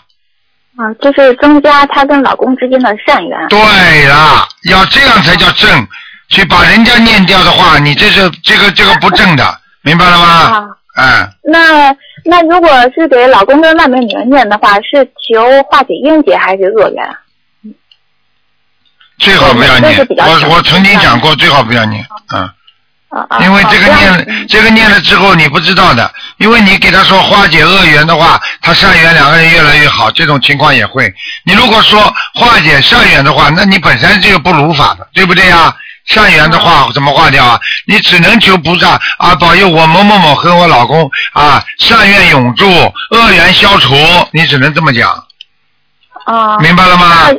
[0.77, 3.47] 啊，就是增加她跟老公之间的善缘。
[3.49, 3.59] 对
[4.07, 5.87] 啦，要这样才叫正。
[6.27, 10.25] 去把人家念掉的话，你这是这个这个不正的，明白了吗？
[10.25, 10.65] 啊，
[10.97, 11.95] 嗯，那
[12.25, 17.05] 那如果是给老公跟外面女人念的话，是求化解冤结还是恶缘？
[19.17, 22.41] 最好不要念我我曾经讲过，最好不要念，嗯。
[23.09, 23.39] 啊啊。
[23.39, 31.13] 因为这个念，这个念了之后你不知道的，因为你给他说化解恶缘的话，他善缘两个人越来越好，这种情况也会。
[31.45, 35.73] 你如果说化解善缘的话，那你本身这个不如法的，对不对呀？
[36.05, 37.59] 善缘的话怎么化掉啊？
[37.87, 42.69] 你只能求菩萨啊，保佑我某某某和我老公啊善愿永驻，
[43.09, 43.95] 恶缘消除，
[44.31, 45.09] 你只能这么讲，
[46.25, 46.59] 啊。
[46.59, 47.29] 明白了吗？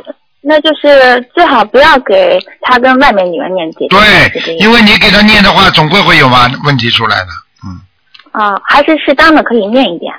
[0.41, 3.87] 那那就是最好不要给他跟外面女人念经。
[3.89, 7.27] 对，因为你给他念的话，总归会有嘛问题出来的。
[7.65, 7.81] 嗯
[8.31, 10.13] 啊，还是适当的可以念一点，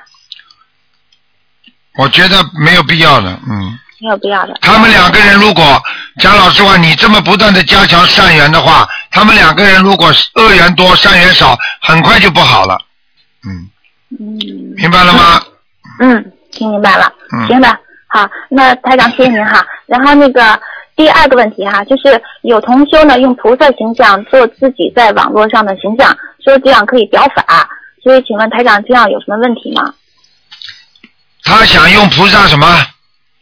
[1.97, 3.79] 我觉得没有必要的，嗯。
[4.01, 4.55] 没有必要的。
[4.61, 5.83] 他们两个人如果
[6.21, 12.79] 讲老实话，你这么不断的加强善缘的话，他们两个人如果恶缘多，善缘少，很快就不好了。
[13.45, 13.69] 嗯。
[14.77, 15.43] 明白了吗？
[15.99, 17.13] 嗯，听明白了。
[17.33, 17.77] 嗯行的，
[18.09, 19.65] 好，那台长谢谢您哈。
[19.87, 20.59] 然后那个
[20.97, 27.69] 第二个问题哈，就是有同修呢用菩萨形象做自己在网络上的形象，说这样可以表法，
[28.03, 29.95] 所以请问台长这样有什么问题吗？
[31.45, 32.67] 他想用菩萨什么？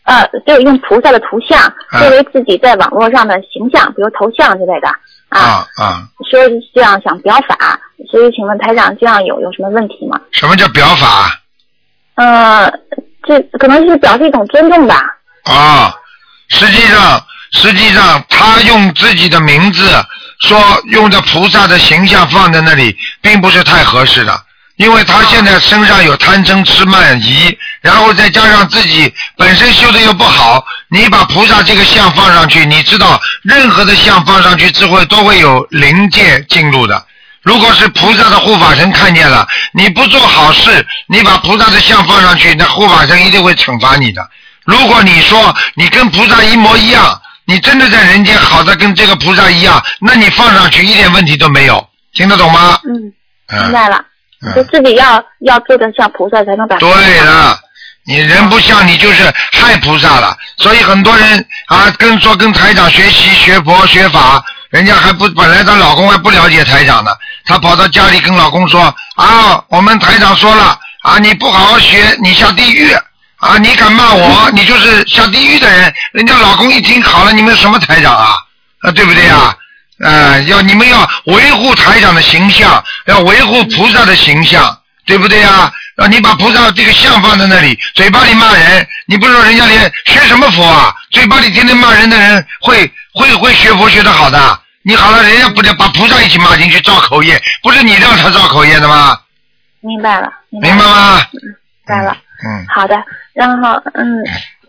[0.04, 1.58] 呃，就是用菩萨的图像
[1.90, 4.88] 啊作为自己在网络上的形象，比如头像之类的，
[5.30, 6.06] 啊啊！
[6.30, 6.38] 说
[6.72, 10.20] 这样想表法，所以请问台长这样有有什么问题吗？
[10.30, 11.40] 什么叫表法？
[12.14, 12.72] 呃，
[13.26, 15.00] 这可能是表示一种尊重吧。
[15.44, 15.94] 啊，
[16.48, 19.88] 实际上，实际上他用自己的名字
[20.40, 20.58] 说
[20.90, 24.38] 用着菩萨的形象放在那里，并不是太合适的，
[24.76, 37.04] 因为他现在身上有贪嗔痴慢疑，然后再加上自己本身修的又不好，你把菩萨这个像放上去，你知道任何的像放上去之后都会有灵界进入的。
[37.46, 44.28] 如果是菩萨的护法神看见了，你不做好事，你把菩萨的像放上去，那护法神一定会惩罚你的。
[44.64, 52.80] 如果你说你跟菩萨一模一样，你真的在人间好的跟这个菩萨一样，那你放上去一点问题都没有，听得懂吗？
[52.82, 53.12] 嗯，
[53.52, 54.04] 嗯明白了，
[54.44, 56.76] 嗯就自己要要做的像菩萨才能把。
[56.78, 56.88] 对
[57.20, 57.56] 了，
[58.06, 64.44] 你人不像你就是害菩萨了，所以很多人啊跟说跟台长学习学佛学法，
[64.76, 67.10] 人家还不本来她老公还不了解台长呢，
[67.46, 72.92] 她跑到家里跟老公说啊，我们台长说了啊，你不好好学，你下地狱
[73.38, 75.94] 啊，你敢骂我，你就是下地狱的人。
[76.12, 78.34] 人家老公一听好了，你们什么台长啊？
[78.82, 79.56] 啊，对不对呀？
[80.04, 85.72] 呃，要你们要维护台长的形象，要维护菩萨的形象，对不对呀？
[85.96, 90.94] 啊，你把菩萨这个像放在那里，嘴巴里骂人，你不知道人家连学什么佛啊？
[91.12, 94.60] 嘴巴里天天骂人的人，会会会学佛学得好的。
[94.88, 99.18] 你好了，人家不得把菩萨一起骂进去造口业，不是你让他造口业的吗？
[99.80, 101.16] 明白了，明白吗？
[101.32, 101.54] 明
[101.84, 102.16] 白了。
[102.46, 102.64] 嗯。
[102.68, 102.94] 好的，
[103.32, 104.06] 然后嗯，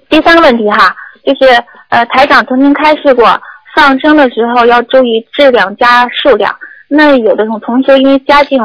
[0.09, 3.39] 第三个问题哈，就是呃，台长曾经开示过，
[3.75, 6.57] 放生的时候要注意质量加数量。
[6.87, 8.59] 那有的种同学因为家境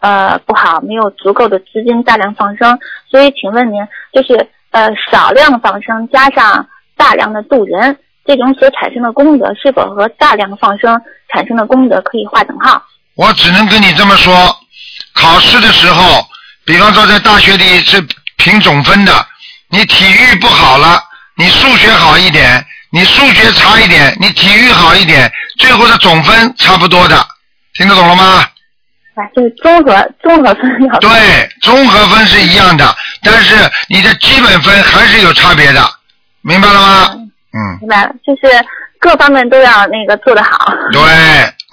[0.00, 2.78] 呃不好，没有足够的资金大量放生，
[3.10, 3.82] 所以请问您，
[4.12, 6.68] 就是呃少量放生加上
[6.98, 7.96] 大量的渡人，
[8.28, 11.00] 这种所产生的功德是否和大量放生
[11.32, 12.82] 产生的功德可以划等号？
[13.14, 14.54] 我只能跟你这么说，
[15.14, 16.22] 考试的时候，
[16.66, 18.06] 比方说在大学里是
[18.36, 19.26] 评总分的，
[19.70, 21.02] 你体育不好了，
[21.38, 27.26] 你数学好一点，你数学差一点，你体育好一点，最后的总分差不多的，
[27.72, 28.44] 听得懂了吗？
[29.14, 33.56] 啊，就是综合综合分要对，综合分是一样的，但是
[33.88, 35.82] 你的基本分还是有差别的，
[36.42, 37.10] 明白了吗？
[37.14, 37.27] 嗯，
[37.80, 38.64] 明白了，就是
[39.00, 40.72] 各方面都要那个做得好。
[40.92, 41.00] 对，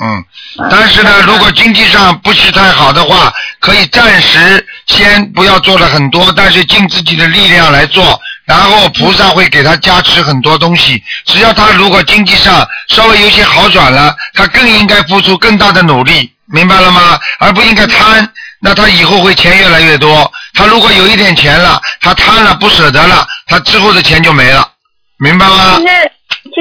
[0.01, 0.23] 嗯，
[0.69, 11.03] 但是呢，如果经济上不是太好的话，可以暂时先不要做的很多，但是尽自己的力量来做，然后菩萨会给他加持很多东西。
[11.25, 17.19] 只要他如果经济上稍微有些好转了，他更应该付出更大的努力，明白了吗？
[17.39, 18.27] 而不应该贪。
[18.61, 20.31] 那他以后会钱越来越多。
[20.53, 24.67] 他如果有一点钱了，他贪了不舍得了，他之后的钱就没了，
[25.17, 25.77] 明白了？
[25.79, 26.11] 其实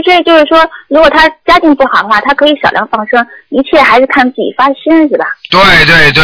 [0.02, 0.58] 其实就是说，
[0.88, 5.26] 如果他家境不好的话，他可以少量放生，一切还是看自己发心，是吧？
[5.50, 6.22] 对对对，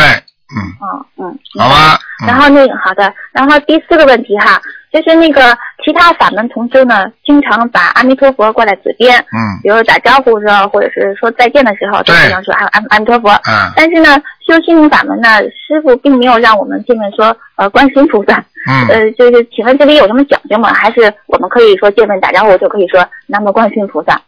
[0.56, 1.38] 嗯嗯嗯。
[1.58, 1.98] 好吧。
[2.26, 4.60] 然后那个好的，然后第四个问题哈，
[4.92, 13.30] 就是那个其他法门同修呢，经常把阿弥陀佛挂在嘴边，嗯，比如打招呼的时候，或者是说再见的时候，都经常说阿阿阿弥陀佛。
[13.30, 18.44] 嗯但是呢，修心灵法门呢，师傅并没有让我们见面说呃观世音菩萨。
[18.68, 20.74] 嗯呃，就是请问这里有什么讲究吗？
[20.74, 24.20] 还是我们可以说见面打招呼就可以说南无观世音菩萨？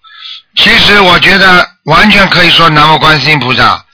[0.57, 3.85] 其实我觉得完全可以说南无观世音菩萨，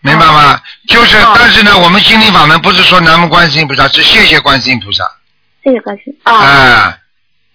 [0.00, 0.60] 明白吗？
[0.86, 5.04] 就是，但是呢，我们心灵法门不是说南无观世音菩萨，是谢谢观世音菩萨。
[5.64, 6.98] 谢谢观世音啊，啊，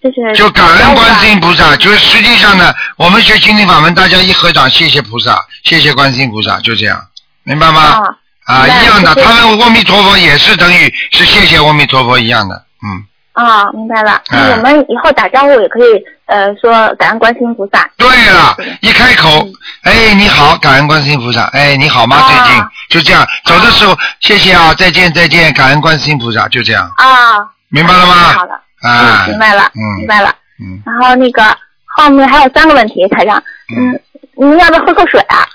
[0.02, 7.02] 就是就感恩观世音菩萨，就是实际上呢，我们学心灵法门，大家一合掌，谢谢菩萨，谢谢观世音菩萨，就这样，
[7.44, 7.98] 明白吗？
[8.44, 13.06] 啊，一样的，他们阿弥陀佛也是等于是谢谢阿弥陀佛一样的，嗯。
[13.32, 14.22] 啊，明白了。
[14.28, 15.90] 哎那我们以后打招呼也可以
[16.26, 17.88] 呃说感恩观世音菩萨。
[17.96, 19.46] 对了，一开口，
[19.82, 22.22] 哎，你好，感恩观世音菩萨，哎，你好吗？
[22.28, 22.64] 最近？
[22.90, 27.38] 就这样，走的时候，谢谢啊，再见再见，感恩观世音菩萨，就这样，啊，
[27.68, 28.14] 明白了吗？
[28.14, 29.82] 好了，啊，明白了，嗯。
[29.98, 30.34] 明白了。
[30.60, 30.82] 嗯。
[30.86, 31.56] 然后那个
[31.96, 33.42] 后面还有三个问题，台长，
[33.76, 34.00] 嗯，
[34.36, 35.46] 您要不要喝口水啊？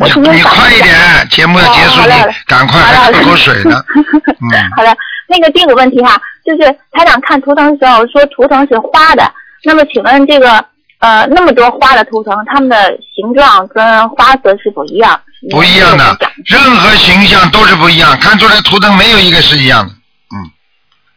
[0.00, 0.94] 你快一点，
[1.30, 3.82] 节目要结束，你哦赶快喝口水呢。
[3.96, 4.94] 嗯，好的，
[5.26, 9.32] 那个第五个问题哈，就是台长看图腾的时候说图腾是花的，
[9.64, 10.64] 那么请问这个
[10.98, 12.76] 呃那么多花的图腾，它们的
[13.14, 15.20] 形状跟花色是否一样？
[15.50, 19.92] 不一样的，任何形象都是不一样，看出来图腾没有一个是一样的。
[20.34, 20.50] 嗯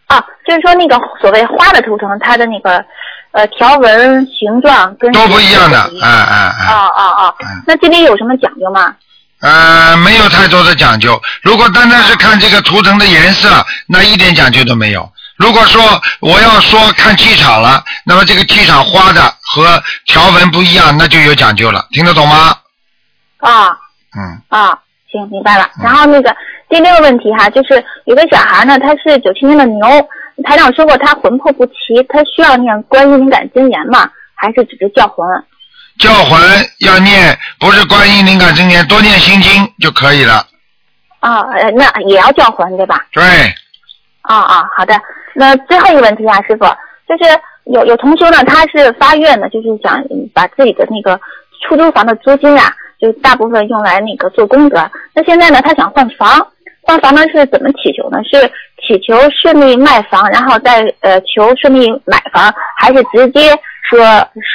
[0.07, 2.83] 啊，就是说那个所谓花的图腾，它的那个
[3.31, 7.33] 呃条纹形状跟都不一样的，是哎哎哎，啊啊啊！
[7.65, 8.93] 那这里有什么讲究吗？
[9.41, 11.19] 呃，没有太多的讲究。
[11.41, 13.49] 如果单单是看这个图腾的颜色，
[13.87, 15.11] 那一点讲究都没有。
[15.41, 15.81] 如果说
[16.19, 22.55] 我要说看气场了，那么这个气场花的和条纹不一样，那就有讲究了，听得懂吗？
[23.39, 23.69] 啊
[24.15, 24.77] 嗯啊，
[25.11, 25.67] 行，明白了。
[25.81, 26.35] 然后那个
[26.69, 29.81] 第六个问题哈，就是有个小孩呢，他是九七年的牛，
[30.43, 31.73] 台长说过他魂魄不齐，
[32.07, 34.07] 他需要念观音灵感真言吗？
[34.35, 35.25] 还是只是叫魂？
[35.97, 36.39] 叫魂
[36.81, 40.45] 要念，不是观音灵感真言，多念心经就可以了。
[41.19, 43.05] 啊，呃，那也要叫魂对吧？
[43.11, 43.23] 对，
[44.21, 44.93] 啊啊，好的。
[45.35, 46.65] 那最后一个问题啊，师傅，
[47.07, 51.19] 就是有有同学呢，他是发愿呢，就是想嗯把自己的那个
[51.67, 54.89] 出租房的租金啊，就大部分用来那个做功德。
[55.13, 56.47] 那现在呢，他想换房，
[56.81, 58.17] 换房呢是怎么祈求呢？
[58.23, 58.51] 是
[58.85, 63.51] 祈求顺利卖房，然后再呃求顺利买房，还是直接
[63.89, 63.99] 说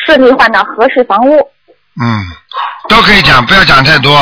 [0.05, 1.37] 顺利换到合适房屋？
[1.99, 2.21] 嗯，
[2.89, 4.13] 都可以讲，不要讲太多。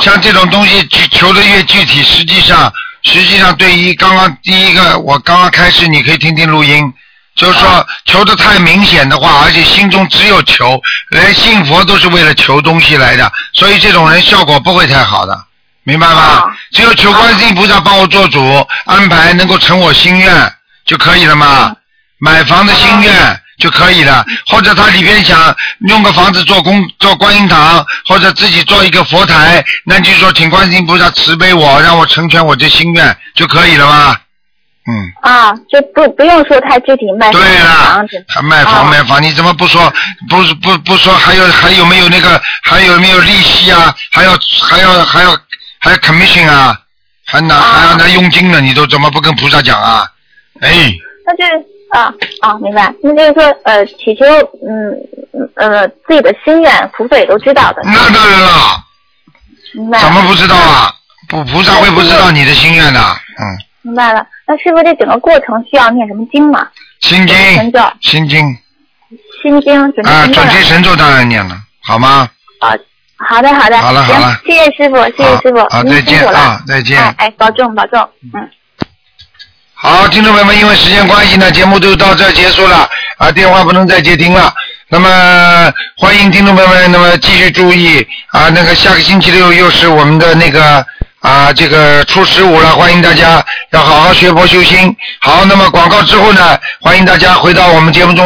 [0.00, 2.72] 像这种东西去求的越具体，实际上
[3.02, 6.92] 实际上对于刚刚第一个，我刚刚开始，你可以听听录音，
[7.34, 15.44] 就是说求的太明显的话，而且心中只有求，连信佛都是为了求东西来的，所以这种人效果不会太好的，
[15.84, 16.44] 明白吗？
[16.72, 20.52] 只有求观世音菩萨帮我做主，安排能够成我心愿
[20.84, 21.74] 就可以了嘛，
[22.18, 23.40] 买房的心愿。
[23.60, 25.54] 就可以了，或者他里边想
[25.88, 34.20] 用个房子做工做观音堂，或者自己做一个佛台，那就说请观世音菩萨慈悲我，让我成全我这心愿就可以了吧？
[34.88, 38.24] 嗯，啊，就不不用说太具体卖对房子。
[38.26, 39.92] 还卖房卖房，你怎么不说
[40.28, 43.94] 不是不不说还有还有没有那个还有没有利息啊？
[44.10, 44.32] 还要
[44.62, 45.36] 还要还要
[45.80, 46.76] 还要 commission 啊？
[47.26, 48.60] 还拿还要拿佣金呢？
[48.60, 50.06] 你都怎么不跟菩萨讲啊？
[50.60, 50.92] 哎。
[51.26, 52.92] 那就是啊啊，明白。
[53.02, 54.24] 那就是说，呃，祈求，
[54.66, 57.82] 嗯呃，自己的心愿，菩萨也都知道的。
[57.84, 58.48] 那当然了，
[59.74, 59.98] 明白。
[59.98, 60.92] 怎么不知道啊？
[61.28, 63.00] 不，菩萨会不知道你的心愿的。
[63.00, 63.44] 嗯，
[63.82, 64.26] 明白了。
[64.46, 66.68] 那师傅，这整个过程需要念什么经吗？
[67.00, 68.44] 心经神咒、心经
[69.42, 72.28] 心经、准提啊，准提神咒当然念了，好吗？
[72.60, 72.74] 啊。
[73.16, 73.76] 好的，好的。
[73.76, 78.00] 行好了好了谢谢师傅，谢谢师傅，好您再见啊再见哎哎，保重保重，
[78.34, 78.48] 嗯。
[79.82, 82.86] 好，听众朋友们，因为时间关系呢，节目就到这结束了
[83.16, 84.52] 啊，电话不能再接听了。
[84.88, 90.84] 那么欢迎听众朋友们，那么继续注意啊，那个下个星期六又是我们的那个
[91.20, 94.94] 啊这个初十五了，欢迎大家要好好学佛修心。
[95.22, 98.18] 好，那么广告之后呢，欢迎大家回到我们节目中。